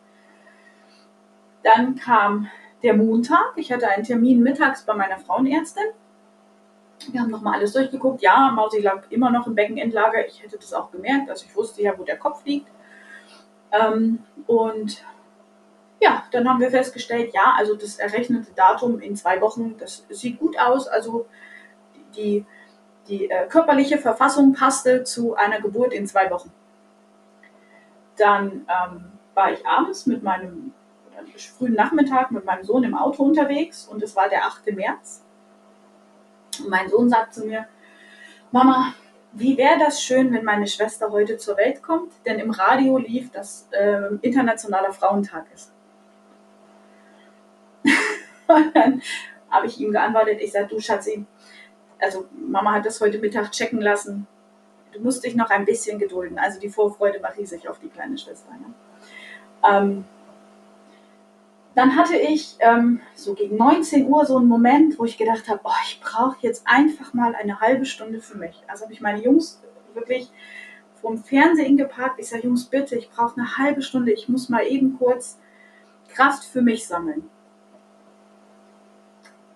Dann 1.63 1.95
kam 1.95 2.49
der 2.83 2.95
Montag. 2.95 3.53
Ich 3.55 3.71
hatte 3.71 3.87
einen 3.87 4.03
Termin 4.03 4.41
mittags 4.41 4.83
bei 4.83 4.93
meiner 4.93 5.17
Frauenärztin. 5.17 5.85
Wir 7.11 7.21
haben 7.21 7.31
nochmal 7.31 7.55
alles 7.55 7.73
durchgeguckt. 7.73 8.21
Ja, 8.21 8.51
Mausi 8.51 8.81
lag 8.81 9.03
immer 9.09 9.29
noch 9.29 9.47
im 9.47 9.55
Beckenendlager. 9.55 10.25
Ich 10.27 10.41
hätte 10.43 10.57
das 10.57 10.73
auch 10.73 10.91
gemerkt. 10.91 11.29
Also 11.29 11.45
ich 11.47 11.55
wusste 11.55 11.81
ja, 11.81 11.97
wo 11.97 12.03
der 12.03 12.17
Kopf 12.17 12.45
liegt. 12.45 12.67
Ähm, 13.71 14.19
und 14.47 15.03
ja, 16.03 16.25
dann 16.31 16.47
haben 16.49 16.59
wir 16.59 16.69
festgestellt, 16.69 17.33
ja, 17.33 17.53
also 17.57 17.75
das 17.75 17.97
errechnete 17.97 18.51
Datum 18.55 18.99
in 18.99 19.15
zwei 19.15 19.39
Wochen, 19.39 19.77
das 19.77 20.05
sieht 20.09 20.37
gut 20.37 20.59
aus. 20.59 20.87
Also 20.87 21.27
die, 22.15 22.45
die 23.07 23.29
äh, 23.29 23.47
körperliche 23.47 23.97
Verfassung 23.97 24.53
passte 24.53 25.03
zu 25.05 25.35
einer 25.35 25.61
Geburt 25.61 25.93
in 25.93 26.05
zwei 26.05 26.29
Wochen. 26.29 26.51
Dann 28.17 28.67
ähm, 28.67 29.11
war 29.33 29.51
ich 29.53 29.65
abends 29.65 30.05
mit 30.05 30.23
meinem, 30.23 30.73
frühen 31.57 31.73
Nachmittag 31.73 32.31
mit 32.31 32.43
meinem 32.43 32.65
Sohn 32.65 32.83
im 32.83 32.95
Auto 32.95 33.23
unterwegs 33.23 33.87
und 33.87 34.03
es 34.03 34.15
war 34.15 34.27
der 34.27 34.45
8. 34.45 34.75
März. 34.75 35.23
Und 36.59 36.69
mein 36.69 36.89
Sohn 36.89 37.09
sagt 37.09 37.33
zu 37.33 37.45
mir, 37.45 37.65
Mama, 38.51 38.93
wie 39.31 39.57
wäre 39.57 39.79
das 39.79 40.03
schön, 40.03 40.31
wenn 40.33 40.43
meine 40.43 40.67
Schwester 40.67 41.11
heute 41.11 41.37
zur 41.37 41.57
Welt 41.57 41.81
kommt? 41.81 42.11
Denn 42.25 42.39
im 42.39 42.51
Radio 42.51 42.97
lief, 42.97 43.31
dass 43.31 43.67
äh, 43.71 44.09
Internationaler 44.21 44.91
Frauentag 44.91 45.45
ist. 45.55 45.72
Und 48.55 48.71
dann 48.75 49.01
habe 49.49 49.67
ich 49.67 49.79
ihm 49.79 49.91
geantwortet, 49.91 50.39
ich 50.41 50.51
sage, 50.51 50.67
du 50.67 50.79
Schatzi, 50.79 51.25
also 51.99 52.25
Mama 52.31 52.73
hat 52.73 52.85
das 52.85 52.99
heute 53.01 53.19
Mittag 53.19 53.51
checken 53.51 53.81
lassen. 53.81 54.27
Du 54.91 54.99
musst 54.99 55.23
dich 55.23 55.35
noch 55.35 55.49
ein 55.49 55.65
bisschen 55.65 55.99
gedulden. 55.99 56.37
Also 56.37 56.59
die 56.59 56.69
Vorfreude 56.69 57.21
war 57.21 57.35
riesig 57.35 57.67
auf 57.67 57.79
die 57.79 57.89
kleine 57.89 58.17
Schwester. 58.17 58.51
Ja. 58.51 59.77
Ähm, 59.77 60.05
dann 61.75 61.95
hatte 61.95 62.15
ich 62.15 62.55
ähm, 62.59 63.01
so 63.15 63.33
gegen 63.33 63.57
19 63.57 64.07
Uhr 64.07 64.25
so 64.25 64.37
einen 64.37 64.47
Moment, 64.47 64.99
wo 64.99 65.05
ich 65.05 65.17
gedacht 65.17 65.49
habe, 65.49 65.61
oh, 65.63 65.71
ich 65.85 65.99
brauche 66.01 66.37
jetzt 66.41 66.67
einfach 66.67 67.13
mal 67.13 67.33
eine 67.33 67.59
halbe 67.61 67.85
Stunde 67.85 68.21
für 68.21 68.37
mich. 68.37 68.61
Also 68.67 68.83
habe 68.83 68.93
ich 68.93 69.01
meine 69.01 69.23
Jungs 69.23 69.59
wirklich 69.95 70.31
vom 71.01 71.17
Fernsehen 71.17 71.77
geparkt. 71.77 72.19
Ich 72.19 72.29
sage, 72.29 72.43
Jungs, 72.43 72.65
bitte, 72.65 72.95
ich 72.95 73.09
brauche 73.09 73.39
eine 73.39 73.57
halbe 73.57 73.81
Stunde. 73.81 74.11
Ich 74.11 74.29
muss 74.29 74.49
mal 74.49 74.65
eben 74.67 74.97
kurz 74.97 75.39
Kraft 76.09 76.43
für 76.43 76.61
mich 76.61 76.85
sammeln. 76.87 77.29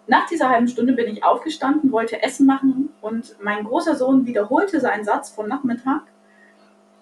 Nach 0.07 0.25
dieser 0.25 0.49
halben 0.49 0.69
Stunde 0.69 0.93
bin 0.93 1.07
ich 1.07 1.23
aufgestanden, 1.23 1.91
wollte 1.91 2.23
Essen 2.23 2.45
machen 2.45 2.93
und 3.01 3.35
mein 3.41 3.65
großer 3.65 3.95
Sohn 3.95 4.25
wiederholte 4.25 4.79
seinen 4.79 5.03
Satz 5.03 5.29
von 5.29 5.49
Nachmittag. 5.49 6.03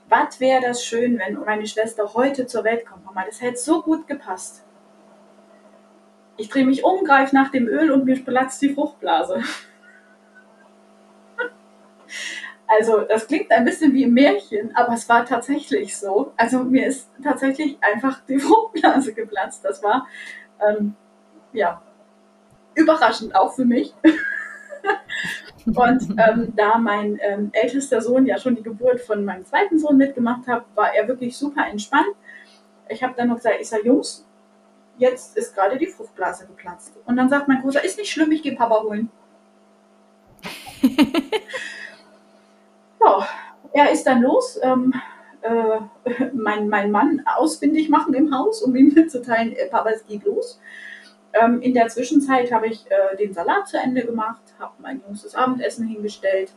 Was 0.09 0.39
wäre 0.39 0.61
das 0.61 0.83
schön, 0.83 1.19
wenn 1.19 1.35
meine 1.45 1.67
Schwester 1.67 2.15
heute 2.15 2.47
zur 2.47 2.63
Welt 2.63 2.85
kommt, 2.85 3.05
Mama? 3.05 3.23
Das 3.25 3.41
hätte 3.41 3.57
so 3.57 3.83
gut 3.83 4.07
gepasst. 4.07 4.63
Ich 6.37 6.49
drehe 6.49 6.65
mich 6.65 6.83
um, 6.83 7.03
greife 7.05 7.35
nach 7.35 7.51
dem 7.51 7.67
Öl 7.67 7.91
und 7.91 8.05
mir 8.05 8.23
platzt 8.23 8.61
die 8.61 8.73
Fruchtblase. 8.73 9.41
Also, 12.67 13.01
das 13.01 13.27
klingt 13.27 13.51
ein 13.51 13.63
bisschen 13.63 13.93
wie 13.93 14.05
ein 14.05 14.13
Märchen, 14.13 14.75
aber 14.75 14.93
es 14.93 15.07
war 15.07 15.23
tatsächlich 15.23 15.95
so. 15.95 16.33
Also, 16.35 16.63
mir 16.63 16.87
ist 16.87 17.07
tatsächlich 17.23 17.77
einfach 17.79 18.21
die 18.27 18.39
Fruchtblase 18.39 19.13
geplatzt. 19.13 19.63
Das 19.63 19.83
war, 19.83 20.07
ähm, 20.67 20.95
ja, 21.53 21.83
überraschend 22.75 23.35
auch 23.35 23.53
für 23.53 23.65
mich. 23.65 23.93
und 25.65 26.15
ähm, 26.17 26.53
da 26.55 26.77
mein 26.77 27.19
ähm, 27.21 27.49
ältester 27.53 28.01
Sohn 28.01 28.25
ja 28.25 28.37
schon 28.37 28.55
die 28.55 28.63
Geburt 28.63 29.01
von 29.01 29.25
meinem 29.25 29.45
zweiten 29.45 29.79
Sohn 29.79 29.97
mitgemacht 29.97 30.47
hat, 30.47 30.65
war 30.75 30.93
er 30.93 31.07
wirklich 31.07 31.35
super 31.35 31.65
entspannt. 31.67 32.15
Ich 32.89 33.01
habe 33.01 33.15
dann 33.17 33.29
noch 33.29 33.37
gesagt, 33.37 33.57
ich 33.59 33.67
sage, 33.67 33.87
Jungs, 33.87 34.25
jetzt 34.97 35.35
ist 35.37 35.55
gerade 35.55 35.77
die 35.77 35.87
Fruchtblase 35.87 36.45
geplatzt. 36.45 36.93
Und 37.05 37.17
dann 37.17 37.29
sagt 37.29 37.47
mein 37.47 37.61
Großer, 37.61 37.83
ist 37.83 37.97
nicht 37.97 38.11
schlimm, 38.11 38.31
ich 38.31 38.43
gehe 38.43 38.55
Papa 38.55 38.83
holen. 38.83 39.09
ja, 43.01 43.27
er 43.73 43.91
ist 43.91 44.05
dann 44.05 44.21
los. 44.21 44.59
Ähm, 44.61 44.93
äh, 45.41 45.79
mein, 46.33 46.69
mein 46.69 46.91
Mann 46.91 47.23
ausfindig 47.25 47.89
machen 47.89 48.13
im 48.13 48.35
Haus, 48.35 48.61
um 48.61 48.75
ihm 48.75 48.93
mitzuteilen, 48.93 49.53
äh, 49.53 49.67
Papa, 49.67 49.89
es 49.91 50.05
geht 50.05 50.25
los. 50.25 50.59
Ähm, 51.41 51.61
in 51.61 51.73
der 51.73 51.87
Zwischenzeit 51.87 52.51
habe 52.51 52.67
ich 52.67 52.85
äh, 52.89 53.17
den 53.17 53.33
Salat 53.33 53.67
zu 53.67 53.77
Ende 53.77 54.05
gemacht, 54.05 54.41
habe 54.59 54.73
mein 54.79 55.01
jüngstes 55.05 55.35
Abendessen 55.35 55.87
hingestellt, 55.87 56.53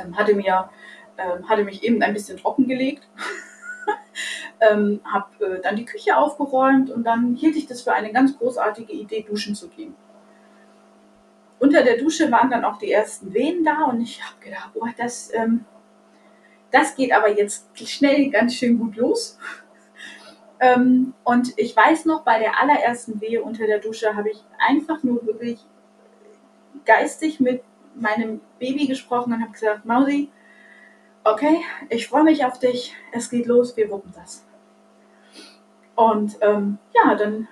ähm, 0.00 0.16
hatte, 0.16 0.34
mir, 0.34 0.68
ähm, 1.16 1.48
hatte 1.48 1.64
mich 1.64 1.82
eben 1.82 2.02
ein 2.02 2.12
bisschen 2.12 2.36
trocken 2.36 2.68
gelegt, 2.68 3.08
ähm, 4.60 5.00
habe 5.10 5.44
äh, 5.44 5.60
dann 5.60 5.76
die 5.76 5.86
Küche 5.86 6.16
aufgeräumt 6.16 6.90
und 6.90 7.04
dann 7.04 7.34
hielt 7.34 7.56
ich 7.56 7.66
das 7.66 7.82
für 7.82 7.94
eine 7.94 8.12
ganz 8.12 8.36
großartige 8.36 8.92
Idee, 8.92 9.24
duschen 9.26 9.54
zu 9.54 9.68
gehen. 9.68 9.94
Unter 11.58 11.82
der 11.82 11.96
Dusche 11.96 12.30
waren 12.30 12.50
dann 12.50 12.64
auch 12.64 12.76
die 12.76 12.90
ersten 12.90 13.32
Wehen 13.32 13.64
da 13.64 13.84
und 13.84 14.02
ich 14.02 14.22
habe 14.22 14.34
gedacht, 14.44 14.70
boah, 14.74 14.90
das, 14.98 15.32
ähm, 15.32 15.64
das 16.70 16.94
geht 16.94 17.12
aber 17.12 17.30
jetzt 17.30 17.68
schnell 17.88 18.28
ganz 18.30 18.54
schön 18.54 18.78
gut 18.78 18.96
los. 18.96 19.38
Ähm, 20.62 21.12
und 21.24 21.58
ich 21.58 21.76
weiß 21.76 22.04
noch, 22.04 22.22
bei 22.22 22.38
der 22.38 22.60
allerersten 22.60 23.20
Wehe 23.20 23.42
unter 23.42 23.66
der 23.66 23.80
Dusche 23.80 24.14
habe 24.14 24.30
ich 24.30 24.44
einfach 24.64 25.02
nur 25.02 25.26
wirklich 25.26 25.58
geistig 26.84 27.40
mit 27.40 27.64
meinem 27.96 28.40
Baby 28.60 28.86
gesprochen 28.86 29.32
und 29.32 29.42
habe 29.42 29.50
gesagt, 29.50 29.84
Mausi, 29.84 30.30
okay, 31.24 31.62
ich 31.88 32.06
freue 32.06 32.22
mich 32.22 32.44
auf 32.44 32.60
dich, 32.60 32.94
es 33.10 33.28
geht 33.28 33.46
los, 33.46 33.76
wir 33.76 33.90
wuppen 33.90 34.12
das. 34.14 34.46
Und 35.96 36.38
ähm, 36.40 36.78
ja, 36.94 37.16
dann 37.16 37.48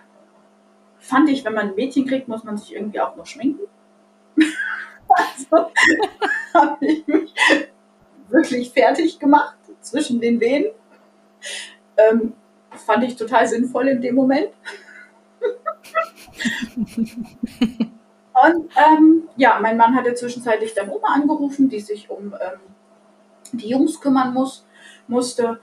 fand 1.00 1.30
ich, 1.30 1.44
wenn 1.44 1.54
man 1.54 1.70
ein 1.70 1.74
Mädchen 1.74 2.06
kriegt, 2.06 2.28
muss 2.28 2.44
man 2.44 2.58
sich 2.58 2.76
irgendwie 2.76 3.00
auch 3.00 3.16
noch 3.16 3.26
schminken. 3.26 3.66
also 5.08 5.72
habe 6.54 6.86
ich 6.86 7.04
mich 7.08 7.34
wirklich 8.28 8.70
fertig 8.70 9.18
gemacht 9.18 9.58
zwischen 9.80 10.20
den 10.20 10.38
Wehen. 10.38 10.66
Ähm, 11.96 12.34
fand 12.76 13.04
ich 13.04 13.16
total 13.16 13.46
sinnvoll 13.46 13.88
in 13.88 14.00
dem 14.00 14.14
Moment. 14.14 14.50
Und 18.42 18.70
ähm, 18.76 19.28
ja, 19.36 19.58
mein 19.60 19.76
Mann 19.76 19.94
hatte 19.94 20.14
zwischenzeitlich 20.14 20.74
dann 20.74 20.88
Oma 20.88 21.08
angerufen, 21.14 21.68
die 21.68 21.80
sich 21.80 22.10
um 22.10 22.34
ähm, 22.34 22.60
die 23.52 23.68
Jungs 23.68 24.00
kümmern 24.00 24.32
muss, 24.32 24.66
musste. 25.08 25.60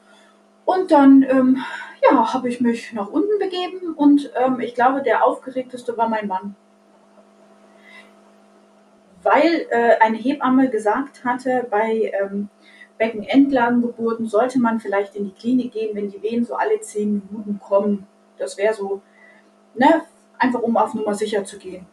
Und 0.65 0.91
dann 0.91 1.23
ähm, 1.23 1.63
ja, 2.03 2.33
habe 2.33 2.49
ich 2.49 2.61
mich 2.61 2.93
nach 2.93 3.07
unten 3.07 3.39
begeben 3.39 3.93
und 3.95 4.31
ähm, 4.35 4.59
ich 4.59 4.75
glaube, 4.75 5.01
der 5.01 5.23
aufgeregteste 5.23 5.97
war 5.97 6.09
mein 6.09 6.27
Mann. 6.27 6.55
Weil 9.23 9.65
äh, 9.69 9.97
eine 9.99 10.17
Hebamme 10.17 10.69
gesagt 10.69 11.25
hatte, 11.25 11.65
bei 11.69 12.11
ähm, 12.21 12.49
Beckenendlagengeburten 12.97 14.27
sollte 14.27 14.59
man 14.59 14.79
vielleicht 14.79 15.15
in 15.15 15.25
die 15.25 15.33
Klinik 15.33 15.71
gehen, 15.73 15.95
wenn 15.95 16.09
die 16.09 16.21
Wehen 16.21 16.45
so 16.45 16.55
alle 16.55 16.79
zehn 16.81 17.21
Minuten 17.29 17.59
kommen. 17.59 18.07
Das 18.37 18.57
wäre 18.57 18.73
so, 18.73 19.01
ne, 19.75 20.01
einfach 20.37 20.61
um 20.61 20.77
auf 20.77 20.93
Nummer 20.93 21.13
sicher 21.13 21.43
zu 21.43 21.57
gehen. 21.57 21.85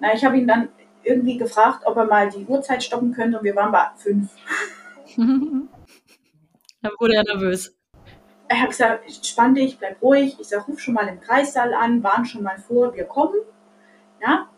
Na, 0.00 0.14
ich 0.14 0.24
habe 0.24 0.38
ihn 0.38 0.46
dann 0.46 0.68
irgendwie 1.02 1.38
gefragt, 1.38 1.82
ob 1.84 1.96
er 1.96 2.04
mal 2.04 2.28
die 2.28 2.44
Uhrzeit 2.44 2.82
stoppen 2.82 3.12
könnte 3.12 3.38
und 3.38 3.44
wir 3.44 3.56
waren 3.56 3.72
bei 3.72 3.86
fünf. 3.96 4.30
dann 5.16 5.68
wurde 6.98 7.14
er 7.14 7.22
nervös. 7.24 7.74
Er 8.48 8.60
hat 8.60 8.70
gesagt, 8.70 9.26
spann 9.26 9.54
dich, 9.54 9.78
bleib 9.78 10.00
ruhig. 10.02 10.36
Ich 10.38 10.48
sage, 10.48 10.64
ruf 10.66 10.78
schon 10.78 10.94
mal 10.94 11.08
im 11.08 11.20
Kreissaal 11.20 11.74
an, 11.74 12.02
warn 12.02 12.24
schon 12.24 12.42
mal 12.42 12.58
vor, 12.58 12.94
wir 12.94 13.04
kommen. 13.04 13.40
Ja, 14.20 14.48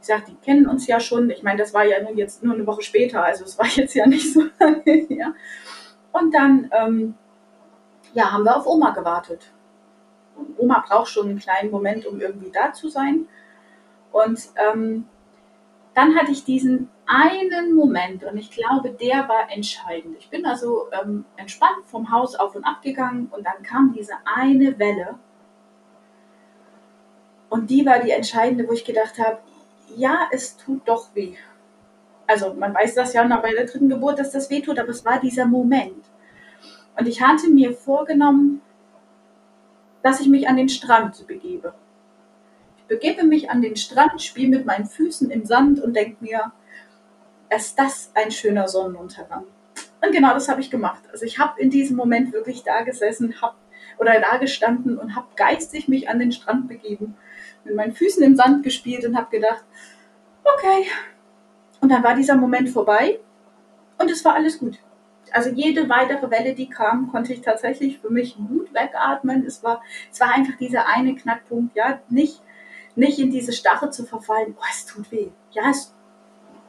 ich 0.00 0.06
sage, 0.06 0.24
die 0.28 0.34
kennen 0.36 0.68
uns 0.68 0.86
ja 0.86 1.00
schon. 1.00 1.30
Ich 1.30 1.42
meine, 1.42 1.58
das 1.58 1.74
war 1.74 1.84
ja 1.84 2.02
nun 2.02 2.16
jetzt 2.16 2.42
nur 2.42 2.54
eine 2.54 2.66
Woche 2.66 2.82
später, 2.82 3.24
also 3.24 3.44
es 3.44 3.58
war 3.58 3.66
jetzt 3.74 3.94
ja 3.94 4.06
nicht 4.06 4.32
so 4.32 4.42
lange 4.58 4.82
her. 4.84 5.34
Und 6.12 6.34
dann, 6.34 6.70
ähm, 6.72 7.14
ja, 8.14 8.32
haben 8.32 8.44
wir 8.44 8.56
auf 8.56 8.66
Oma 8.66 8.90
gewartet. 8.90 9.52
Und 10.36 10.58
Oma 10.58 10.84
braucht 10.86 11.08
schon 11.08 11.28
einen 11.28 11.38
kleinen 11.38 11.70
Moment, 11.70 12.06
um 12.06 12.20
irgendwie 12.20 12.50
da 12.50 12.72
zu 12.72 12.88
sein. 12.88 13.26
Und 14.12 14.40
ähm, 14.56 15.06
dann 15.94 16.14
hatte 16.14 16.30
ich 16.30 16.44
diesen 16.44 16.88
einen 17.06 17.74
Moment 17.74 18.22
und 18.22 18.36
ich 18.36 18.50
glaube, 18.50 18.90
der 18.90 19.28
war 19.28 19.50
entscheidend. 19.50 20.16
Ich 20.18 20.28
bin 20.30 20.46
also 20.46 20.88
ähm, 20.92 21.24
entspannt 21.36 21.86
vom 21.86 22.12
Haus 22.12 22.34
auf 22.34 22.54
und 22.54 22.64
ab 22.64 22.82
gegangen 22.82 23.28
und 23.30 23.44
dann 23.44 23.62
kam 23.62 23.92
diese 23.92 24.12
eine 24.24 24.78
Welle 24.78 25.18
und 27.48 27.70
die 27.70 27.84
war 27.86 27.98
die 28.00 28.10
entscheidende, 28.10 28.68
wo 28.68 28.72
ich 28.72 28.84
gedacht 28.84 29.18
habe, 29.18 29.38
ja, 29.96 30.28
es 30.32 30.56
tut 30.56 30.86
doch 30.86 31.14
weh. 31.14 31.34
Also 32.26 32.52
man 32.54 32.74
weiß 32.74 32.94
das 32.94 33.14
ja 33.14 33.24
noch 33.24 33.42
bei 33.42 33.52
der 33.52 33.66
dritten 33.66 33.88
Geburt, 33.88 34.18
dass 34.18 34.32
das 34.32 34.50
weh 34.50 34.60
tut, 34.60 34.78
aber 34.78 34.90
es 34.90 35.04
war 35.04 35.20
dieser 35.20 35.46
Moment. 35.46 36.04
Und 36.98 37.06
ich 37.06 37.22
hatte 37.22 37.48
mir 37.48 37.72
vorgenommen, 37.72 38.60
dass 40.02 40.20
ich 40.20 40.28
mich 40.28 40.48
an 40.48 40.56
den 40.56 40.68
Strand 40.68 41.26
begebe. 41.26 41.74
Ich 42.78 42.84
begebe 42.84 43.24
mich 43.24 43.50
an 43.50 43.62
den 43.62 43.76
Strand, 43.76 44.20
spiele 44.22 44.58
mit 44.58 44.66
meinen 44.66 44.86
Füßen 44.86 45.30
im 45.30 45.44
Sand 45.44 45.80
und 45.80 45.94
denke 45.94 46.16
mir, 46.20 46.52
ist 47.54 47.78
das 47.78 48.10
ein 48.14 48.30
schöner 48.30 48.68
Sonnenuntergang. 48.68 49.44
Und 50.02 50.12
genau 50.12 50.34
das 50.34 50.48
habe 50.48 50.60
ich 50.60 50.70
gemacht. 50.70 51.02
Also 51.10 51.24
ich 51.24 51.38
habe 51.38 51.60
in 51.60 51.70
diesem 51.70 51.96
Moment 51.96 52.32
wirklich 52.32 52.62
da 52.62 52.82
gesessen, 52.82 53.40
hab, 53.40 53.56
oder 53.98 54.20
da 54.20 54.36
gestanden 54.36 54.98
und 54.98 55.16
habe 55.16 55.28
geistig 55.34 55.88
mich 55.88 56.08
an 56.08 56.18
den 56.18 56.32
Strand 56.32 56.68
begeben 56.68 57.16
mit 57.68 57.76
meinen 57.76 57.94
Füßen 57.94 58.22
im 58.22 58.36
Sand 58.36 58.62
gespielt 58.62 59.04
und 59.04 59.16
habe 59.16 59.30
gedacht, 59.30 59.64
okay. 60.44 60.86
Und 61.80 61.90
dann 61.90 62.02
war 62.02 62.14
dieser 62.14 62.34
Moment 62.34 62.68
vorbei 62.70 63.20
und 63.98 64.10
es 64.10 64.24
war 64.24 64.34
alles 64.34 64.58
gut. 64.58 64.78
Also 65.30 65.50
jede 65.50 65.88
weitere 65.88 66.30
Welle, 66.30 66.54
die 66.54 66.68
kam, 66.68 67.10
konnte 67.10 67.32
ich 67.32 67.42
tatsächlich 67.42 67.98
für 67.98 68.10
mich 68.10 68.36
gut 68.36 68.72
wegatmen. 68.72 69.44
Es 69.44 69.62
war, 69.62 69.82
es 70.10 70.20
war 70.20 70.34
einfach 70.34 70.56
dieser 70.56 70.86
eine 70.88 71.14
Knackpunkt, 71.14 71.76
ja, 71.76 72.00
nicht, 72.08 72.42
nicht 72.96 73.18
in 73.18 73.30
diese 73.30 73.52
Starre 73.52 73.90
zu 73.90 74.04
verfallen, 74.04 74.56
oh, 74.58 74.64
es 74.70 74.86
tut 74.86 75.12
weh. 75.12 75.28
Ja, 75.50 75.70
es, 75.70 75.94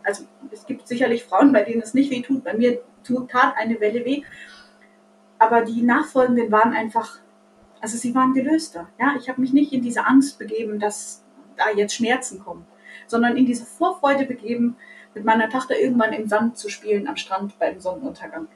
also 0.03 0.25
es 0.51 0.65
gibt 0.65 0.87
sicherlich 0.87 1.23
Frauen, 1.23 1.53
bei 1.53 1.63
denen 1.63 1.81
es 1.81 1.93
nicht 1.93 2.11
weh 2.11 2.21
tut. 2.21 2.43
Bei 2.43 2.53
mir 2.53 2.81
tut, 3.03 3.31
tat 3.31 3.55
eine 3.57 3.79
Welle 3.79 4.03
weh. 4.03 4.23
Aber 5.37 5.61
die 5.61 5.81
nachfolgenden 5.81 6.51
waren 6.51 6.73
einfach 6.73 7.19
also 7.81 7.97
sie 7.97 8.13
waren 8.15 8.33
gelöster. 8.33 8.89
Ja, 8.99 9.15
ich 9.17 9.29
habe 9.29 9.41
mich 9.41 9.53
nicht 9.53 9.73
in 9.73 9.81
diese 9.81 10.05
Angst 10.05 10.39
begeben, 10.39 10.79
dass 10.79 11.23
da 11.55 11.69
jetzt 11.75 11.95
Schmerzen 11.95 12.39
kommen, 12.39 12.65
sondern 13.07 13.37
in 13.37 13.45
diese 13.45 13.65
Vorfreude 13.65 14.25
begeben, 14.25 14.77
mit 15.13 15.25
meiner 15.25 15.49
Tochter 15.49 15.79
irgendwann 15.79 16.13
im 16.13 16.27
Sand 16.27 16.57
zu 16.57 16.69
spielen 16.69 17.07
am 17.07 17.15
Strand 17.15 17.57
beim 17.59 17.79
Sonnenuntergang. 17.79 18.47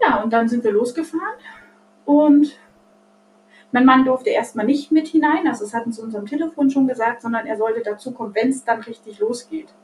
Ja, 0.00 0.22
und 0.22 0.32
dann 0.32 0.48
sind 0.48 0.64
wir 0.64 0.72
losgefahren 0.72 1.38
und 2.04 2.58
mein 3.72 3.86
Mann 3.86 4.04
durfte 4.04 4.30
erstmal 4.30 4.66
nicht 4.66 4.92
mit 4.92 5.08
hinein, 5.08 5.48
also 5.48 5.64
das 5.64 5.74
hatten 5.74 5.92
sie 5.92 6.02
uns 6.02 6.14
am 6.14 6.26
Telefon 6.26 6.70
schon 6.70 6.86
gesagt, 6.86 7.22
sondern 7.22 7.46
er 7.46 7.56
sollte 7.56 7.82
dazukommen, 7.82 8.34
wenn 8.34 8.50
es 8.50 8.64
dann 8.64 8.80
richtig 8.82 9.18
losgeht. 9.18 9.74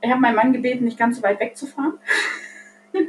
Ich 0.00 0.10
habe 0.10 0.20
meinen 0.20 0.36
Mann 0.36 0.52
gebeten, 0.52 0.84
nicht 0.84 0.98
ganz 0.98 1.16
so 1.16 1.22
weit 1.22 1.40
wegzufahren. 1.40 1.98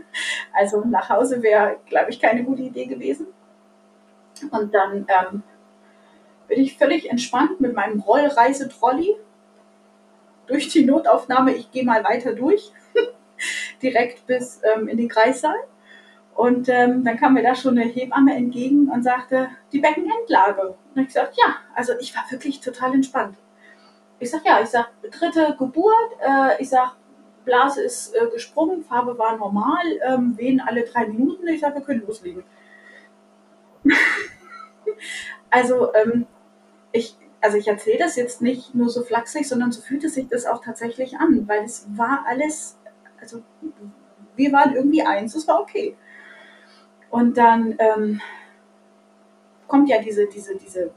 also 0.53 0.83
nach 0.85 1.09
Hause 1.09 1.41
wäre, 1.43 1.77
glaube 1.85 2.09
ich, 2.09 2.19
keine 2.19 2.43
gute 2.43 2.63
Idee 2.63 2.87
gewesen. 2.87 3.27
Und 4.43 4.73
dann 4.73 5.07
ähm, 5.07 5.43
bin 6.47 6.59
ich 6.59 6.77
völlig 6.77 7.09
entspannt 7.09 7.61
mit 7.61 7.73
meinem 7.73 7.99
Rollreisetrolley 7.99 9.15
durch 10.47 10.69
die 10.69 10.83
Notaufnahme. 10.83 11.53
Ich 11.53 11.71
gehe 11.71 11.85
mal 11.85 12.03
weiter 12.03 12.33
durch, 12.33 12.71
direkt 13.81 14.25
bis 14.27 14.61
ähm, 14.63 14.87
in 14.87 14.97
den 14.97 15.09
Kreissaal. 15.09 15.57
Und 16.35 16.69
ähm, 16.69 17.03
dann 17.03 17.17
kam 17.17 17.33
mir 17.33 17.43
da 17.43 17.53
schon 17.53 17.77
eine 17.77 17.87
Hebamme 17.87 18.33
entgegen 18.33 18.89
und 18.89 19.03
sagte, 19.03 19.49
die 19.73 19.79
Beckenendlage. 19.79 20.75
Und 20.95 21.01
ich 21.01 21.07
gesagt, 21.07 21.35
ja, 21.37 21.57
also 21.75 21.93
ich 21.99 22.15
war 22.15 22.23
wirklich 22.29 22.61
total 22.61 22.93
entspannt. 22.93 23.35
Ich 24.19 24.31
sag, 24.31 24.45
ja, 24.45 24.61
ich 24.61 24.69
sag, 24.69 24.89
dritte 25.01 25.55
Geburt, 25.57 26.11
äh, 26.21 26.61
ich 26.61 26.69
sag, 26.69 26.95
Blase 27.45 27.81
ist 27.81 28.15
äh, 28.15 28.27
gesprungen, 28.31 28.83
Farbe 28.83 29.17
war 29.17 29.37
normal, 29.37 29.83
ähm, 30.07 30.37
wehen 30.37 30.61
alle 30.65 30.83
drei 30.83 31.07
Minuten. 31.07 31.47
Ich 31.47 31.61
sag, 31.61 31.75
wir 31.75 31.81
können 31.81 32.05
loslegen. 32.05 32.43
also, 35.49 35.93
ähm, 35.93 36.25
ich, 36.91 37.15
also 37.41 37.57
ich 37.57 37.67
erzähle 37.67 37.99
das 37.99 38.15
jetzt 38.15 38.41
nicht 38.41 38.75
nur 38.75 38.89
so 38.89 39.03
flachsig, 39.03 39.47
sondern 39.47 39.71
so 39.71 39.81
fühlte 39.81 40.09
sich 40.09 40.27
das 40.27 40.45
auch 40.45 40.63
tatsächlich 40.63 41.17
an, 41.17 41.47
weil 41.47 41.63
es 41.63 41.87
war 41.95 42.25
alles, 42.27 42.77
also 43.19 43.41
wir 44.35 44.51
waren 44.51 44.75
irgendwie 44.75 45.03
eins, 45.03 45.35
es 45.35 45.47
war 45.47 45.61
okay. 45.61 45.95
Und 47.09 47.37
dann 47.37 47.75
ähm, 47.79 48.21
kommt 49.67 49.89
ja 49.89 50.01
diese, 50.01 50.27
diese, 50.27 50.55
diese, 50.57 50.91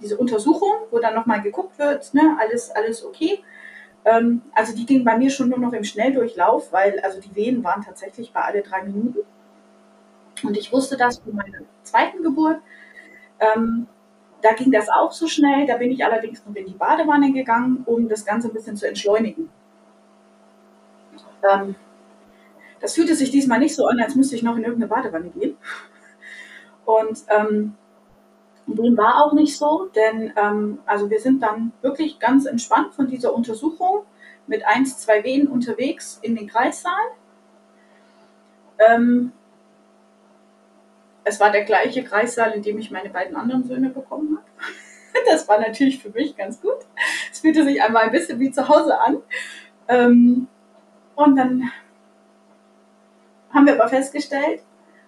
diese 0.00 0.16
Untersuchung, 0.16 0.72
wo 0.90 0.98
dann 0.98 1.14
nochmal 1.14 1.42
geguckt 1.42 1.78
wird, 1.78 2.14
ne, 2.14 2.36
alles, 2.38 2.70
alles 2.70 3.04
okay. 3.04 3.42
Ähm, 4.04 4.42
also 4.54 4.74
die 4.74 4.86
ging 4.86 5.04
bei 5.04 5.16
mir 5.18 5.30
schon 5.30 5.48
nur 5.48 5.58
noch 5.58 5.72
im 5.72 5.84
Schnelldurchlauf, 5.84 6.72
weil 6.72 7.00
also 7.00 7.20
die 7.20 7.34
Wehen 7.34 7.64
waren 7.64 7.82
tatsächlich 7.82 8.32
bei 8.32 8.40
alle 8.40 8.62
drei 8.62 8.82
Minuten. 8.82 9.18
Und 10.44 10.56
ich 10.56 10.72
wusste 10.72 10.96
das 10.96 11.18
für 11.18 11.32
meine 11.32 11.64
zweiten 11.82 12.22
Geburt. 12.22 12.58
Ähm, 13.40 13.86
da 14.42 14.52
ging 14.52 14.70
das 14.70 14.88
auch 14.88 15.12
so 15.12 15.26
schnell. 15.26 15.66
Da 15.66 15.76
bin 15.76 15.90
ich 15.90 16.04
allerdings 16.04 16.44
noch 16.46 16.54
in 16.54 16.66
die 16.66 16.72
Badewanne 16.72 17.32
gegangen, 17.32 17.82
um 17.86 18.08
das 18.08 18.24
Ganze 18.24 18.48
ein 18.48 18.54
bisschen 18.54 18.76
zu 18.76 18.86
entschleunigen. 18.86 19.50
Ähm, 21.50 21.74
das 22.80 22.94
fühlte 22.94 23.14
sich 23.14 23.30
diesmal 23.30 23.58
nicht 23.58 23.74
so 23.74 23.86
an, 23.86 24.00
als 24.00 24.14
müsste 24.14 24.36
ich 24.36 24.42
noch 24.42 24.56
in 24.56 24.64
irgendeine 24.64 24.88
Badewanne 24.88 25.30
gehen. 25.30 25.56
Und 26.84 27.24
ähm, 27.28 27.74
dem 28.66 28.96
war 28.96 29.24
auch 29.24 29.32
nicht 29.32 29.56
so, 29.56 29.90
denn 29.94 30.32
ähm, 30.36 30.78
also 30.86 31.10
wir 31.10 31.20
sind 31.20 31.42
dann 31.42 31.72
wirklich 31.80 32.18
ganz 32.18 32.46
entspannt 32.46 32.94
von 32.94 33.08
dieser 33.08 33.34
Untersuchung 33.34 34.04
mit 34.46 34.66
eins, 34.66 34.98
zwei 34.98 35.24
Wehen 35.24 35.48
unterwegs 35.48 36.18
in 36.22 36.36
den 36.36 36.48
Kreissaal. 36.48 36.92
Ähm, 38.78 39.32
es 41.28 41.40
war 41.40 41.50
der 41.50 41.64
gleiche 41.64 42.02
Kreissaal, 42.04 42.52
in 42.52 42.62
dem 42.62 42.78
ich 42.78 42.90
meine 42.90 43.10
beiden 43.10 43.36
anderen 43.36 43.64
Söhne 43.64 43.90
bekommen 43.90 44.38
habe. 44.38 44.46
Das 45.26 45.48
war 45.48 45.58
natürlich 45.58 46.00
für 46.00 46.10
mich 46.10 46.36
ganz 46.36 46.60
gut. 46.60 46.78
Es 47.32 47.40
fühlte 47.40 47.64
sich 47.64 47.82
einmal 47.82 48.04
ein 48.04 48.12
bisschen 48.12 48.38
wie 48.38 48.52
zu 48.52 48.68
Hause 48.68 48.98
an. 49.00 49.18
Ähm, 49.88 50.46
und 51.16 51.36
dann 51.36 51.72
haben 53.52 53.66
wir 53.66 53.74
aber 53.74 53.88
festgestellt, 53.88 54.62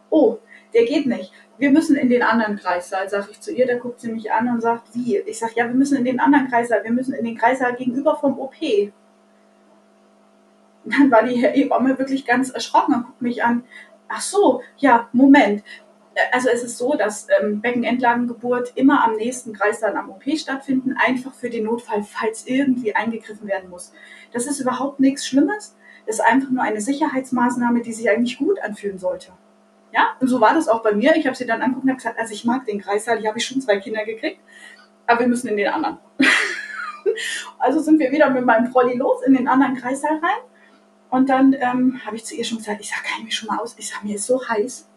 oh, 0.09 0.39
der 0.75 0.85
geht 0.85 1.07
nicht. 1.07 1.33
Wir 1.59 1.71
müssen 1.71 1.97
in 1.97 2.09
den 2.09 2.23
anderen 2.23 2.57
Kreissaal, 2.57 3.09
sage 3.09 3.29
ich 3.31 3.41
zu 3.41 3.53
ihr. 3.53 3.67
Da 3.67 3.77
guckt 3.77 4.01
sie 4.01 4.11
mich 4.11 4.33
an 4.33 4.49
und 4.49 4.61
sagt, 4.63 4.95
wie? 4.95 5.19
Ich 5.19 5.39
sage, 5.39 5.53
ja, 5.57 5.67
wir 5.67 5.75
müssen 5.75 5.99
in 5.99 6.05
den 6.05 6.19
anderen 6.19 6.49
Kreissaal. 6.49 6.83
Wir 6.83 6.93
müssen 6.93 7.15
in 7.15 7.25
den 7.25 7.37
Kreissaal 7.37 7.77
gegenüber 7.77 8.17
vom 8.17 8.39
OP. 8.39 8.57
dann 10.85 11.11
war 11.11 11.23
die 11.23 11.37
Hebamme 11.37 11.99
wirklich 11.99 12.25
ganz 12.25 12.51
erschrocken 12.51 12.95
und 12.95 13.05
guckt 13.05 13.23
mich 13.23 13.45
an. 13.45 13.65
Ach 14.09 14.21
so, 14.21 14.63
ja, 14.79 15.09
Moment. 15.13 15.63
Also 16.33 16.49
es 16.49 16.63
ist 16.63 16.77
so, 16.77 16.95
dass 16.95 17.29
ähm, 17.41 17.61
Beckenendlagengeburt 17.61 18.73
immer 18.75 19.05
am 19.05 19.15
nächsten 19.15 19.53
Kreissaal 19.53 19.97
am 19.97 20.11
OP 20.11 20.25
stattfinden, 20.37 20.97
einfach 20.99 21.33
für 21.33 21.51
den 21.51 21.65
Notfall, 21.65 22.03
falls 22.03 22.47
irgendwie 22.47 22.95
eingegriffen 22.95 23.47
werden 23.47 23.71
muss. 23.71 23.93
Das 24.33 24.47
ist 24.47 24.61
überhaupt 24.61 25.01
nichts 25.01 25.27
Schlimmes. 25.27 25.77
Das 26.07 26.17
ist 26.17 26.23
einfach 26.23 26.51
nur 26.51 26.63
eine 26.63 26.81
Sicherheitsmaßnahme, 26.81 27.83
die 27.83 27.93
sich 27.93 28.11
eigentlich 28.11 28.39
gut 28.39 28.61
anfühlen 28.61 28.99
sollte. 28.99 29.33
Ja, 29.93 30.09
und 30.21 30.29
so 30.29 30.41
war 30.41 30.55
das 30.55 30.69
auch 30.69 30.83
bei 30.83 30.93
mir. 30.93 31.17
Ich 31.17 31.27
habe 31.27 31.37
sie 31.37 31.47
dann 31.47 31.63
angeguckt 31.63 31.89
und 31.89 31.97
gesagt, 31.97 32.19
also 32.19 32.33
ich 32.33 32.45
mag 32.45 32.65
den 32.65 32.81
Kreissaal, 32.81 33.19
hier 33.19 33.29
habe 33.29 33.39
ich 33.39 33.47
schon 33.47 33.61
zwei 33.61 33.79
Kinder 33.79 34.05
gekriegt, 34.05 34.41
aber 35.07 35.21
wir 35.21 35.29
müssen 35.29 35.49
in 35.49 35.57
den 35.57 35.69
anderen. 35.69 35.99
also 37.59 37.81
sind 37.81 37.99
wir 37.99 38.11
wieder 38.13 38.31
mit 38.31 38.45
meinem 38.45 38.71
Trolli 38.71 38.97
los 38.97 39.23
in 39.23 39.35
den 39.35 39.49
anderen 39.49 39.77
Kreissaal 39.77 40.17
rein. 40.19 40.41
Und 41.11 41.29
dann 41.29 41.57
ähm, 41.59 42.01
habe 42.07 42.17
ich 42.17 42.25
zu 42.25 42.37
ihr 42.37 42.45
schon 42.45 42.59
gesagt, 42.59 42.81
ich 42.81 42.91
sage, 42.91 43.03
kann 43.03 43.19
ich 43.19 43.25
mich 43.25 43.37
schon 43.37 43.49
mal 43.49 43.59
aus? 43.59 43.75
Ich 43.79 43.89
sage, 43.89 44.07
mir 44.07 44.15
ist 44.15 44.27
so 44.27 44.49
heiß. 44.49 44.89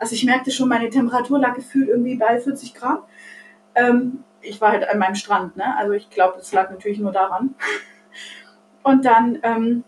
Also 0.00 0.14
ich 0.14 0.24
merkte 0.24 0.50
schon, 0.50 0.68
meine 0.68 0.90
Temperatur 0.90 1.38
lag 1.38 1.54
gefühlt 1.54 1.88
irgendwie 1.88 2.16
bei 2.16 2.40
40 2.40 2.74
Grad. 2.74 3.04
Ähm, 3.76 4.24
ich 4.40 4.60
war 4.60 4.72
halt 4.72 4.88
an 4.88 4.98
meinem 4.98 5.14
Strand, 5.14 5.56
ne? 5.56 5.76
Also 5.76 5.92
ich 5.92 6.10
glaube, 6.10 6.38
das 6.38 6.52
lag 6.52 6.70
natürlich 6.70 6.98
nur 6.98 7.12
daran. 7.12 7.54
Und 8.82 9.04
dann 9.04 9.38
ähm, 9.42 9.84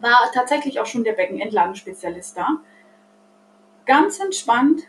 war 0.00 0.18
tatsächlich 0.34 0.80
auch 0.80 0.86
schon 0.86 1.04
der 1.04 1.12
Beckenendlagenspezialist 1.12 2.36
da 2.36 2.58
ganz 3.86 4.18
entspannt. 4.18 4.82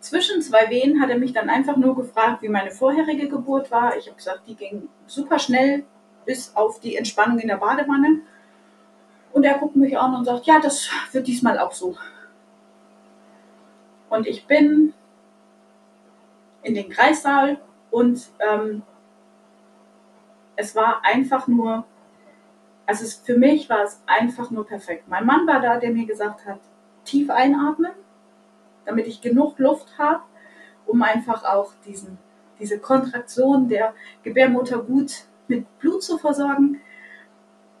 Zwischen 0.00 0.42
zwei 0.42 0.68
Wehen 0.68 1.00
hat 1.00 1.10
er 1.10 1.18
mich 1.18 1.32
dann 1.32 1.48
einfach 1.48 1.76
nur 1.76 1.94
gefragt, 1.94 2.42
wie 2.42 2.48
meine 2.48 2.70
vorherige 2.70 3.28
Geburt 3.28 3.70
war. 3.70 3.96
Ich 3.96 4.06
habe 4.06 4.16
gesagt, 4.16 4.42
die 4.46 4.56
ging 4.56 4.88
super 5.06 5.38
schnell 5.38 5.84
bis 6.24 6.54
auf 6.56 6.80
die 6.80 6.96
Entspannung 6.96 7.38
in 7.38 7.48
der 7.48 7.56
Badewanne. 7.56 8.20
Und 9.32 9.44
er 9.44 9.58
guckt 9.58 9.76
mich 9.76 9.96
an 9.96 10.14
und 10.14 10.24
sagt, 10.24 10.46
ja, 10.46 10.60
das 10.60 10.88
wird 11.12 11.26
diesmal 11.26 11.58
auch 11.58 11.72
so. 11.72 11.96
Und 14.12 14.26
ich 14.26 14.46
bin 14.46 14.92
in 16.62 16.74
den 16.74 16.90
Kreissaal 16.90 17.58
und 17.90 18.28
ähm, 18.40 18.82
es 20.54 20.76
war 20.76 21.02
einfach 21.02 21.48
nur, 21.48 21.84
also 22.84 23.04
es, 23.04 23.14
für 23.14 23.38
mich 23.38 23.70
war 23.70 23.84
es 23.84 24.02
einfach 24.04 24.50
nur 24.50 24.66
perfekt. 24.66 25.08
Mein 25.08 25.24
Mann 25.24 25.46
war 25.46 25.60
da, 25.60 25.78
der 25.78 25.92
mir 25.92 26.04
gesagt 26.04 26.44
hat, 26.44 26.60
tief 27.06 27.30
einatmen, 27.30 27.92
damit 28.84 29.06
ich 29.06 29.22
genug 29.22 29.58
Luft 29.58 29.96
habe, 29.96 30.20
um 30.84 31.00
einfach 31.00 31.44
auch 31.44 31.72
diesen, 31.86 32.18
diese 32.60 32.78
Kontraktion 32.78 33.66
der 33.66 33.94
Gebärmutter 34.24 34.82
gut 34.82 35.24
mit 35.48 35.78
Blut 35.78 36.02
zu 36.02 36.18
versorgen. 36.18 36.82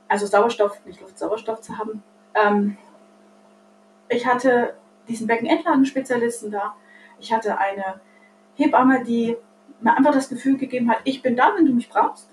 Also 0.08 0.24
Sauerstoff, 0.24 0.82
nicht 0.86 1.02
Luft, 1.02 1.18
Sauerstoff 1.18 1.60
zu 1.60 1.76
haben. 1.76 2.02
Ähm, 2.34 2.78
ich 4.08 4.26
hatte 4.26 4.72
diesen 5.12 5.26
Beckenendlagenspezialisten 5.26 6.50
da. 6.50 6.74
Ich 7.20 7.32
hatte 7.32 7.58
eine 7.58 8.00
Hebamme, 8.54 9.04
die 9.04 9.36
mir 9.80 9.96
einfach 9.96 10.12
das 10.12 10.28
Gefühl 10.28 10.56
gegeben 10.56 10.90
hat, 10.90 11.00
ich 11.04 11.22
bin 11.22 11.36
da, 11.36 11.52
wenn 11.56 11.66
du 11.66 11.72
mich 11.72 11.88
brauchst. 11.88 12.28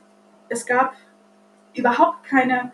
Es 0.50 0.66
gab 0.66 0.94
überhaupt 1.74 2.24
keine, 2.24 2.72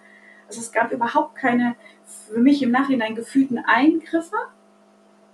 also 0.47 0.61
es 0.61 0.71
gab 0.71 0.91
überhaupt 0.91 1.35
keine 1.35 1.75
für 2.05 2.39
mich 2.39 2.61
im 2.61 2.71
Nachhinein 2.71 3.15
gefühlten 3.15 3.59
Eingriffe. 3.59 4.35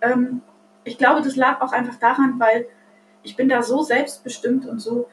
Ähm, 0.01 0.41
ich 0.83 0.97
glaube, 0.97 1.21
das 1.21 1.35
lag 1.35 1.61
auch 1.61 1.73
einfach 1.73 1.95
daran, 1.95 2.39
weil 2.39 2.67
ich 3.23 3.35
bin 3.35 3.49
da 3.49 3.61
so 3.61 3.83
selbstbestimmt 3.83 4.65
und 4.65 4.79
so 4.79 5.07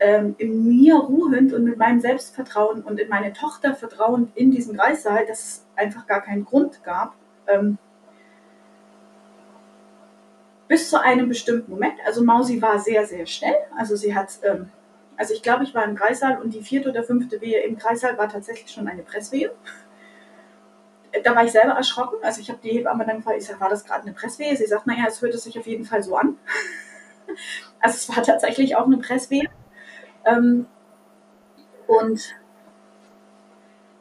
ähm, 0.00 0.34
in 0.38 0.68
mir 0.68 0.96
ruhend 0.96 1.52
und 1.52 1.64
mit 1.64 1.78
meinem 1.78 2.00
Selbstvertrauen 2.00 2.82
und 2.82 3.00
in 3.00 3.08
meine 3.08 3.32
Tochter 3.32 3.74
vertrauend 3.74 4.36
in 4.36 4.50
diesem 4.50 4.76
Kreissaal, 4.76 5.26
dass 5.26 5.40
es 5.40 5.66
einfach 5.76 6.06
gar 6.06 6.20
keinen 6.20 6.44
Grund 6.44 6.84
gab. 6.84 7.14
Ähm, 7.46 7.78
bis 10.68 10.90
zu 10.90 11.00
einem 11.00 11.28
bestimmten 11.28 11.70
Moment. 11.70 11.94
Also 12.06 12.22
Mausi 12.22 12.60
war 12.62 12.78
sehr, 12.78 13.06
sehr 13.06 13.26
schnell. 13.26 13.56
Also 13.76 13.96
sie 13.96 14.14
hat, 14.14 14.38
ähm, 14.42 14.70
also 15.16 15.34
ich 15.34 15.42
glaube, 15.42 15.64
ich 15.64 15.74
war 15.74 15.84
im 15.84 15.96
Kreissaal 15.96 16.40
und 16.40 16.54
die 16.54 16.62
vierte 16.62 16.90
oder 16.90 17.02
fünfte 17.02 17.40
Wehe 17.40 17.62
im 17.62 17.78
Kreissaal 17.78 18.16
war 18.18 18.28
tatsächlich 18.28 18.70
schon 18.70 18.86
eine 18.86 19.02
Presswehe 19.02 19.50
da 21.22 21.34
war 21.34 21.44
ich 21.44 21.52
selber 21.52 21.72
erschrocken. 21.72 22.18
Also 22.22 22.40
ich 22.40 22.50
habe 22.50 22.60
die 22.62 22.70
Hebamme 22.70 23.06
dann 23.06 23.18
gefragt, 23.18 23.38
ich 23.38 23.46
sage, 23.46 23.60
war 23.60 23.68
das 23.68 23.84
gerade 23.84 24.02
eine 24.02 24.12
Presswehe? 24.12 24.56
Sie 24.56 24.66
sagt, 24.66 24.86
naja, 24.86 25.04
es 25.08 25.20
hört 25.22 25.34
sich 25.34 25.58
auf 25.58 25.66
jeden 25.66 25.84
Fall 25.84 26.02
so 26.02 26.16
an. 26.16 26.36
also 27.80 27.96
es 27.96 28.16
war 28.16 28.22
tatsächlich 28.22 28.76
auch 28.76 28.86
eine 28.86 28.98
Presswehe. 28.98 29.48
Ähm, 30.24 30.66
und 31.86 32.34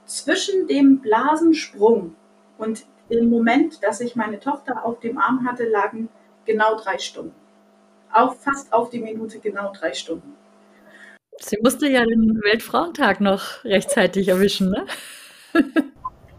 zwischen 0.05 0.67
dem 0.67 0.99
Blasensprung 0.99 2.15
und 2.57 2.85
dem 3.09 3.29
Moment, 3.29 3.83
dass 3.83 4.01
ich 4.01 4.15
meine 4.15 4.39
Tochter 4.39 4.83
auf 4.85 4.99
dem 4.99 5.17
Arm 5.17 5.47
hatte, 5.47 5.67
lagen 5.67 6.09
genau 6.47 6.75
drei 6.77 6.97
Stunden. 6.97 7.35
Auch 8.11 8.35
fast 8.35 8.73
auf 8.73 8.89
die 8.89 8.99
Minute 8.99 9.39
genau 9.39 9.71
drei 9.71 9.93
Stunden. 9.93 10.35
Sie 11.39 11.57
musste 11.61 11.87
ja 11.87 12.03
den 12.03 12.41
Weltfrauentag 12.43 13.21
noch 13.21 13.63
rechtzeitig 13.63 14.27
erwischen, 14.29 14.71
ne? 14.71 14.87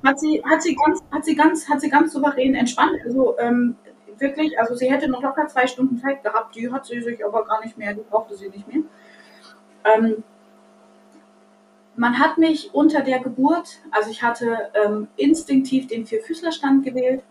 hat 0.04 0.18
sie, 0.18 0.42
hat 0.44 0.62
sie 0.62 0.74
ganz, 0.74 1.02
hat 1.12 1.24
sie 1.24 1.36
ganz, 1.36 1.68
hat 1.68 1.80
sie 1.80 1.88
ganz 1.88 2.12
souverän 2.12 2.56
entspannt. 2.56 2.98
Also 3.04 3.38
ähm, 3.38 3.76
wirklich, 4.18 4.58
also 4.58 4.74
sie 4.74 4.90
hätte 4.90 5.08
noch 5.08 5.22
locker 5.22 5.46
zwei 5.46 5.66
Stunden 5.66 5.98
Zeit 5.98 6.22
gehabt, 6.24 6.56
die 6.56 6.70
hat 6.70 6.86
sie 6.86 7.00
sich 7.00 7.24
aber 7.24 7.44
gar 7.44 7.64
nicht 7.64 7.78
mehr, 7.78 7.94
die 7.94 8.02
brauchte 8.02 8.36
sie 8.36 8.48
nicht 8.48 8.66
mehr. 8.66 8.82
Ähm, 9.84 10.24
man 11.96 12.18
hat 12.18 12.38
mich 12.38 12.72
unter 12.74 13.02
der 13.02 13.18
Geburt, 13.18 13.78
also 13.90 14.10
ich 14.10 14.22
hatte 14.22 14.70
ähm, 14.84 15.08
instinktiv 15.16 15.88
den 15.88 16.06
Vierfüßlerstand 16.06 16.84
gewählt. 16.84 17.24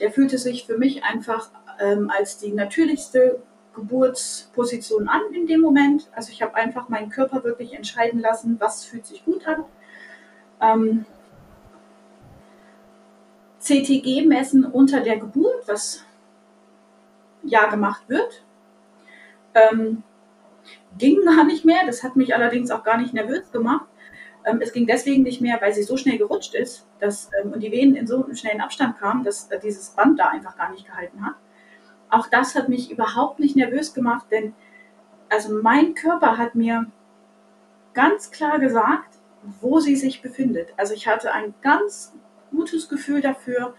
Der 0.00 0.10
fühlte 0.10 0.38
sich 0.38 0.66
für 0.66 0.78
mich 0.78 1.04
einfach 1.04 1.50
ähm, 1.80 2.10
als 2.10 2.38
die 2.38 2.52
natürlichste 2.52 3.40
Geburtsposition 3.74 5.08
an 5.08 5.20
in 5.32 5.46
dem 5.46 5.60
Moment. 5.60 6.08
Also 6.12 6.32
ich 6.32 6.42
habe 6.42 6.54
einfach 6.54 6.88
meinen 6.88 7.10
Körper 7.10 7.44
wirklich 7.44 7.74
entscheiden 7.74 8.20
lassen, 8.20 8.56
was 8.58 8.84
fühlt 8.84 9.06
sich 9.06 9.24
gut 9.24 9.46
an. 9.46 9.64
Ähm, 10.60 11.04
CTG 13.60 14.24
messen 14.26 14.64
unter 14.64 15.00
der 15.00 15.18
Geburt, 15.18 15.66
was 15.66 16.04
ja 17.42 17.66
gemacht 17.66 18.08
wird. 18.08 18.44
Ähm, 19.54 20.02
ging 20.98 21.24
gar 21.24 21.44
nicht 21.44 21.64
mehr. 21.64 21.84
Das 21.84 22.02
hat 22.02 22.16
mich 22.16 22.34
allerdings 22.34 22.70
auch 22.70 22.84
gar 22.84 22.98
nicht 22.98 23.12
nervös 23.12 23.50
gemacht. 23.52 23.86
Ähm, 24.44 24.60
es 24.62 24.72
ging 24.72 24.86
deswegen 24.86 25.22
nicht 25.22 25.40
mehr, 25.40 25.58
weil 25.60 25.74
sie 25.74 25.82
so 25.82 25.96
schnell 25.96 26.18
gerutscht 26.18 26.54
ist 26.54 26.86
dass, 27.00 27.30
ähm, 27.40 27.52
und 27.52 27.62
die 27.62 27.70
Venen 27.70 27.96
in 27.96 28.06
so 28.06 28.24
einem 28.24 28.34
schnellen 28.34 28.60
Abstand 28.60 28.98
kamen, 28.98 29.24
dass 29.24 29.50
äh, 29.50 29.60
dieses 29.60 29.90
Band 29.90 30.18
da 30.18 30.28
einfach 30.28 30.56
gar 30.56 30.70
nicht 30.70 30.86
gehalten 30.86 31.24
hat. 31.24 31.34
Auch 32.10 32.28
das 32.28 32.54
hat 32.54 32.68
mich 32.68 32.90
überhaupt 32.90 33.40
nicht 33.40 33.56
nervös 33.56 33.94
gemacht, 33.94 34.26
denn 34.30 34.54
also 35.28 35.60
mein 35.60 35.94
Körper 35.94 36.38
hat 36.38 36.54
mir 36.54 36.86
ganz 37.94 38.30
klar 38.30 38.58
gesagt, 38.58 39.16
wo 39.60 39.80
sie 39.80 39.96
sich 39.96 40.22
befindet. 40.22 40.68
Also 40.76 40.94
ich 40.94 41.08
hatte 41.08 41.32
ein 41.32 41.54
ganz 41.62 42.12
gutes 42.50 42.88
Gefühl 42.88 43.20
dafür, 43.20 43.74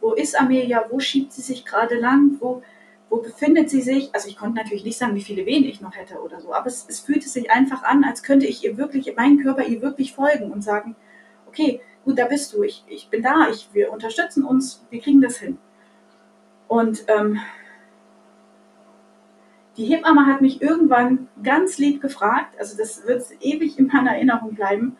wo 0.00 0.12
ist 0.12 0.38
Amelia, 0.38 0.86
wo 0.90 0.98
schiebt 0.98 1.32
sie 1.32 1.42
sich 1.42 1.64
gerade 1.64 1.98
lang, 1.98 2.36
wo, 2.40 2.62
wo 3.08 3.18
befindet 3.18 3.70
sie 3.70 3.82
sich. 3.82 4.14
Also 4.14 4.28
ich 4.28 4.36
konnte 4.36 4.58
natürlich 4.58 4.84
nicht 4.84 4.98
sagen, 4.98 5.14
wie 5.14 5.22
viele 5.22 5.46
Wehen 5.46 5.64
ich 5.64 5.80
noch 5.80 5.94
hätte 5.94 6.20
oder 6.20 6.40
so, 6.40 6.54
aber 6.54 6.66
es, 6.66 6.86
es 6.88 7.00
fühlte 7.00 7.28
sich 7.28 7.50
einfach 7.50 7.82
an, 7.82 8.04
als 8.04 8.22
könnte 8.22 8.46
ich 8.46 8.64
ihr 8.64 8.76
wirklich, 8.76 9.14
mein 9.16 9.38
Körper 9.38 9.64
ihr 9.64 9.82
wirklich 9.82 10.14
folgen 10.14 10.52
und 10.52 10.62
sagen, 10.62 10.96
okay, 11.46 11.80
gut, 12.04 12.18
da 12.18 12.26
bist 12.26 12.52
du, 12.52 12.62
ich, 12.62 12.84
ich 12.86 13.08
bin 13.08 13.22
da, 13.22 13.48
ich, 13.50 13.68
wir 13.72 13.92
unterstützen 13.92 14.44
uns, 14.44 14.86
wir 14.90 15.00
kriegen 15.00 15.20
das 15.20 15.38
hin. 15.38 15.58
Und 16.68 17.04
ähm, 17.08 17.40
die 19.80 19.86
Hebamme 19.86 20.26
hat 20.26 20.42
mich 20.42 20.60
irgendwann 20.60 21.28
ganz 21.42 21.78
lieb 21.78 22.02
gefragt, 22.02 22.54
also 22.58 22.76
das 22.76 23.06
wird 23.06 23.24
ewig 23.40 23.78
in 23.78 23.86
meiner 23.86 24.12
Erinnerung 24.12 24.54
bleiben, 24.54 24.98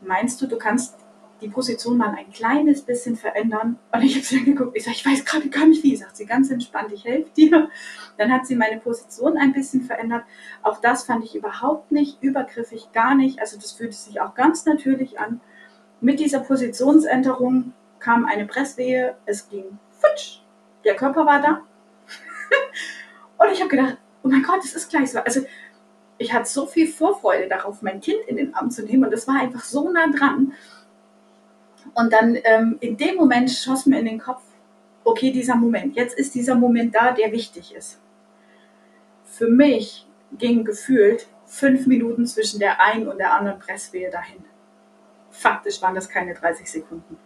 meinst 0.00 0.42
du, 0.42 0.48
du 0.48 0.58
kannst 0.58 0.96
die 1.40 1.48
Position 1.48 1.96
mal 1.96 2.12
ein 2.18 2.32
kleines 2.32 2.82
bisschen 2.82 3.14
verändern. 3.14 3.78
Und 3.92 4.02
ich 4.02 4.16
habe 4.16 4.24
sie 4.24 4.44
geguckt, 4.44 4.76
ich 4.76 4.82
sage, 4.82 4.96
ich 4.96 5.06
weiß 5.06 5.24
gerade 5.24 5.48
gar 5.48 5.64
nicht 5.66 5.84
wie. 5.84 5.94
Sagt 5.94 6.16
sie, 6.16 6.26
ganz 6.26 6.50
entspannt, 6.50 6.90
ich 6.92 7.04
helfe 7.04 7.30
dir. 7.36 7.70
Dann 8.16 8.32
hat 8.32 8.48
sie 8.48 8.56
meine 8.56 8.80
Position 8.80 9.36
ein 9.36 9.52
bisschen 9.52 9.82
verändert. 9.82 10.24
Auch 10.64 10.80
das 10.80 11.04
fand 11.04 11.24
ich 11.24 11.36
überhaupt 11.36 11.92
nicht 11.92 12.20
übergriffig, 12.20 12.90
gar 12.92 13.14
nicht. 13.14 13.38
Also 13.38 13.56
das 13.56 13.70
fühlte 13.70 13.94
sich 13.94 14.20
auch 14.20 14.34
ganz 14.34 14.66
natürlich 14.66 15.20
an. 15.20 15.40
Mit 16.00 16.18
dieser 16.18 16.40
Positionsänderung 16.40 17.74
kam 18.00 18.24
eine 18.24 18.46
Presswehe, 18.46 19.16
es 19.24 19.48
ging 19.48 19.78
futsch, 20.00 20.40
der 20.84 20.96
Körper 20.96 21.24
war 21.26 21.40
da. 21.40 21.62
Und 23.38 23.52
ich 23.52 23.60
habe 23.60 23.70
gedacht, 23.70 23.98
oh 24.22 24.28
mein 24.28 24.42
Gott, 24.42 24.64
es 24.64 24.74
ist 24.74 24.90
gleich 24.90 25.10
so. 25.10 25.20
Also 25.20 25.40
ich 26.18 26.32
hatte 26.32 26.48
so 26.48 26.66
viel 26.66 26.88
Vorfreude 26.88 27.48
darauf, 27.48 27.82
mein 27.82 28.00
Kind 28.00 28.20
in 28.26 28.36
den 28.36 28.54
Arm 28.54 28.70
zu 28.70 28.84
nehmen 28.84 29.04
und 29.04 29.12
das 29.12 29.26
war 29.28 29.40
einfach 29.40 29.64
so 29.64 29.90
nah 29.90 30.08
dran. 30.08 30.52
Und 31.94 32.12
dann 32.12 32.36
ähm, 32.44 32.76
in 32.80 32.96
dem 32.96 33.16
Moment 33.16 33.50
schoss 33.50 33.86
mir 33.86 34.00
in 34.00 34.04
den 34.04 34.18
Kopf, 34.18 34.42
okay, 35.04 35.30
dieser 35.30 35.54
Moment, 35.54 35.96
jetzt 35.96 36.18
ist 36.18 36.34
dieser 36.34 36.54
Moment 36.54 36.94
da, 36.94 37.12
der 37.12 37.32
wichtig 37.32 37.74
ist. 37.74 38.00
Für 39.24 39.48
mich 39.48 40.06
ging 40.32 40.64
gefühlt 40.64 41.28
fünf 41.46 41.86
Minuten 41.86 42.26
zwischen 42.26 42.58
der 42.58 42.80
einen 42.80 43.08
und 43.08 43.18
der 43.18 43.32
anderen 43.32 43.58
Presswehe 43.58 44.10
dahin. 44.10 44.44
Faktisch 45.30 45.80
waren 45.80 45.94
das 45.94 46.08
keine 46.08 46.34
30 46.34 46.70
Sekunden. 46.70 47.16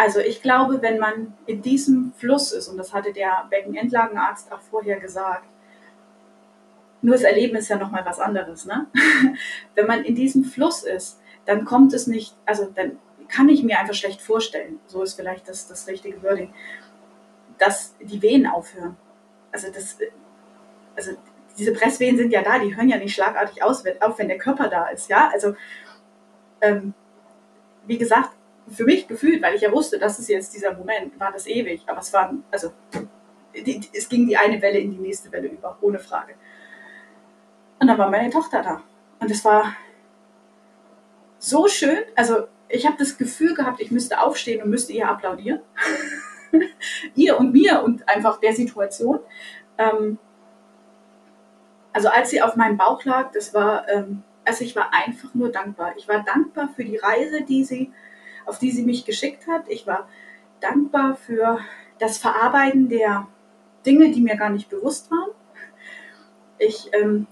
Also 0.00 0.18
ich 0.20 0.40
glaube, 0.40 0.80
wenn 0.80 0.98
man 0.98 1.34
in 1.44 1.60
diesem 1.60 2.14
Fluss 2.14 2.52
ist, 2.52 2.68
und 2.68 2.78
das 2.78 2.94
hatte 2.94 3.12
der 3.12 3.46
Beckenendlagenarzt 3.50 4.50
auch 4.50 4.62
vorher 4.62 4.98
gesagt, 4.98 5.44
nur 7.02 7.16
das 7.16 7.22
Erleben 7.22 7.54
ist 7.56 7.68
ja 7.68 7.76
nochmal 7.76 8.06
was 8.06 8.18
anderes, 8.18 8.64
ne? 8.64 8.86
wenn 9.74 9.86
man 9.86 10.02
in 10.02 10.14
diesem 10.14 10.44
Fluss 10.44 10.84
ist, 10.84 11.20
dann 11.44 11.66
kommt 11.66 11.92
es 11.92 12.06
nicht, 12.06 12.34
also 12.46 12.64
dann 12.74 12.98
kann 13.28 13.50
ich 13.50 13.62
mir 13.62 13.78
einfach 13.78 13.92
schlecht 13.92 14.22
vorstellen, 14.22 14.80
so 14.86 15.02
ist 15.02 15.16
vielleicht 15.16 15.46
das, 15.50 15.68
das 15.68 15.86
richtige 15.86 16.22
Wording, 16.22 16.54
dass 17.58 17.94
die 18.00 18.22
Wehen 18.22 18.46
aufhören. 18.46 18.96
Also, 19.52 19.70
das, 19.70 19.98
also 20.96 21.10
diese 21.58 21.74
Presswehen 21.74 22.16
sind 22.16 22.32
ja 22.32 22.40
da, 22.40 22.58
die 22.58 22.74
hören 22.74 22.88
ja 22.88 22.96
nicht 22.96 23.14
schlagartig 23.14 23.62
aus, 23.62 23.84
auf, 24.00 24.18
wenn 24.18 24.28
der 24.28 24.38
Körper 24.38 24.68
da 24.68 24.86
ist. 24.86 25.10
Ja, 25.10 25.28
also 25.30 25.54
ähm, 26.62 26.94
wie 27.86 27.98
gesagt, 27.98 28.30
für 28.70 28.84
mich 28.84 29.08
gefühlt, 29.08 29.42
weil 29.42 29.54
ich 29.54 29.62
ja 29.62 29.72
wusste, 29.72 29.98
das 29.98 30.18
ist 30.18 30.28
jetzt 30.28 30.54
dieser 30.54 30.74
Moment, 30.74 31.18
war 31.18 31.32
das 31.32 31.46
ewig. 31.46 31.82
Aber 31.86 32.00
es 32.00 32.12
war, 32.12 32.32
also 32.50 32.72
die, 33.54 33.80
es 33.92 34.08
ging 34.08 34.26
die 34.26 34.36
eine 34.36 34.60
Welle 34.62 34.78
in 34.78 34.92
die 34.92 34.98
nächste 34.98 35.30
Welle 35.32 35.48
über, 35.48 35.76
ohne 35.80 35.98
Frage. 35.98 36.34
Und 37.78 37.88
dann 37.88 37.98
war 37.98 38.10
meine 38.10 38.30
Tochter 38.30 38.62
da. 38.62 38.82
Und 39.18 39.30
es 39.30 39.44
war 39.44 39.74
so 41.38 41.66
schön. 41.66 41.98
Also 42.14 42.46
ich 42.68 42.86
habe 42.86 42.96
das 42.98 43.18
Gefühl 43.18 43.54
gehabt, 43.54 43.80
ich 43.80 43.90
müsste 43.90 44.20
aufstehen 44.20 44.62
und 44.62 44.70
müsste 44.70 44.92
ihr 44.92 45.08
applaudieren. 45.08 45.60
ihr 47.14 47.38
und 47.38 47.52
mir 47.52 47.82
und 47.82 48.08
einfach 48.08 48.40
der 48.40 48.54
Situation. 48.54 49.20
Ähm, 49.78 50.18
also 51.92 52.08
als 52.08 52.30
sie 52.30 52.42
auf 52.42 52.56
meinem 52.56 52.76
Bauch 52.76 53.04
lag, 53.04 53.32
das 53.32 53.52
war, 53.52 53.88
ähm, 53.88 54.22
also 54.44 54.64
ich 54.64 54.76
war 54.76 54.92
einfach 54.92 55.34
nur 55.34 55.50
dankbar. 55.50 55.94
Ich 55.96 56.06
war 56.06 56.22
dankbar 56.22 56.68
für 56.74 56.84
die 56.84 56.96
Reise, 56.96 57.42
die 57.42 57.64
sie, 57.64 57.92
auf 58.50 58.58
die 58.58 58.72
sie 58.72 58.82
mich 58.82 59.04
geschickt 59.04 59.46
hat. 59.46 59.62
Ich 59.68 59.86
war 59.86 60.08
dankbar 60.58 61.14
für 61.14 61.60
das 62.00 62.18
Verarbeiten 62.18 62.88
der 62.88 63.28
Dinge, 63.86 64.10
die 64.10 64.20
mir 64.20 64.36
gar 64.36 64.50
nicht 64.50 64.68
bewusst 64.68 65.08
waren. 65.12 65.30
Ich 66.58 66.90
ähm, 66.92 67.28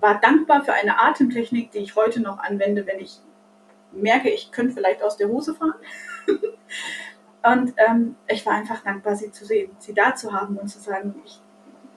war 0.00 0.20
dankbar 0.20 0.64
für 0.64 0.72
eine 0.72 1.00
Atemtechnik, 1.00 1.70
die 1.70 1.78
ich 1.78 1.94
heute 1.94 2.20
noch 2.20 2.40
anwende, 2.40 2.84
wenn 2.88 2.98
ich 2.98 3.20
merke, 3.92 4.30
ich 4.30 4.50
könnte 4.50 4.74
vielleicht 4.74 5.00
aus 5.00 5.16
der 5.16 5.28
Hose 5.28 5.54
fahren. 5.54 5.74
und 7.44 7.74
ähm, 7.76 8.16
ich 8.26 8.44
war 8.44 8.54
einfach 8.54 8.82
dankbar, 8.82 9.14
sie 9.14 9.30
zu 9.30 9.44
sehen, 9.44 9.70
sie 9.78 9.94
da 9.94 10.16
zu 10.16 10.32
haben 10.32 10.56
und 10.58 10.66
zu 10.66 10.80
sagen, 10.80 11.14
ich, 11.24 11.40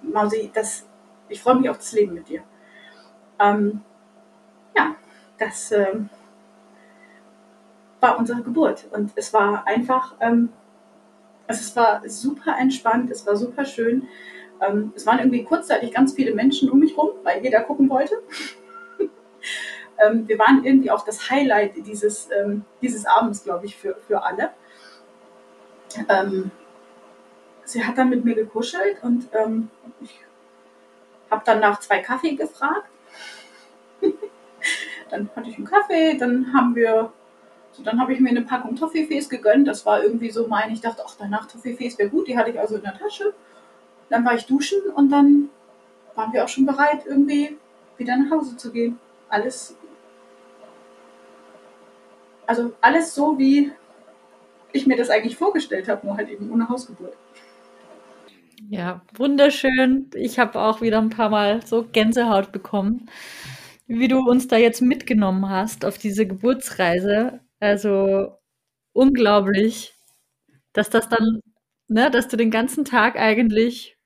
Mausi, 0.04 0.52
das, 0.54 0.88
ich 1.30 1.42
freue 1.42 1.56
mich 1.56 1.70
auf 1.70 1.78
das 1.78 1.94
Leben 1.94 2.14
mit 2.14 2.30
dir. 2.30 2.44
Ähm, 3.40 3.82
ja, 4.78 4.96
das 5.40 5.72
ähm, 5.72 6.12
war 8.02 8.18
unsere 8.20 8.42
Geburt 8.42 8.88
und 8.92 9.12
es 9.16 9.34
war 9.34 9.66
einfach, 9.68 10.16
ähm, 10.20 10.50
also 11.48 11.62
es 11.62 11.76
war 11.76 12.02
super 12.10 12.56
entspannt, 12.60 13.12
es 13.12 13.26
war 13.26 13.36
super 13.36 13.64
schön. 13.66 14.08
Ähm, 14.62 14.94
es 14.96 15.06
waren 15.06 15.20
irgendwie 15.20 15.44
kurzzeitig 15.44 15.94
ganz 15.94 16.14
viele 16.14 16.34
Menschen 16.34 16.70
um 16.70 16.80
mich 16.80 16.98
rum, 16.98 17.12
weil 17.24 17.44
jeder 17.44 17.62
gucken 17.62 17.90
wollte. 17.90 18.16
ähm, 20.06 20.28
wir 20.28 20.38
waren 20.38 20.64
irgendwie 20.64 20.92
auch 20.92 21.04
das 21.06 21.30
Highlight 21.30 21.76
dieses, 21.86 22.30
ähm, 22.32 22.66
dieses 22.82 23.06
Abends, 23.06 23.44
glaube 23.44 23.66
ich, 23.66 23.76
für, 23.76 23.96
für 24.08 24.24
alle. 24.24 24.52
Ähm, 26.10 26.52
sie 27.66 27.86
hat 27.86 27.98
dann 27.98 28.10
mit 28.10 28.24
mir 28.24 28.36
gekuschelt 28.36 29.04
und 29.04 29.28
ähm, 29.34 29.70
ich 30.00 30.20
habe 31.30 31.44
dann 31.46 31.60
nach 31.60 31.80
zwei 31.80 32.00
Kaffee 32.00 32.36
gefragt. 32.36 32.90
dann 35.10 35.30
hatte 35.36 35.50
ich 35.50 35.58
einen 35.58 35.66
Kaffee, 35.66 36.18
dann 36.18 36.54
haben 36.54 36.76
wir, 36.76 37.12
so, 37.74 37.84
dann 37.84 38.00
habe 38.00 38.14
ich 38.14 38.20
mir 38.20 38.30
eine 38.30 38.42
Packung 38.42 38.76
Toffifees 38.76 39.30
gegönnt. 39.30 39.68
Das 39.68 39.86
war 39.86 40.04
irgendwie 40.04 40.30
so 40.30 40.48
mein, 40.48 40.72
ich 40.72 40.82
dachte, 40.82 41.04
ach, 41.06 41.16
danach 41.18 41.48
Toffifees 41.48 41.98
wäre 41.98 42.10
gut. 42.10 42.28
Die 42.28 42.38
hatte 42.38 42.52
ich 42.52 42.60
also 42.60 42.76
in 42.76 42.84
der 42.84 42.98
Tasche. 42.98 43.34
Dann 44.10 44.26
war 44.26 44.36
ich 44.36 44.46
duschen 44.46 44.82
und 44.96 45.10
dann 45.10 45.50
waren 46.16 46.34
wir 46.34 46.44
auch 46.44 46.50
schon 46.50 46.66
bereit, 46.66 47.06
irgendwie 47.06 47.58
wieder 47.98 48.18
nach 48.18 48.32
Hause 48.32 48.58
zu 48.58 48.72
gehen. 48.72 49.00
Alles 49.30 49.78
also 52.52 52.74
alles 52.82 53.16
so, 53.16 53.40
wie 53.40 53.72
ich 54.74 54.86
mir 54.86 54.98
das 54.98 55.10
eigentlich 55.10 55.38
vorgestellt 55.38 55.88
habe, 55.88 56.06
nur 56.06 56.18
halt 56.18 56.30
eben 56.30 56.52
ohne 56.52 56.68
Hausgeburt. 56.68 57.14
Ja, 58.70 59.02
wunderschön. 59.16 60.10
Ich 60.16 60.38
habe 60.38 60.60
auch 60.60 60.82
wieder 60.82 61.00
ein 61.00 61.10
paar 61.10 61.30
Mal 61.30 61.66
so 61.66 61.86
Gänsehaut 61.90 62.52
bekommen, 62.52 63.10
wie 63.88 64.10
du 64.10 64.20
uns 64.20 64.50
da 64.50 64.58
jetzt 64.58 64.82
mitgenommen 64.82 65.50
hast 65.50 65.86
auf 65.86 65.98
diese 65.98 66.28
Geburtsreise. 66.28 67.40
Also 67.62 68.40
unglaublich, 68.94 69.94
dass 70.74 70.90
das 70.90 71.10
dann, 71.10 71.42
ne, 71.88 72.12
dass 72.12 72.28
du 72.28 72.38
den 72.38 72.52
ganzen 72.52 72.86
Tag 72.86 73.18
eigentlich 73.18 73.98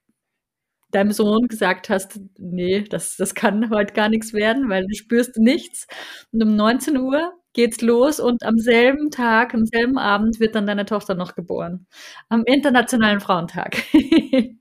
deinem 0.91 1.11
Sohn 1.13 1.47
gesagt 1.47 1.89
hast, 1.89 2.19
nee, 2.37 2.81
das, 2.83 3.17
das 3.17 3.35
kann 3.35 3.69
heute 3.71 3.93
gar 3.93 4.09
nichts 4.09 4.33
werden, 4.33 4.69
weil 4.69 4.85
du 4.87 4.95
spürst 4.95 5.37
nichts. 5.37 5.87
Und 6.31 6.43
um 6.43 6.55
19 6.55 6.97
Uhr 6.97 7.33
geht's 7.53 7.81
los 7.81 8.19
und 8.19 8.43
am 8.43 8.57
selben 8.57 9.11
Tag, 9.11 9.53
am 9.53 9.65
selben 9.65 9.97
Abend 9.97 10.39
wird 10.39 10.55
dann 10.55 10.67
deine 10.67 10.85
Tochter 10.85 11.15
noch 11.15 11.35
geboren. 11.35 11.87
Am 12.29 12.43
Internationalen 12.45 13.21
Frauentag. 13.21 13.77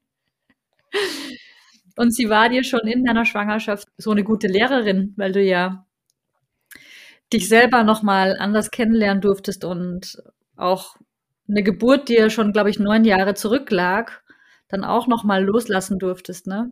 und 1.96 2.14
sie 2.14 2.28
war 2.28 2.48
dir 2.48 2.64
schon 2.64 2.86
in 2.86 3.04
deiner 3.04 3.24
Schwangerschaft 3.24 3.88
so 3.98 4.10
eine 4.12 4.24
gute 4.24 4.46
Lehrerin, 4.48 5.14
weil 5.16 5.32
du 5.32 5.42
ja 5.42 5.86
dich 7.34 7.48
selber 7.48 7.84
nochmal 7.84 8.36
anders 8.38 8.70
kennenlernen 8.70 9.20
durftest 9.20 9.64
und 9.64 10.22
auch 10.56 10.96
eine 11.48 11.62
Geburt, 11.62 12.08
die 12.08 12.14
ja 12.14 12.30
schon, 12.30 12.52
glaube 12.52 12.70
ich, 12.70 12.78
neun 12.78 13.04
Jahre 13.04 13.34
zurücklag, 13.34 14.22
dann 14.68 14.84
auch 14.84 15.06
nochmal 15.06 15.44
loslassen 15.44 15.98
durftest, 15.98 16.46
ne? 16.46 16.70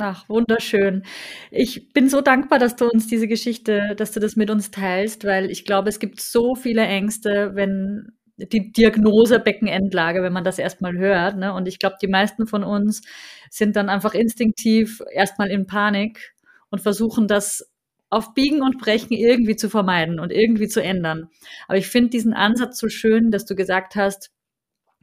Ach, 0.00 0.28
wunderschön. 0.28 1.04
Ich 1.52 1.92
bin 1.92 2.08
so 2.08 2.20
dankbar, 2.20 2.58
dass 2.58 2.74
du 2.74 2.88
uns 2.88 3.06
diese 3.06 3.28
Geschichte, 3.28 3.94
dass 3.96 4.10
du 4.10 4.18
das 4.18 4.34
mit 4.34 4.50
uns 4.50 4.72
teilst, 4.72 5.24
weil 5.24 5.50
ich 5.50 5.64
glaube, 5.64 5.88
es 5.88 6.00
gibt 6.00 6.20
so 6.20 6.56
viele 6.56 6.82
Ängste, 6.82 7.52
wenn 7.54 8.08
die 8.36 8.72
Diagnose 8.72 9.38
Beckenendlage, 9.38 10.22
wenn 10.22 10.32
man 10.32 10.42
das 10.42 10.58
erstmal 10.58 10.98
hört. 10.98 11.36
Ne? 11.36 11.52
Und 11.54 11.68
ich 11.68 11.78
glaube, 11.78 11.96
die 12.02 12.08
meisten 12.08 12.48
von 12.48 12.64
uns 12.64 13.02
sind 13.50 13.76
dann 13.76 13.88
einfach 13.88 14.14
instinktiv 14.14 15.00
erstmal 15.12 15.50
in 15.50 15.66
Panik 15.66 16.34
und 16.70 16.80
versuchen 16.80 17.28
das 17.28 17.72
auf 18.14 18.34
Biegen 18.34 18.62
und 18.62 18.78
Brechen 18.78 19.12
irgendwie 19.12 19.56
zu 19.56 19.68
vermeiden 19.68 20.20
und 20.20 20.32
irgendwie 20.32 20.68
zu 20.68 20.82
ändern. 20.82 21.28
Aber 21.68 21.78
ich 21.78 21.88
finde 21.88 22.10
diesen 22.10 22.32
Ansatz 22.32 22.78
so 22.78 22.88
schön, 22.88 23.30
dass 23.30 23.44
du 23.44 23.54
gesagt 23.54 23.96
hast, 23.96 24.30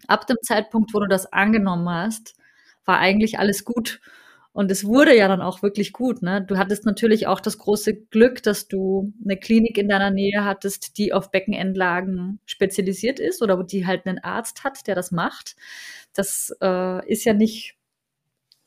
ab 0.08 0.28
dem 0.28 0.38
Zeitpunkt, 0.42 0.94
wo 0.94 1.00
du 1.00 1.08
das 1.08 1.32
angenommen 1.32 1.90
hast, 1.90 2.36
war 2.86 3.00
eigentlich 3.00 3.40
alles 3.40 3.66
gut. 3.66 4.00
Und 4.54 4.70
es 4.70 4.84
wurde 4.84 5.16
ja 5.16 5.30
dann 5.30 5.42
auch 5.42 5.62
wirklich 5.64 5.94
gut. 5.94 6.22
Ne? 6.22 6.44
Du 6.46 6.58
hattest 6.58 6.86
natürlich 6.86 7.26
auch 7.28 7.40
das 7.40 7.58
große 7.58 7.96
Glück, 7.96 8.44
dass 8.44 8.68
du 8.68 9.14
eine 9.24 9.38
Klinik 9.38 9.78
in 9.78 9.88
deiner 9.88 10.12
Nähe 10.12 10.44
hattest, 10.44 10.98
die 10.98 11.14
auf 11.14 11.32
Beckenendlagen 11.32 12.40
spezialisiert 12.46 13.20
ist 13.20 13.42
oder 13.42 13.64
die 13.64 13.88
halt 13.88 14.06
einen 14.06 14.20
Arzt 14.20 14.66
hat, 14.66 14.88
der 14.88 14.96
das 14.96 15.12
macht. 15.12 15.56
Das 16.14 16.54
äh, 16.62 17.10
ist 17.10 17.24
ja 17.24 17.34
nicht 17.34 17.78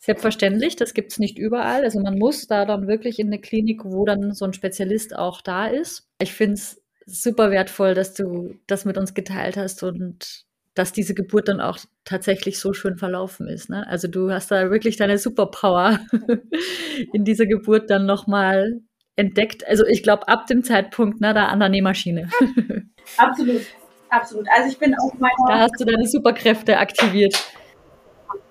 selbstverständlich, 0.05 0.77
das 0.77 0.93
gibt's 0.93 1.19
nicht 1.19 1.39
überall. 1.39 1.83
Also 1.83 1.99
man 1.99 2.19
muss 2.19 2.47
da 2.47 2.67
dann 2.67 2.87
wirklich 2.87 3.19
in 3.19 3.29
eine 3.29 3.41
Klinik, 3.41 3.85
wo 3.85 4.05
dann 4.05 4.35
so 4.35 4.45
ein 4.45 4.53
Spezialist 4.53 5.17
auch 5.17 5.41
da 5.41 5.67
ist. 5.67 6.11
Ich 6.19 6.35
finde 6.35 6.55
es 6.55 6.83
super 7.07 7.51
wertvoll, 7.51 7.95
dass 7.95 8.13
du 8.13 8.55
das 8.67 8.85
mit 8.85 8.99
uns 8.99 9.15
geteilt 9.15 9.57
hast 9.57 9.83
und 9.83 10.45
dass 10.75 10.93
diese 10.93 11.15
Geburt 11.15 11.49
dann 11.49 11.63
auch 11.63 11.79
tatsächlich 12.05 12.59
so 12.59 12.75
schön 12.75 12.99
verlaufen 12.99 13.49
ist. 13.49 13.71
Ne? 13.71 13.87
Also 13.89 14.07
du 14.07 14.31
hast 14.31 14.51
da 14.51 14.71
wirklich 14.71 14.99
deine 14.99 15.17
Superpower 15.17 15.99
in 17.15 17.25
dieser 17.25 17.47
Geburt 17.47 17.89
dann 17.89 18.05
nochmal 18.05 18.83
entdeckt. 19.17 19.67
Also 19.67 19.87
ich 19.87 20.03
glaube, 20.03 20.29
ab 20.29 20.47
dem 20.49 20.63
Zeitpunkt, 20.65 21.23
ne, 21.23 21.33
da 21.33 21.47
an 21.47 21.61
der 21.61 21.71
Nähmaschine. 21.71 22.29
Absolut, 23.17 23.63
absolut. 24.09 24.47
Also 24.57 24.71
ich 24.71 24.79
bin 24.79 24.95
auch 24.95 25.13
meiner... 25.19 25.35
Da 25.47 25.59
hast 25.61 25.79
du 25.79 25.85
deine 25.85 26.07
Superkräfte 26.07 26.79
aktiviert. 26.79 27.37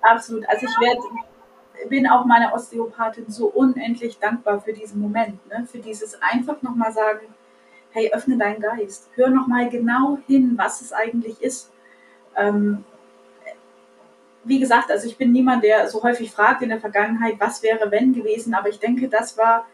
Absolut. 0.01 0.47
Also 0.47 0.68
ich 0.68 0.80
werde 0.80 1.01
bin 1.89 2.07
auch 2.07 2.25
meiner 2.25 2.53
Osteopathin 2.53 3.25
so 3.29 3.47
unendlich 3.47 4.19
dankbar 4.19 4.61
für 4.61 4.73
diesen 4.73 5.01
Moment, 5.01 5.45
ne? 5.49 5.67
für 5.69 5.79
dieses 5.79 6.21
einfach 6.21 6.61
nochmal 6.61 6.91
sagen, 6.91 7.27
hey, 7.91 8.11
öffne 8.11 8.38
deinen 8.38 8.59
Geist, 8.61 9.09
hör 9.15 9.29
nochmal 9.29 9.69
genau 9.69 10.17
hin, 10.27 10.53
was 10.57 10.81
es 10.81 10.91
eigentlich 10.91 11.41
ist. 11.41 11.71
Ähm, 12.36 12.84
wie 14.43 14.59
gesagt, 14.59 14.91
also 14.91 15.07
ich 15.07 15.17
bin 15.17 15.31
niemand, 15.31 15.63
der 15.63 15.88
so 15.88 16.03
häufig 16.03 16.31
fragt 16.31 16.61
in 16.61 16.69
der 16.69 16.79
Vergangenheit, 16.79 17.36
was 17.39 17.63
wäre 17.63 17.91
wenn 17.91 18.13
gewesen, 18.13 18.53
aber 18.53 18.69
ich 18.69 18.79
denke, 18.79 19.07
das 19.07 19.38
war, 19.38 19.65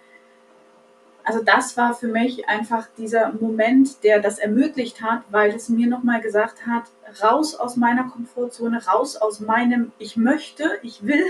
also 1.24 1.43
das 1.43 1.76
war 1.76 1.93
für 1.93 2.07
mich 2.07 2.47
einfach 2.47 2.88
dieser 2.97 3.34
Moment, 3.34 4.03
der 4.03 4.20
das 4.20 4.38
ermöglicht 4.38 5.01
hat, 5.01 5.24
weil 5.32 5.51
es 5.51 5.70
mir 5.70 5.88
nochmal 5.88 6.22
gesagt 6.22 6.68
hat, 6.68 6.84
raus 7.24 7.55
aus 7.55 7.78
meiner 7.78 8.03
Komfortzone, 8.10 8.86
raus 8.86 9.16
aus 9.16 9.39
meinem 9.39 9.91
Ich 9.97 10.18
möchte, 10.18 10.70
ich 10.84 11.05
will, 11.05 11.26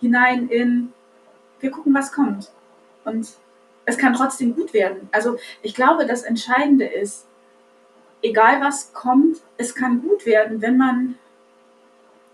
hinein 0.00 0.48
in, 0.48 0.92
wir 1.60 1.70
gucken, 1.70 1.94
was 1.94 2.12
kommt. 2.12 2.50
Und 3.04 3.28
es 3.84 3.98
kann 3.98 4.14
trotzdem 4.14 4.54
gut 4.54 4.72
werden. 4.72 5.08
Also 5.12 5.38
ich 5.62 5.74
glaube, 5.74 6.06
das 6.06 6.22
Entscheidende 6.22 6.86
ist, 6.86 7.26
egal 8.22 8.60
was 8.60 8.92
kommt, 8.92 9.38
es 9.56 9.74
kann 9.74 10.02
gut 10.02 10.26
werden, 10.26 10.60
wenn 10.62 10.76
man, 10.76 11.16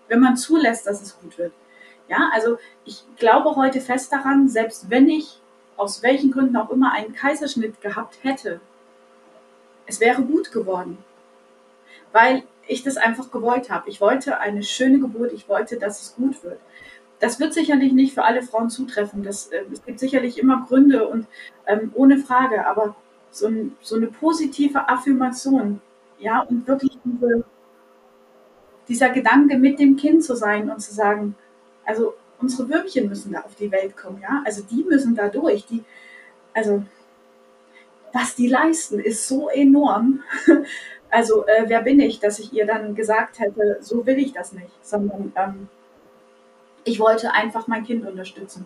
wenn 0.09 0.21
man 0.21 0.37
zulässt, 0.37 0.87
dass 0.87 1.03
es 1.03 1.19
gut 1.21 1.39
wird. 1.39 1.53
Ja, 2.09 2.31
also 2.33 2.59
ich 2.85 3.05
glaube 3.17 3.57
heute 3.57 3.81
fest 3.81 4.13
daran, 4.13 4.49
selbst 4.49 4.91
wenn 4.91 5.09
ich 5.09 5.41
aus 5.77 6.03
welchen 6.03 6.31
Gründen 6.31 6.57
auch 6.57 6.71
immer 6.71 6.93
einen 6.93 7.15
Kaiserschnitt 7.15 7.81
gehabt 7.81 8.19
hätte, 8.23 8.61
es 9.87 10.01
wäre 10.01 10.23
gut 10.23 10.53
geworden. 10.53 10.99
Weil 12.13 12.45
ich 12.69 12.83
das 12.83 12.97
einfach 12.97 13.31
gewollt 13.31 13.71
habe. 13.71 13.89
Ich 13.89 14.01
wollte 14.01 14.39
eine 14.39 14.63
schöne 14.63 14.99
Geburt, 14.99 15.33
ich 15.33 15.49
wollte, 15.49 15.79
dass 15.79 16.01
es 16.03 16.15
gut 16.17 16.43
wird 16.43 16.59
das 17.21 17.41
wird 17.41 17.55
sicherlich 17.55 17.93
nicht 17.93 18.15
für 18.15 18.25
alle 18.25 18.43
Frauen 18.43 18.71
zutreffen. 18.71 19.23
Das, 19.23 19.49
äh, 19.49 19.63
es 19.73 19.85
gibt 19.85 19.99
sicherlich 19.99 20.39
immer 20.39 20.65
Gründe 20.67 21.09
und 21.09 21.27
ähm, 21.67 21.93
ohne 21.95 22.19
Frage, 22.19 22.67
aber 22.67 22.97
so, 23.31 23.47
ein, 23.47 23.77
so, 23.81 23.97
eine 23.97 24.07
positive 24.07 24.89
Affirmation, 24.89 25.81
ja, 26.19 26.41
und 26.41 26.67
wirklich 26.67 26.99
diese, 27.05 27.45
dieser 28.89 29.11
Gedanke 29.11 29.59
mit 29.59 29.79
dem 29.79 29.97
Kind 29.97 30.25
zu 30.25 30.35
sein 30.37 30.71
und 30.71 30.81
zu 30.81 30.95
sagen, 30.95 31.35
also 31.85 32.15
unsere 32.39 32.69
Würmchen 32.69 33.09
müssen 33.09 33.33
da 33.33 33.41
auf 33.41 33.55
die 33.57 33.71
Welt 33.71 33.97
kommen, 33.97 34.21
ja, 34.23 34.43
also 34.45 34.63
die 34.63 34.85
müssen 34.85 35.15
da 35.15 35.29
durch, 35.29 35.67
die, 35.67 35.85
also 36.55 36.83
was 38.13 38.35
die 38.35 38.49
leisten, 38.49 38.99
ist 38.99 39.27
so 39.29 39.49
enorm. 39.49 40.23
Also 41.09 41.47
äh, 41.47 41.65
wer 41.69 41.83
bin 41.83 42.01
ich, 42.01 42.19
dass 42.19 42.41
ich 42.41 42.53
ihr 42.53 42.67
dann 42.67 42.97
gesagt 42.97 43.39
hätte, 43.39 43.79
so 43.81 44.05
will 44.07 44.19
ich 44.19 44.33
das 44.33 44.53
nicht, 44.53 44.85
sondern 44.85 45.33
ähm, 45.37 45.69
ich 46.87 46.99
wollte 47.01 47.33
einfach 47.33 47.67
mein 47.67 47.85
Kind 47.85 48.07
unterstützen. 48.07 48.65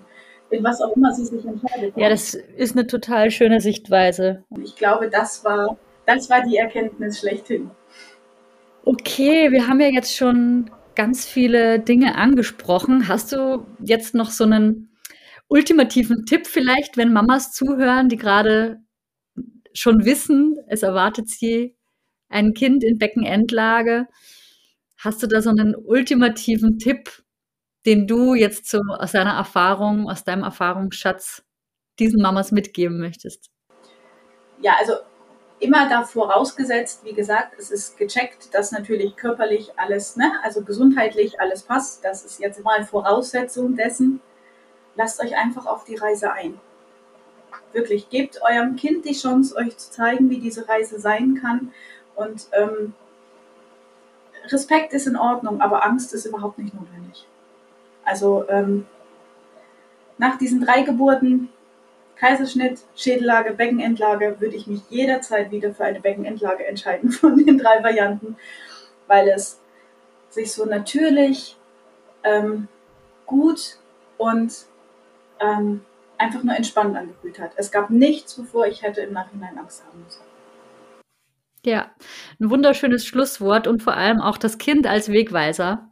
In 0.51 0.63
was 0.63 0.81
auch 0.81 0.95
immer 0.97 1.13
sie 1.13 1.25
sich 1.25 1.45
entscheidet. 1.45 1.97
Ja, 1.97 2.09
das 2.09 2.35
ist 2.35 2.77
eine 2.77 2.87
total 2.87 3.31
schöne 3.31 3.61
Sichtweise. 3.61 4.45
Ich 4.63 4.77
glaube, 4.77 5.09
das 5.09 5.45
war, 5.45 5.79
das 6.07 6.29
war 6.29 6.43
die 6.43 6.57
Erkenntnis 6.57 7.21
schlechthin. 7.21 7.71
Okay, 8.85 9.53
wir 9.53 9.69
haben 9.69 9.81
ja 9.81 9.89
jetzt 9.89 10.17
schon 10.17 10.71
ganz 10.97 11.27
viele 11.27 11.79
Dinge 11.79 12.17
angesprochen. 12.17 13.09
Hast 13.09 13.33
du 13.33 13.67
jetzt 13.81 14.15
noch 14.15 14.31
so 14.31 14.45
einen 14.45 14.91
ultimativen 15.49 16.27
Tipp 16.27 16.47
vielleicht, 16.47 16.97
wenn 16.97 17.13
Mamas 17.13 17.53
zuhören, 17.53 18.09
die 18.09 18.17
gerade 18.17 18.79
schon 19.73 20.05
wissen, 20.05 20.57
es 20.69 20.83
erwartet 20.83 21.29
sie 21.29 21.77
ein 22.29 22.55
Kind 22.55 22.83
in 22.83 22.99
Beckenendlage? 22.99 24.07
Hast 24.99 25.23
du 25.23 25.27
da 25.27 25.41
so 25.41 25.51
einen 25.51 25.75
ultimativen 25.75 26.79
Tipp, 26.79 27.23
den 27.87 28.07
du 28.07 28.35
jetzt 28.35 28.69
so 28.69 28.81
aus 28.99 29.13
deiner 29.13 29.35
Erfahrung, 29.35 30.11
aus 30.11 30.25
deinem 30.25 30.43
Erfahrungsschatz 30.43 31.43
diesen 31.99 32.21
Mamas 32.21 32.53
mitgeben 32.53 32.99
möchtest? 32.99 33.51
Ja, 34.61 34.75
also 34.79 34.95
immer 35.61 35.89
da 35.89 36.05
vorausgesetzt, 36.05 37.05
wie 37.05 37.13
gesagt, 37.13 37.55
es 37.59 37.71
ist 37.71 37.97
gecheckt, 37.97 38.55
dass 38.55 38.73
natürlich 38.73 39.17
körperlich 39.17 39.73
alles, 39.77 40.17
ne, 40.17 40.33
also 40.43 40.63
gesundheitlich 40.63 41.41
alles 41.41 41.63
passt. 41.63 42.05
Das 42.05 42.25
ist 42.25 42.41
jetzt 42.41 42.63
mal 42.65 42.85
Voraussetzung 42.85 43.77
dessen. 43.77 44.21
Lasst 44.97 45.21
euch 45.21 45.37
einfach 45.37 45.67
auf 45.67 45.85
die 45.85 45.97
Reise 45.97 46.33
ein. 46.33 46.59
Wirklich, 47.73 48.09
gebt 48.11 48.41
eurem 48.43 48.77
Kind 48.77 49.05
die 49.05 49.15
Chance, 49.15 49.55
euch 49.57 49.77
zu 49.77 49.91
zeigen, 49.91 50.29
wie 50.31 50.41
diese 50.41 50.69
Reise 50.69 50.99
sein 50.99 51.39
kann. 51.41 51.73
Und 52.17 52.49
ähm, 52.53 52.95
Respekt 54.49 54.93
ist 54.93 55.07
in 55.07 55.17
Ordnung, 55.17 55.61
aber 55.61 55.85
Angst 55.85 56.13
ist 56.13 56.27
überhaupt 56.27 56.59
nicht 56.59 56.75
notwendig. 56.75 57.27
Also 58.11 58.45
ähm, 58.49 58.87
nach 60.19 60.37
diesen 60.37 60.61
drei 60.61 60.83
Geburten, 60.83 61.49
Kaiserschnitt, 62.17 62.81
Schädellage, 62.97 63.53
Beckenendlage, 63.53 64.41
würde 64.41 64.57
ich 64.57 64.67
mich 64.67 64.81
jederzeit 64.91 65.53
wieder 65.53 65.73
für 65.73 65.85
eine 65.85 66.01
Beckenendlage 66.01 66.67
entscheiden 66.67 67.13
von 67.13 67.37
den 67.37 67.57
drei 67.57 67.85
Varianten, 67.85 68.37
weil 69.07 69.29
es 69.29 69.61
sich 70.29 70.53
so 70.53 70.65
natürlich 70.65 71.57
ähm, 72.25 72.67
gut 73.27 73.79
und 74.19 74.53
ähm, 75.39 75.83
einfach 76.19 76.43
nur 76.43 76.57
entspannt 76.57 76.97
angefühlt 76.97 77.39
hat. 77.39 77.53
Es 77.55 77.71
gab 77.71 77.91
nichts, 77.91 78.37
wovor 78.37 78.67
ich 78.67 78.83
hätte 78.83 79.03
im 79.03 79.13
Nachhinein 79.13 79.57
Angst 79.57 79.85
haben 79.87 80.03
müssen. 80.03 80.23
Ja, 81.65 81.93
ein 82.41 82.51
wunderschönes 82.51 83.07
Schlusswort 83.07 83.69
und 83.69 83.85
vor 83.85 83.95
allem 83.95 84.21
auch 84.21 84.37
das 84.37 84.59
Kind 84.59 84.89
als 84.89 85.13
Wegweiser. 85.13 85.90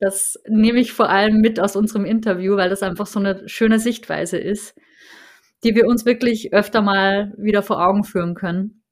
Das 0.00 0.38
nehme 0.48 0.80
ich 0.80 0.92
vor 0.92 1.10
allem 1.10 1.40
mit 1.40 1.60
aus 1.60 1.76
unserem 1.76 2.06
Interview, 2.06 2.56
weil 2.56 2.70
das 2.70 2.82
einfach 2.82 3.06
so 3.06 3.20
eine 3.20 3.46
schöne 3.48 3.78
Sichtweise 3.78 4.38
ist, 4.38 4.74
die 5.62 5.74
wir 5.74 5.86
uns 5.86 6.06
wirklich 6.06 6.54
öfter 6.54 6.80
mal 6.80 7.34
wieder 7.36 7.62
vor 7.62 7.86
Augen 7.86 8.02
führen 8.02 8.34
können. 8.34 8.82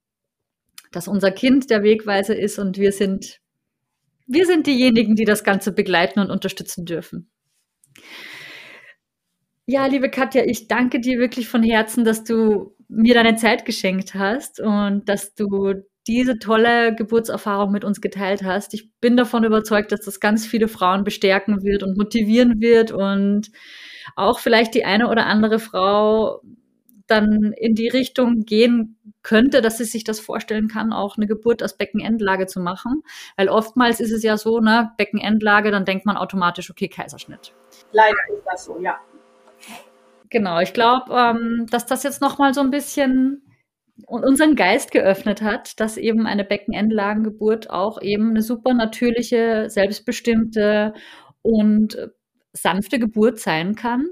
Dass 0.92 1.08
unser 1.08 1.30
Kind 1.30 1.70
der 1.70 1.82
Wegweiser 1.82 2.36
ist 2.36 2.58
und 2.58 2.76
wir 2.76 2.92
sind, 2.92 3.40
wir 4.26 4.44
sind 4.44 4.66
diejenigen, 4.66 5.14
die 5.16 5.24
das 5.24 5.44
Ganze 5.44 5.72
begleiten 5.72 6.20
und 6.20 6.30
unterstützen 6.30 6.84
dürfen. 6.84 7.30
Ja, 9.64 9.86
liebe 9.86 10.10
Katja, 10.10 10.44
ich 10.44 10.68
danke 10.68 11.00
dir 11.00 11.18
wirklich 11.18 11.48
von 11.48 11.62
Herzen, 11.62 12.04
dass 12.04 12.24
du 12.24 12.74
mir 12.88 13.14
deine 13.14 13.36
Zeit 13.36 13.64
geschenkt 13.64 14.14
hast 14.14 14.60
und 14.60 15.08
dass 15.08 15.34
du 15.34 15.74
diese 16.08 16.38
tolle 16.38 16.94
Geburtserfahrung 16.94 17.70
mit 17.70 17.84
uns 17.84 18.00
geteilt 18.00 18.42
hast. 18.42 18.72
Ich 18.72 18.90
bin 19.00 19.16
davon 19.16 19.44
überzeugt, 19.44 19.92
dass 19.92 20.00
das 20.00 20.20
ganz 20.20 20.46
viele 20.46 20.66
Frauen 20.66 21.04
bestärken 21.04 21.62
wird 21.62 21.82
und 21.82 21.98
motivieren 21.98 22.60
wird 22.60 22.90
und 22.90 23.52
auch 24.16 24.38
vielleicht 24.38 24.74
die 24.74 24.86
eine 24.86 25.08
oder 25.08 25.26
andere 25.26 25.58
Frau 25.58 26.40
dann 27.06 27.52
in 27.52 27.74
die 27.74 27.88
Richtung 27.88 28.44
gehen 28.44 28.96
könnte, 29.22 29.60
dass 29.60 29.78
sie 29.78 29.84
sich 29.84 30.04
das 30.04 30.20
vorstellen 30.20 30.68
kann, 30.68 30.92
auch 30.92 31.16
eine 31.16 31.26
Geburt 31.26 31.62
aus 31.62 31.76
Beckenendlage 31.76 32.46
zu 32.46 32.60
machen. 32.60 33.02
Weil 33.36 33.48
oftmals 33.48 34.00
ist 34.00 34.12
es 34.12 34.22
ja 34.22 34.36
so, 34.36 34.60
ne, 34.60 34.92
Beckenendlage, 34.96 35.70
dann 35.70 35.84
denkt 35.84 36.06
man 36.06 36.16
automatisch, 36.16 36.70
okay, 36.70 36.88
Kaiserschnitt. 36.88 37.52
Leider 37.92 38.16
ist 38.34 38.44
das 38.44 38.64
so, 38.64 38.78
ja. 38.80 38.98
Genau, 40.30 40.60
ich 40.60 40.72
glaube, 40.72 41.12
ähm, 41.14 41.66
dass 41.70 41.86
das 41.86 42.02
jetzt 42.02 42.20
nochmal 42.20 42.52
so 42.54 42.60
ein 42.60 42.70
bisschen 42.70 43.42
unseren 44.06 44.54
Geist 44.54 44.90
geöffnet 44.90 45.42
hat, 45.42 45.80
dass 45.80 45.96
eben 45.96 46.26
eine 46.26 46.44
Beckenendlagengeburt 46.44 47.70
auch 47.70 48.00
eben 48.00 48.30
eine 48.30 48.42
super 48.42 48.74
natürliche, 48.74 49.66
selbstbestimmte 49.68 50.94
und 51.42 52.10
sanfte 52.52 52.98
Geburt 52.98 53.38
sein 53.38 53.74
kann. 53.74 54.08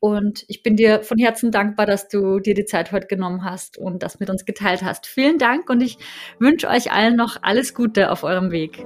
Und 0.00 0.44
ich 0.48 0.62
bin 0.62 0.76
dir 0.76 1.02
von 1.02 1.18
Herzen 1.18 1.50
dankbar, 1.50 1.86
dass 1.86 2.08
du 2.08 2.38
dir 2.38 2.54
die 2.54 2.64
Zeit 2.64 2.92
heute 2.92 3.06
genommen 3.06 3.44
hast 3.44 3.78
und 3.78 4.02
das 4.02 4.20
mit 4.20 4.30
uns 4.30 4.44
geteilt 4.44 4.82
hast. 4.82 5.06
Vielen 5.06 5.38
Dank 5.38 5.68
und 5.70 5.82
ich 5.82 5.98
wünsche 6.38 6.68
euch 6.68 6.92
allen 6.92 7.16
noch 7.16 7.38
alles 7.42 7.74
Gute 7.74 8.10
auf 8.10 8.22
eurem 8.22 8.50
Weg. 8.50 8.84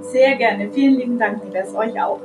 Sehr 0.00 0.36
gerne. 0.36 0.70
Vielen 0.72 0.98
lieben 0.98 1.18
Dank, 1.18 1.44
liebes 1.44 1.74
euch 1.74 2.00
auch. 2.00 2.20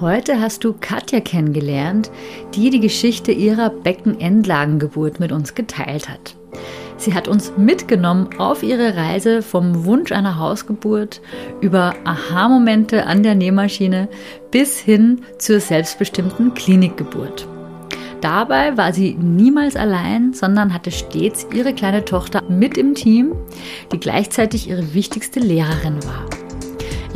Heute 0.00 0.40
hast 0.40 0.62
du 0.62 0.74
Katja 0.80 1.18
kennengelernt, 1.18 2.12
die 2.54 2.70
die 2.70 2.78
Geschichte 2.78 3.32
ihrer 3.32 3.68
Beckenendlagengeburt 3.68 5.18
mit 5.18 5.32
uns 5.32 5.56
geteilt 5.56 6.08
hat. 6.08 6.36
Sie 6.98 7.14
hat 7.14 7.26
uns 7.26 7.52
mitgenommen 7.56 8.28
auf 8.38 8.62
ihre 8.62 8.96
Reise 8.96 9.42
vom 9.42 9.84
Wunsch 9.86 10.12
einer 10.12 10.38
Hausgeburt 10.38 11.20
über 11.60 11.96
Aha-Momente 12.04 13.06
an 13.06 13.24
der 13.24 13.34
Nähmaschine 13.34 14.08
bis 14.52 14.78
hin 14.78 15.22
zur 15.38 15.58
selbstbestimmten 15.58 16.54
Klinikgeburt. 16.54 17.48
Dabei 18.20 18.76
war 18.76 18.92
sie 18.92 19.14
niemals 19.14 19.74
allein, 19.74 20.32
sondern 20.32 20.72
hatte 20.74 20.92
stets 20.92 21.44
ihre 21.52 21.72
kleine 21.72 22.04
Tochter 22.04 22.44
mit 22.48 22.78
im 22.78 22.94
Team, 22.94 23.34
die 23.90 23.98
gleichzeitig 23.98 24.68
ihre 24.68 24.94
wichtigste 24.94 25.40
Lehrerin 25.40 26.04
war. 26.04 26.47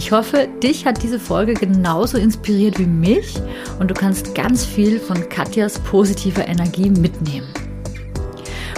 Ich 0.02 0.10
hoffe, 0.10 0.48
dich 0.60 0.84
hat 0.84 1.00
diese 1.04 1.20
Folge 1.20 1.54
genauso 1.54 2.18
inspiriert 2.18 2.76
wie 2.80 2.86
mich 2.86 3.40
und 3.78 3.88
du 3.88 3.94
kannst 3.94 4.34
ganz 4.34 4.64
viel 4.64 4.98
von 4.98 5.28
Katjas 5.28 5.78
positiver 5.78 6.48
Energie 6.48 6.90
mitnehmen. 6.90 7.46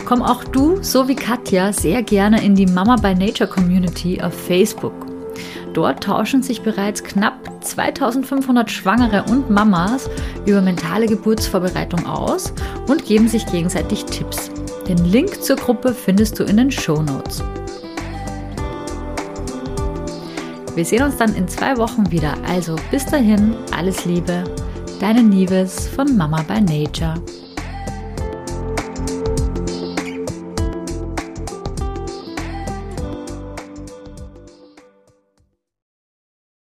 Komm 0.05 0.21
auch 0.21 0.45
du, 0.45 0.83
so 0.83 1.09
wie 1.09 1.15
Katja, 1.15 1.73
sehr 1.73 2.03
gerne 2.03 2.45
in 2.45 2.55
die 2.55 2.67
Mama 2.67 2.97
by 2.97 3.15
Nature 3.15 3.49
Community 3.49 4.21
auf 4.21 4.35
Facebook. 4.35 4.93
Dort 5.73 6.05
tauschen 6.05 6.43
sich 6.43 6.61
bereits 6.61 7.03
knapp 7.03 7.65
2500 7.65 8.71
Schwangere 8.71 9.25
und 9.31 9.49
Mamas 9.49 10.11
über 10.45 10.61
mentale 10.61 11.07
Geburtsvorbereitung 11.07 12.05
aus 12.05 12.53
und 12.87 13.07
geben 13.07 13.29
sich 13.29 13.47
gegenseitig 13.47 14.05
Tipps. 14.05 14.51
Den 14.87 15.03
Link 15.07 15.43
zur 15.43 15.57
Gruppe 15.57 15.95
findest 15.95 16.39
du 16.39 16.45
in 16.45 16.59
den 16.59 16.71
Show 16.71 17.01
Notes. 17.01 17.43
Wir 20.75 20.85
sehen 20.85 21.05
uns 21.05 21.17
dann 21.17 21.35
in 21.37 21.47
zwei 21.47 21.77
Wochen 21.77 22.11
wieder. 22.11 22.35
Also 22.49 22.75
bis 22.91 23.07
dahin, 23.07 23.55
alles 23.71 24.05
Liebe, 24.05 24.43
deine 24.99 25.23
Nieves 25.23 25.87
von 25.87 26.17
Mama 26.17 26.43
by 26.43 26.61
Nature. 26.61 27.15